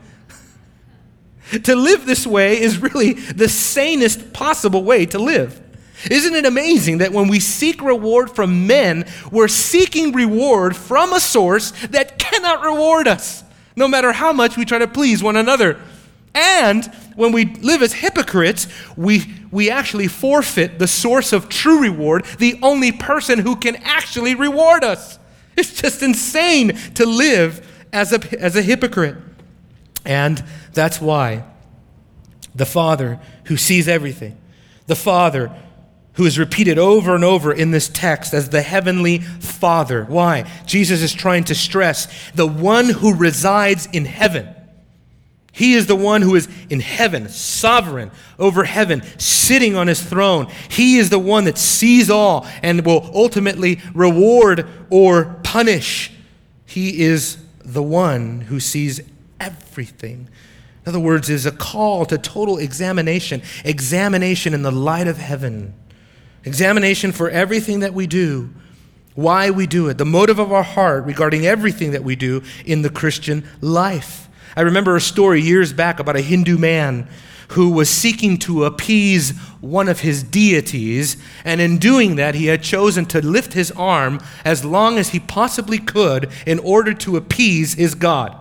to 1.64 1.74
live 1.74 2.06
this 2.06 2.26
way 2.26 2.60
is 2.60 2.78
really 2.78 3.14
the 3.14 3.48
sanest 3.48 4.32
possible 4.32 4.84
way 4.84 5.06
to 5.06 5.18
live. 5.18 5.60
Isn't 6.10 6.34
it 6.34 6.46
amazing 6.46 6.98
that 6.98 7.12
when 7.12 7.28
we 7.28 7.40
seek 7.40 7.82
reward 7.82 8.30
from 8.30 8.66
men, 8.66 9.04
we're 9.30 9.48
seeking 9.48 10.12
reward 10.12 10.74
from 10.74 11.12
a 11.12 11.20
source 11.20 11.72
that 11.88 12.18
cannot 12.18 12.62
reward 12.62 13.06
us, 13.06 13.44
no 13.76 13.86
matter 13.86 14.12
how 14.12 14.32
much 14.32 14.56
we 14.56 14.64
try 14.64 14.78
to 14.78 14.88
please 14.88 15.22
one 15.22 15.36
another? 15.36 15.78
And 16.34 16.84
when 17.16 17.32
we 17.32 17.46
live 17.56 17.82
as 17.82 17.92
hypocrites, 17.92 18.68
we, 18.96 19.34
we 19.50 19.70
actually 19.70 20.06
forfeit 20.06 20.78
the 20.78 20.86
source 20.86 21.32
of 21.32 21.48
true 21.48 21.80
reward, 21.80 22.24
the 22.38 22.58
only 22.62 22.92
person 22.92 23.40
who 23.40 23.56
can 23.56 23.76
actually 23.76 24.34
reward 24.34 24.84
us. 24.84 25.18
It's 25.56 25.80
just 25.80 26.02
insane 26.02 26.76
to 26.94 27.04
live 27.04 27.66
as 27.92 28.12
a, 28.12 28.40
as 28.40 28.56
a 28.56 28.62
hypocrite. 28.62 29.16
And 30.04 30.42
that's 30.72 31.00
why 31.00 31.44
the 32.54 32.66
Father 32.66 33.20
who 33.44 33.56
sees 33.56 33.88
everything, 33.88 34.38
the 34.86 34.96
Father 34.96 35.54
who 36.14 36.26
is 36.26 36.38
repeated 36.38 36.78
over 36.78 37.14
and 37.14 37.24
over 37.24 37.52
in 37.52 37.70
this 37.70 37.88
text 37.88 38.34
as 38.34 38.50
the 38.50 38.62
heavenly 38.62 39.18
Father. 39.18 40.04
Why? 40.04 40.50
Jesus 40.66 41.02
is 41.02 41.12
trying 41.12 41.44
to 41.44 41.54
stress 41.54 42.30
the 42.32 42.46
one 42.46 42.88
who 42.88 43.14
resides 43.14 43.86
in 43.92 44.04
heaven 44.04 44.54
he 45.52 45.74
is 45.74 45.86
the 45.86 45.96
one 45.96 46.22
who 46.22 46.36
is 46.36 46.48
in 46.68 46.80
heaven, 46.80 47.28
sovereign 47.28 48.10
over 48.38 48.64
heaven, 48.64 49.02
sitting 49.18 49.74
on 49.74 49.88
his 49.88 50.02
throne. 50.02 50.46
He 50.68 50.98
is 50.98 51.10
the 51.10 51.18
one 51.18 51.44
that 51.44 51.58
sees 51.58 52.08
all 52.08 52.46
and 52.62 52.84
will 52.86 53.10
ultimately 53.14 53.80
reward 53.92 54.66
or 54.90 55.40
punish. 55.42 56.12
He 56.64 57.02
is 57.02 57.38
the 57.64 57.82
one 57.82 58.42
who 58.42 58.60
sees 58.60 59.00
everything. 59.40 60.28
In 60.84 60.88
other 60.88 61.00
words, 61.00 61.28
is 61.28 61.46
a 61.46 61.52
call 61.52 62.06
to 62.06 62.16
total 62.16 62.58
examination, 62.58 63.42
examination 63.64 64.54
in 64.54 64.62
the 64.62 64.70
light 64.70 65.08
of 65.08 65.18
heaven, 65.18 65.74
examination 66.44 67.12
for 67.12 67.28
everything 67.28 67.80
that 67.80 67.92
we 67.92 68.06
do, 68.06 68.50
why 69.14 69.50
we 69.50 69.66
do 69.66 69.88
it, 69.88 69.98
the 69.98 70.06
motive 70.06 70.38
of 70.38 70.52
our 70.52 70.62
heart 70.62 71.04
regarding 71.04 71.44
everything 71.44 71.90
that 71.90 72.04
we 72.04 72.16
do 72.16 72.42
in 72.64 72.82
the 72.82 72.88
Christian 72.88 73.44
life. 73.60 74.29
I 74.56 74.62
remember 74.62 74.96
a 74.96 75.00
story 75.00 75.40
years 75.40 75.72
back 75.72 76.00
about 76.00 76.16
a 76.16 76.20
Hindu 76.20 76.58
man 76.58 77.08
who 77.50 77.70
was 77.70 77.90
seeking 77.90 78.38
to 78.38 78.64
appease 78.64 79.30
one 79.60 79.88
of 79.88 80.00
his 80.00 80.22
deities, 80.22 81.16
and 81.44 81.60
in 81.60 81.78
doing 81.78 82.14
that, 82.16 82.36
he 82.36 82.46
had 82.46 82.62
chosen 82.62 83.04
to 83.06 83.24
lift 83.24 83.54
his 83.54 83.72
arm 83.72 84.20
as 84.44 84.64
long 84.64 84.98
as 84.98 85.08
he 85.08 85.18
possibly 85.18 85.78
could 85.78 86.30
in 86.46 86.60
order 86.60 86.94
to 86.94 87.16
appease 87.16 87.74
his 87.74 87.96
God. 87.96 88.36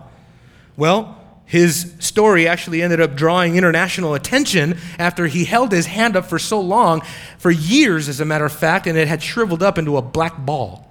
Well, 0.76 1.16
his 1.44 1.94
story 1.98 2.46
actually 2.46 2.80
ended 2.80 3.00
up 3.00 3.16
drawing 3.16 3.56
international 3.56 4.14
attention 4.14 4.78
after 5.00 5.26
he 5.26 5.44
held 5.44 5.72
his 5.72 5.86
hand 5.86 6.14
up 6.14 6.26
for 6.26 6.38
so 6.38 6.60
long, 6.60 7.02
for 7.38 7.50
years, 7.50 8.08
as 8.08 8.20
a 8.20 8.24
matter 8.24 8.44
of 8.44 8.52
fact, 8.52 8.86
and 8.86 8.96
it 8.96 9.08
had 9.08 9.20
shriveled 9.20 9.62
up 9.62 9.76
into 9.76 9.96
a 9.96 10.02
black 10.02 10.38
ball. 10.38 10.88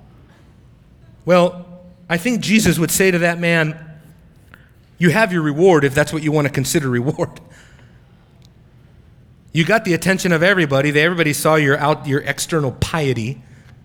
Well, 1.23 1.65
I 2.09 2.17
think 2.17 2.41
Jesus 2.41 2.77
would 2.77 2.91
say 2.91 3.11
to 3.11 3.19
that 3.19 3.39
man, 3.39 3.88
you 4.99 5.09
have 5.09 5.33
your 5.33 5.41
reward 5.41 5.83
if 5.83 5.95
that's 5.95 6.13
what 6.13 6.21
you 6.21 6.31
want 6.31 6.45
to 6.45 6.53
consider 6.53 6.89
reward. 6.89 7.39
You 9.51 9.65
got 9.65 9.83
the 9.83 9.95
attention 9.95 10.31
of 10.31 10.43
everybody. 10.43 10.89
Everybody 10.89 11.33
saw 11.33 11.55
your 11.55 11.75
out 11.77 12.05
your 12.05 12.21
external 12.21 12.71
piety, 12.71 13.41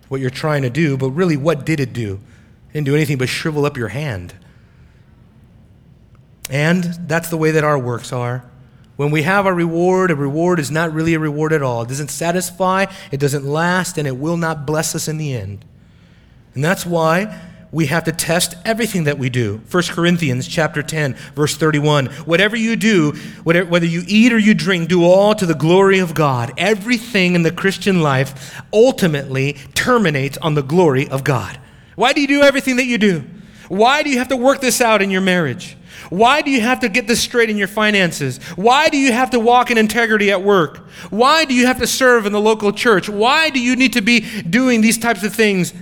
what 0.09 0.21
you're 0.21 0.29
trying 0.29 0.61
to 0.61 0.69
do, 0.69 0.95
but 0.95 1.09
really 1.09 1.37
what 1.37 1.65
did 1.65 1.79
it 1.79 1.91
do? 1.91 2.19
It 2.69 2.73
didn't 2.73 2.85
do 2.85 2.95
anything 2.95 3.17
but 3.17 3.29
shrivel 3.29 3.65
up 3.65 3.75
your 3.75 3.87
hand. 3.87 4.35
And 6.51 6.83
that's 6.83 7.29
the 7.29 7.37
way 7.37 7.51
that 7.51 7.63
our 7.63 7.79
works 7.79 8.13
are. 8.13 8.45
When 8.95 9.11
we 9.11 9.23
have 9.23 9.45
a 9.45 9.53
reward, 9.53 10.11
a 10.11 10.15
reward 10.15 10.59
is 10.59 10.69
not 10.69 10.93
really 10.93 11.15
a 11.15 11.19
reward 11.19 11.51
at 11.51 11.61
all. 11.61 11.81
It 11.81 11.89
doesn't 11.89 12.11
satisfy, 12.11 12.85
it 13.11 13.19
doesn't 13.19 13.43
last, 13.43 13.97
and 13.97 14.07
it 14.07 14.17
will 14.17 14.37
not 14.37 14.65
bless 14.65 14.95
us 14.95 15.07
in 15.07 15.17
the 15.17 15.33
end. 15.33 15.65
And 16.53 16.63
that's 16.63 16.85
why 16.85 17.41
we 17.75 17.87
have 17.87 18.05
to 18.05 18.13
test 18.13 18.55
everything 18.63 19.03
that 19.03 19.19
we 19.19 19.29
do. 19.29 19.61
1 19.69 19.83
Corinthians 19.89 20.47
chapter 20.47 20.81
10, 20.81 21.13
verse 21.35 21.57
31. 21.57 22.05
Whatever 22.23 22.55
you 22.55 22.77
do, 22.77 23.11
whether 23.43 23.85
you 23.85 24.01
eat 24.07 24.31
or 24.31 24.37
you 24.37 24.53
drink, 24.53 24.87
do 24.87 25.03
all 25.03 25.35
to 25.35 25.45
the 25.45 25.53
glory 25.53 25.99
of 25.99 26.13
God. 26.13 26.53
Everything 26.57 27.35
in 27.35 27.43
the 27.43 27.51
Christian 27.51 28.01
life 28.01 28.63
ultimately 28.71 29.57
terminates 29.73 30.37
on 30.37 30.53
the 30.53 30.63
glory 30.63 31.09
of 31.09 31.25
God. 31.25 31.59
Why 31.97 32.13
do 32.13 32.21
you 32.21 32.27
do 32.27 32.43
everything 32.43 32.77
that 32.77 32.85
you 32.85 32.97
do? 32.97 33.25
Why 33.67 34.03
do 34.03 34.09
you 34.09 34.19
have 34.19 34.29
to 34.29 34.37
work 34.37 34.61
this 34.61 34.79
out 34.79 35.01
in 35.01 35.11
your 35.11 35.19
marriage? 35.19 35.75
Why 36.09 36.41
do 36.41 36.51
you 36.51 36.61
have 36.61 36.79
to 36.79 36.87
get 36.87 37.09
this 37.09 37.19
straight 37.19 37.49
in 37.49 37.57
your 37.57 37.67
finances? 37.67 38.37
Why 38.55 38.87
do 38.87 38.95
you 38.95 39.11
have 39.11 39.31
to 39.31 39.39
walk 39.41 39.69
in 39.69 39.77
integrity 39.77 40.31
at 40.31 40.41
work? 40.41 40.77
Why 41.09 41.43
do 41.43 41.53
you 41.53 41.65
have 41.65 41.79
to 41.79 41.87
serve 41.87 42.25
in 42.25 42.31
the 42.31 42.39
local 42.39 42.71
church? 42.71 43.09
Why 43.09 43.49
do 43.49 43.59
you 43.59 43.75
need 43.75 43.91
to 43.91 44.01
be 44.01 44.21
doing 44.43 44.79
these 44.79 44.97
types 44.97 45.23
of 45.23 45.35
things? 45.35 45.73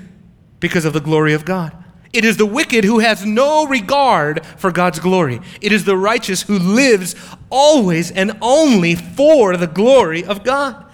Because 0.59 0.85
of 0.85 0.93
the 0.93 0.99
glory 0.99 1.33
of 1.33 1.45
God. 1.45 1.81
It 2.13 2.23
is 2.23 2.37
the 2.37 2.45
wicked 2.45 2.83
who 2.83 2.99
has 2.99 3.25
no 3.25 3.65
regard 3.65 4.45
for 4.45 4.71
God's 4.71 4.99
glory. 4.99 5.41
It 5.61 5.71
is 5.71 5.83
the 5.83 5.97
righteous 5.97 6.43
who 6.43 6.59
lives 6.59 7.15
always 7.49 8.11
and 8.11 8.37
only 8.39 8.93
for 8.93 9.57
the 9.57 9.67
glory 9.67 10.23
of 10.23 10.43
God. 10.43 10.85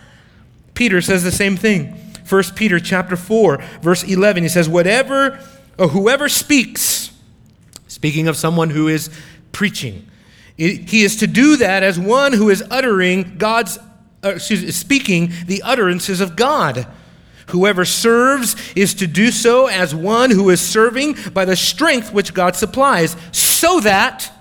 Peter 0.73 1.01
says 1.01 1.25
the 1.25 1.31
same 1.31 1.57
thing. 1.57 1.93
1 2.27 2.43
Peter 2.55 2.79
chapter 2.79 3.17
4, 3.17 3.57
verse 3.81 4.03
11, 4.03 4.43
he 4.43 4.49
says, 4.49 4.69
Whatever 4.69 5.43
or 5.77 5.89
whoever 5.89 6.29
speaks, 6.29 7.11
speaking 7.87 8.27
of 8.29 8.37
someone 8.37 8.69
who 8.69 8.87
is 8.87 9.09
preaching, 9.51 10.09
he 10.55 11.03
is 11.03 11.17
to 11.17 11.27
do 11.27 11.57
that 11.57 11.83
as 11.83 11.99
one 11.99 12.33
who 12.33 12.49
is 12.49 12.63
uttering 12.69 13.37
God's, 13.37 13.77
uh, 14.23 14.29
excuse 14.35 14.75
speaking 14.75 15.31
the 15.47 15.61
utterances 15.63 16.21
of 16.21 16.35
God. 16.35 16.85
Whoever 17.49 17.85
serves 17.85 18.55
is 18.75 18.93
to 18.95 19.07
do 19.07 19.31
so 19.31 19.67
as 19.67 19.93
one 19.93 20.31
who 20.31 20.49
is 20.49 20.61
serving 20.61 21.15
by 21.33 21.45
the 21.45 21.55
strength 21.55 22.13
which 22.13 22.33
God 22.33 22.55
supplies, 22.55 23.15
so 23.31 23.79
that 23.81 24.31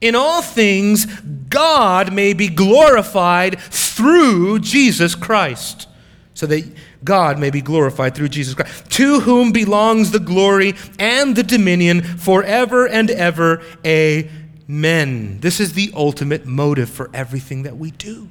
in 0.00 0.14
all 0.14 0.42
things 0.42 1.06
God 1.48 2.12
may 2.12 2.32
be 2.32 2.48
glorified 2.48 3.58
through 3.58 4.60
Jesus 4.60 5.14
Christ. 5.14 5.88
So 6.34 6.46
that 6.46 6.64
God 7.02 7.38
may 7.38 7.50
be 7.50 7.60
glorified 7.60 8.14
through 8.14 8.28
Jesus 8.28 8.54
Christ, 8.54 8.90
to 8.92 9.20
whom 9.20 9.50
belongs 9.50 10.12
the 10.12 10.20
glory 10.20 10.74
and 10.98 11.34
the 11.34 11.42
dominion 11.42 12.02
forever 12.02 12.86
and 12.86 13.10
ever. 13.10 13.62
Amen. 13.84 15.40
This 15.40 15.58
is 15.58 15.72
the 15.72 15.90
ultimate 15.94 16.46
motive 16.46 16.90
for 16.90 17.10
everything 17.12 17.64
that 17.64 17.76
we 17.76 17.90
do. 17.90 18.28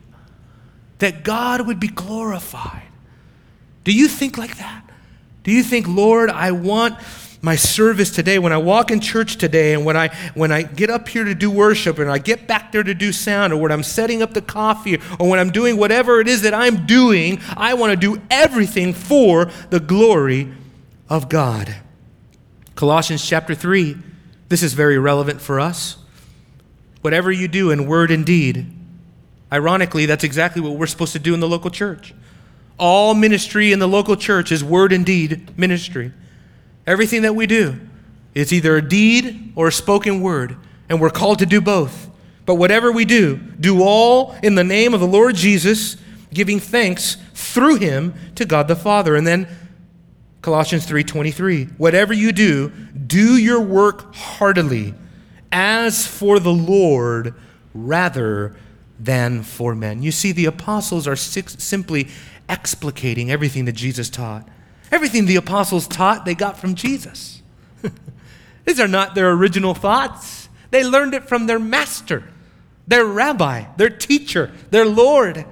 That 0.99 1.23
God 1.23 1.67
would 1.67 1.79
be 1.79 1.89
glorified. 1.89 2.86
Do 3.87 3.93
you 3.93 4.09
think 4.09 4.37
like 4.37 4.57
that? 4.57 4.83
Do 5.43 5.51
you 5.53 5.63
think, 5.63 5.87
Lord, 5.87 6.29
I 6.29 6.51
want 6.51 6.99
my 7.41 7.55
service 7.55 8.11
today, 8.11 8.37
when 8.37 8.51
I 8.51 8.57
walk 8.57 8.91
in 8.91 8.99
church 8.99 9.37
today, 9.37 9.73
and 9.73 9.85
when 9.85 9.95
I 9.95 10.09
when 10.33 10.51
I 10.51 10.63
get 10.63 10.89
up 10.89 11.07
here 11.07 11.23
to 11.23 11.33
do 11.33 11.49
worship, 11.49 11.97
and 11.97 12.11
I 12.11 12.17
get 12.17 12.47
back 12.47 12.73
there 12.73 12.83
to 12.83 12.93
do 12.93 13.13
sound, 13.13 13.53
or 13.53 13.61
when 13.61 13.71
I'm 13.71 13.83
setting 13.83 14.21
up 14.21 14.33
the 14.33 14.41
coffee, 14.41 14.99
or 15.17 15.29
when 15.29 15.39
I'm 15.39 15.51
doing 15.51 15.77
whatever 15.77 16.19
it 16.19 16.27
is 16.27 16.41
that 16.41 16.53
I'm 16.53 16.85
doing, 16.85 17.39
I 17.55 17.75
want 17.75 17.91
to 17.91 17.95
do 17.95 18.21
everything 18.29 18.91
for 18.91 19.49
the 19.69 19.79
glory 19.79 20.51
of 21.09 21.29
God. 21.29 21.73
Colossians 22.75 23.25
chapter 23.25 23.55
3, 23.55 23.95
this 24.49 24.63
is 24.63 24.73
very 24.73 24.97
relevant 24.97 25.39
for 25.39 25.61
us. 25.61 25.95
Whatever 26.99 27.31
you 27.31 27.47
do 27.47 27.71
in 27.71 27.87
word 27.87 28.11
and 28.11 28.25
deed, 28.25 28.65
ironically, 29.49 30.05
that's 30.05 30.25
exactly 30.25 30.61
what 30.61 30.73
we're 30.73 30.87
supposed 30.87 31.13
to 31.13 31.19
do 31.19 31.33
in 31.33 31.39
the 31.39 31.47
local 31.47 31.69
church. 31.69 32.13
All 32.77 33.13
ministry 33.13 33.71
in 33.71 33.79
the 33.79 33.87
local 33.87 34.15
church 34.15 34.51
is 34.51 34.63
word 34.63 34.93
and 34.93 35.05
deed 35.05 35.57
ministry. 35.57 36.11
Everything 36.85 37.23
that 37.23 37.35
we 37.35 37.47
do, 37.47 37.79
it's 38.33 38.53
either 38.53 38.77
a 38.77 38.87
deed 38.87 39.53
or 39.55 39.67
a 39.67 39.71
spoken 39.71 40.21
word, 40.21 40.55
and 40.89 41.01
we're 41.01 41.09
called 41.09 41.39
to 41.39 41.45
do 41.45 41.59
both. 41.59 42.09
But 42.45 42.55
whatever 42.55 42.91
we 42.91 43.03
do, 43.03 43.35
do 43.35 43.83
all 43.83 44.35
in 44.41 44.55
the 44.55 44.63
name 44.63 44.93
of 44.93 44.99
the 44.99 45.07
Lord 45.07 45.35
Jesus, 45.35 45.97
giving 46.33 46.59
thanks 46.59 47.17
through 47.33 47.75
him 47.77 48.13
to 48.35 48.45
God 48.45 48.67
the 48.67 48.75
Father. 48.75 49.15
And 49.15 49.25
then 49.25 49.47
Colossians 50.41 50.85
3:23, 50.85 51.69
whatever 51.77 52.13
you 52.13 52.31
do, 52.31 52.69
do 53.05 53.37
your 53.37 53.59
work 53.59 54.15
heartily, 54.15 54.93
as 55.51 56.05
for 56.05 56.39
the 56.39 56.53
Lord 56.53 57.33
rather 57.73 58.55
than 58.99 59.43
for 59.43 59.75
men. 59.75 60.01
You 60.01 60.11
see, 60.11 60.31
the 60.31 60.45
apostles 60.45 61.07
are 61.07 61.15
simply 61.15 62.07
explicating 62.49 63.31
everything 63.31 63.65
that 63.65 63.73
Jesus 63.73 64.09
taught. 64.09 64.47
Everything 64.91 65.25
the 65.25 65.35
apostles 65.35 65.87
taught, 65.87 66.25
they 66.25 66.35
got 66.35 66.57
from 66.57 66.75
Jesus. 66.75 67.41
These 68.65 68.79
are 68.79 68.87
not 68.87 69.15
their 69.15 69.31
original 69.31 69.73
thoughts. 69.73 70.49
They 70.71 70.83
learned 70.83 71.13
it 71.13 71.27
from 71.27 71.47
their 71.47 71.59
master, 71.59 72.23
their 72.87 73.05
rabbi, 73.05 73.65
their 73.77 73.89
teacher, 73.89 74.51
their 74.71 74.85
Lord. 74.85 75.45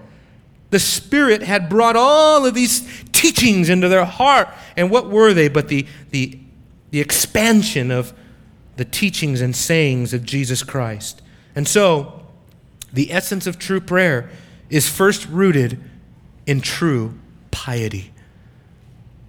The 0.69 0.79
Spirit 0.79 1.43
had 1.43 1.69
brought 1.69 1.95
all 1.95 2.45
of 2.45 2.53
these 2.53 2.81
teachings 3.11 3.69
into 3.69 3.87
their 3.87 4.05
heart. 4.05 4.49
And 4.75 4.89
what 4.89 5.09
were 5.09 5.33
they 5.33 5.47
but 5.47 5.67
the, 5.67 5.85
the, 6.09 6.39
the 6.91 6.99
expansion 6.99 7.91
of 7.91 8.13
the 8.77 8.85
teachings 8.85 9.41
and 9.41 9.55
sayings 9.55 10.13
of 10.13 10.23
Jesus 10.23 10.63
Christ? 10.63 11.21
And 11.55 11.67
so, 11.67 12.23
the 12.91 13.11
essence 13.11 13.47
of 13.47 13.59
true 13.59 13.79
prayer 13.79 14.29
is 14.69 14.89
first 14.89 15.27
rooted 15.27 15.81
in 16.45 16.61
true 16.61 17.17
piety. 17.51 18.11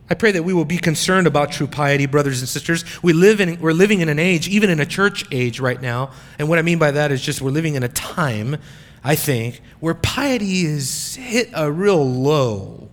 I 0.09 0.15
pray 0.15 0.31
that 0.33 0.45
we 0.45 0.53
will 0.53 0.65
be 0.65 0.79
concerned 0.79 1.27
about 1.27 1.51
true 1.51 1.67
piety, 1.67 2.07
brothers 2.07 2.41
and 2.41 2.49
sisters. 2.49 2.85
We 3.03 3.13
live 3.13 3.41
in, 3.41 3.61
we're 3.61 3.73
living 3.73 4.01
in 4.01 4.09
an 4.09 4.21
age, 4.21 4.49
even 4.49 4.71
in 4.71 4.79
a 4.79 4.87
church 4.87 5.25
age 5.33 5.59
right 5.59 5.81
now, 5.81 6.13
and 6.39 6.49
what 6.49 6.59
I 6.59 6.63
mean 6.63 6.79
by 6.79 6.93
that 6.93 7.11
is 7.11 7.21
just 7.21 7.41
we're 7.41 7.51
living 7.51 7.75
in 7.75 7.83
a 7.83 7.89
time, 7.89 8.57
I 9.03 9.17
think, 9.17 9.61
where 9.81 9.95
piety 9.95 10.65
is 10.65 11.17
hit 11.17 11.51
a 11.53 11.73
real 11.73 12.09
low. 12.09 12.89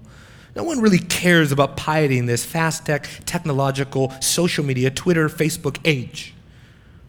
No 0.56 0.64
one 0.64 0.82
really 0.82 1.00
cares 1.00 1.52
about 1.52 1.78
piety 1.78 2.18
in 2.18 2.26
this 2.26 2.46
fast 2.46 2.86
tech, 2.86 3.08
technological, 3.26 4.12
social 4.20 4.64
media, 4.64 4.90
Twitter, 4.90 5.30
Facebook 5.30 5.78
age. 5.84 6.34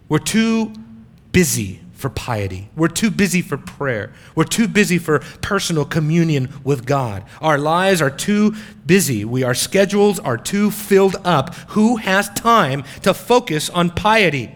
We're 0.08 0.18
too 0.18 0.72
busy 1.32 1.80
for 2.04 2.10
piety. 2.10 2.68
We're 2.76 2.88
too 2.88 3.10
busy 3.10 3.40
for 3.40 3.56
prayer. 3.56 4.12
We're 4.34 4.44
too 4.44 4.68
busy 4.68 4.98
for 4.98 5.20
personal 5.40 5.86
communion 5.86 6.52
with 6.62 6.84
God. 6.84 7.24
Our 7.40 7.56
lives 7.56 8.02
are 8.02 8.10
too 8.10 8.54
busy. 8.84 9.24
We, 9.24 9.42
our 9.42 9.54
schedules 9.54 10.18
are 10.18 10.36
too 10.36 10.70
filled 10.70 11.16
up. 11.24 11.54
Who 11.68 11.96
has 11.96 12.28
time 12.28 12.84
to 13.04 13.14
focus 13.14 13.70
on 13.70 13.88
piety? 13.88 14.54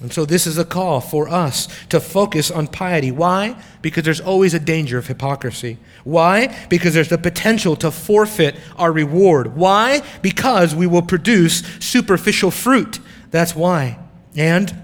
And 0.00 0.12
so, 0.12 0.24
this 0.24 0.48
is 0.48 0.58
a 0.58 0.64
call 0.64 1.00
for 1.00 1.28
us 1.28 1.68
to 1.90 2.00
focus 2.00 2.50
on 2.50 2.66
piety. 2.66 3.12
Why? 3.12 3.54
Because 3.80 4.02
there's 4.02 4.20
always 4.20 4.52
a 4.52 4.58
danger 4.58 4.98
of 4.98 5.06
hypocrisy. 5.06 5.78
Why? 6.02 6.66
Because 6.68 6.92
there's 6.92 7.08
the 7.08 7.18
potential 7.18 7.76
to 7.76 7.92
forfeit 7.92 8.56
our 8.76 8.90
reward. 8.90 9.54
Why? 9.54 10.02
Because 10.22 10.74
we 10.74 10.88
will 10.88 11.02
produce 11.02 11.62
superficial 11.78 12.50
fruit. 12.50 12.98
That's 13.30 13.54
why. 13.54 14.00
And 14.34 14.74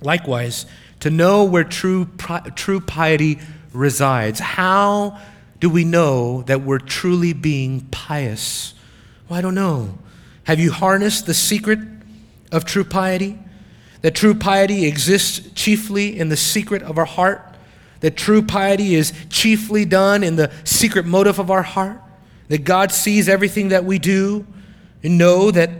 likewise, 0.00 0.66
to 1.02 1.10
know 1.10 1.42
where 1.42 1.64
true, 1.64 2.08
true 2.54 2.78
piety 2.78 3.40
resides. 3.72 4.38
How 4.38 5.18
do 5.58 5.68
we 5.68 5.84
know 5.84 6.42
that 6.42 6.62
we're 6.62 6.78
truly 6.78 7.32
being 7.32 7.80
pious? 7.90 8.72
Well, 9.28 9.36
I 9.36 9.42
don't 9.42 9.56
know. 9.56 9.98
Have 10.44 10.60
you 10.60 10.70
harnessed 10.70 11.26
the 11.26 11.34
secret 11.34 11.80
of 12.52 12.64
true 12.64 12.84
piety? 12.84 13.36
That 14.02 14.14
true 14.14 14.34
piety 14.34 14.86
exists 14.86 15.50
chiefly 15.56 16.16
in 16.16 16.28
the 16.28 16.36
secret 16.36 16.82
of 16.84 16.98
our 16.98 17.04
heart? 17.04 17.52
That 17.98 18.16
true 18.16 18.42
piety 18.42 18.94
is 18.94 19.12
chiefly 19.28 19.84
done 19.84 20.22
in 20.22 20.36
the 20.36 20.52
secret 20.62 21.04
motive 21.04 21.40
of 21.40 21.50
our 21.50 21.62
heart? 21.62 22.00
That 22.46 22.62
God 22.62 22.92
sees 22.92 23.28
everything 23.28 23.70
that 23.70 23.84
we 23.84 23.98
do 23.98 24.46
and 25.02 25.18
know 25.18 25.50
that 25.50 25.70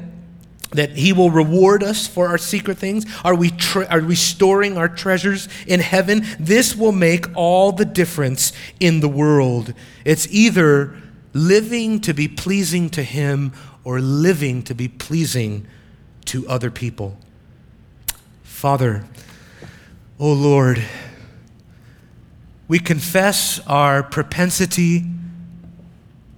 that 0.73 0.97
he 0.97 1.13
will 1.13 1.31
reward 1.31 1.83
us 1.83 2.07
for 2.07 2.29
our 2.29 2.39
secret 2.39 2.79
things? 2.79 3.05
Are 3.25 3.35
we, 3.35 3.51
tre- 3.51 3.87
are 3.87 4.01
we 4.01 4.15
storing 4.15 4.77
our 4.77 4.89
treasures 4.89 5.49
in 5.67 5.81
heaven? 5.81 6.25
This 6.39 6.75
will 6.75 6.93
make 6.93 7.27
all 7.37 7.73
the 7.73 7.85
difference 7.85 8.53
in 8.81 9.01
the 9.01 9.09
world. 9.09 9.75
It's 10.05 10.27
either 10.31 10.97
living 11.33 12.01
to 12.01 12.13
be 12.13 12.29
pleasing 12.29 12.91
to 12.91 13.03
him 13.03 13.53
or 13.85 14.01
living 14.01 14.63
to 14.65 14.75
be 14.75 14.89
pleasing 14.89 15.67
to 16.27 16.47
other 16.49 16.71
people. 16.71 17.17
Father, 18.43 19.05
oh 20.21 20.33
Lord, 20.33 20.83
we 22.69 22.79
confess 22.79 23.61
our 23.67 24.03
propensity 24.03 25.05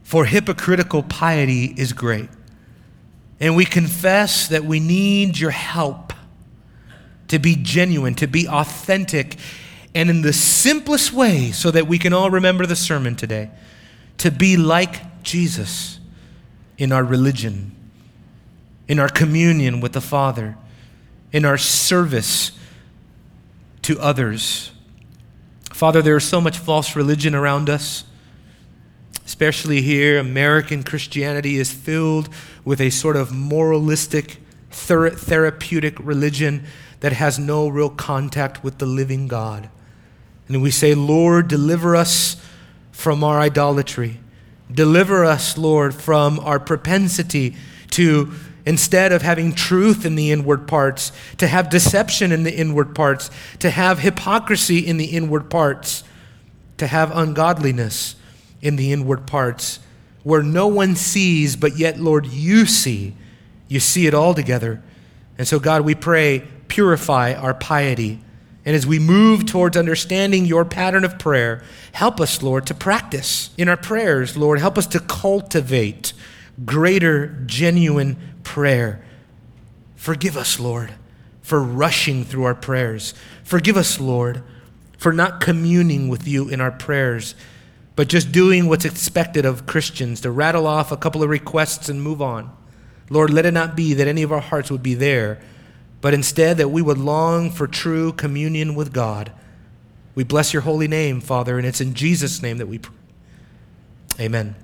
for 0.02 0.24
hypocritical 0.24 1.02
piety 1.02 1.74
is 1.76 1.92
great. 1.92 2.28
And 3.40 3.56
we 3.56 3.64
confess 3.64 4.48
that 4.48 4.64
we 4.64 4.80
need 4.80 5.38
your 5.38 5.50
help 5.50 6.12
to 7.28 7.38
be 7.38 7.56
genuine, 7.56 8.14
to 8.14 8.26
be 8.26 8.48
authentic, 8.48 9.36
and 9.94 10.10
in 10.10 10.22
the 10.22 10.32
simplest 10.32 11.12
way, 11.12 11.50
so 11.50 11.70
that 11.70 11.86
we 11.86 11.98
can 11.98 12.12
all 12.12 12.30
remember 12.30 12.66
the 12.66 12.76
sermon 12.76 13.16
today, 13.16 13.50
to 14.18 14.30
be 14.30 14.56
like 14.56 15.22
Jesus 15.22 15.98
in 16.78 16.92
our 16.92 17.04
religion, 17.04 17.74
in 18.88 18.98
our 18.98 19.08
communion 19.08 19.80
with 19.80 19.92
the 19.92 20.00
Father, 20.00 20.56
in 21.32 21.44
our 21.44 21.58
service 21.58 22.52
to 23.82 23.98
others. 24.00 24.70
Father, 25.72 26.02
there 26.02 26.16
is 26.16 26.24
so 26.24 26.40
much 26.40 26.58
false 26.58 26.94
religion 26.94 27.34
around 27.34 27.68
us 27.68 28.04
especially 29.26 29.80
here, 29.80 30.18
American 30.18 30.82
Christianity 30.82 31.56
is 31.56 31.72
filled 31.72 32.28
with 32.64 32.80
a 32.80 32.90
sort 32.90 33.16
of 33.16 33.32
moralistic, 33.32 34.38
therapeutic 34.70 35.98
religion 35.98 36.64
that 37.00 37.12
has 37.12 37.38
no 37.38 37.68
real 37.68 37.90
contact 37.90 38.62
with 38.62 38.78
the 38.78 38.86
living 38.86 39.28
God. 39.28 39.68
And 40.48 40.62
we 40.62 40.70
say, 40.70 40.94
Lord, 40.94 41.48
deliver 41.48 41.96
us 41.96 42.36
from 42.92 43.24
our 43.24 43.40
idolatry. 43.40 44.20
Deliver 44.70 45.24
us, 45.24 45.56
Lord, 45.56 45.94
from 45.94 46.38
our 46.40 46.60
propensity 46.60 47.56
to, 47.90 48.32
instead 48.66 49.12
of 49.12 49.22
having 49.22 49.54
truth 49.54 50.04
in 50.04 50.16
the 50.16 50.32
inward 50.32 50.68
parts, 50.68 51.12
to 51.38 51.46
have 51.46 51.70
deception 51.70 52.30
in 52.30 52.42
the 52.42 52.54
inward 52.54 52.94
parts, 52.94 53.30
to 53.58 53.70
have 53.70 54.00
hypocrisy 54.00 54.78
in 54.78 54.96
the 54.96 55.06
inward 55.06 55.48
parts, 55.48 56.04
to 56.76 56.86
have 56.86 57.16
ungodliness 57.16 58.16
in 58.64 58.76
the 58.76 58.92
inward 58.92 59.26
parts, 59.26 59.78
where 60.24 60.42
no 60.42 60.66
one 60.66 60.96
sees, 60.96 61.54
but 61.54 61.76
yet, 61.76 62.00
Lord, 62.00 62.26
you 62.26 62.64
see. 62.64 63.14
You 63.68 63.78
see 63.78 64.06
it 64.06 64.14
all 64.14 64.34
together. 64.34 64.82
And 65.36 65.46
so, 65.46 65.60
God, 65.60 65.82
we 65.82 65.94
pray, 65.94 66.42
purify 66.68 67.34
our 67.34 67.54
piety. 67.54 68.20
And 68.64 68.74
as 68.74 68.86
we 68.86 68.98
move 68.98 69.44
towards 69.44 69.76
understanding 69.76 70.46
your 70.46 70.64
pattern 70.64 71.04
of 71.04 71.18
prayer, 71.18 71.62
help 71.92 72.20
us, 72.20 72.42
Lord, 72.42 72.66
to 72.68 72.74
practice 72.74 73.50
in 73.58 73.68
our 73.68 73.76
prayers, 73.76 74.36
Lord. 74.36 74.58
Help 74.58 74.78
us 74.78 74.86
to 74.88 75.00
cultivate 75.00 76.14
greater, 76.64 77.28
genuine 77.44 78.16
prayer. 78.42 79.04
Forgive 79.96 80.36
us, 80.38 80.58
Lord, 80.58 80.94
for 81.42 81.62
rushing 81.62 82.24
through 82.24 82.44
our 82.44 82.54
prayers. 82.54 83.12
Forgive 83.42 83.76
us, 83.76 84.00
Lord, 84.00 84.42
for 84.96 85.12
not 85.12 85.40
communing 85.40 86.08
with 86.08 86.26
you 86.26 86.48
in 86.48 86.62
our 86.62 86.70
prayers, 86.70 87.34
but 87.96 88.08
just 88.08 88.32
doing 88.32 88.66
what's 88.66 88.84
expected 88.84 89.44
of 89.44 89.66
Christians 89.66 90.20
to 90.22 90.30
rattle 90.30 90.66
off 90.66 90.90
a 90.90 90.96
couple 90.96 91.22
of 91.22 91.30
requests 91.30 91.88
and 91.88 92.02
move 92.02 92.20
on. 92.20 92.54
Lord, 93.10 93.30
let 93.30 93.46
it 93.46 93.52
not 93.52 93.76
be 93.76 93.94
that 93.94 94.08
any 94.08 94.22
of 94.22 94.32
our 94.32 94.40
hearts 94.40 94.70
would 94.70 94.82
be 94.82 94.94
there, 94.94 95.40
but 96.00 96.14
instead 96.14 96.56
that 96.56 96.70
we 96.70 96.82
would 96.82 96.98
long 96.98 97.50
for 97.50 97.66
true 97.66 98.12
communion 98.12 98.74
with 98.74 98.92
God. 98.92 99.32
We 100.14 100.24
bless 100.24 100.52
your 100.52 100.62
holy 100.62 100.88
name, 100.88 101.20
Father, 101.20 101.58
and 101.58 101.66
it's 101.66 101.80
in 101.80 101.94
Jesus' 101.94 102.42
name 102.42 102.58
that 102.58 102.66
we 102.66 102.78
pray. 102.78 102.94
Amen. 104.20 104.54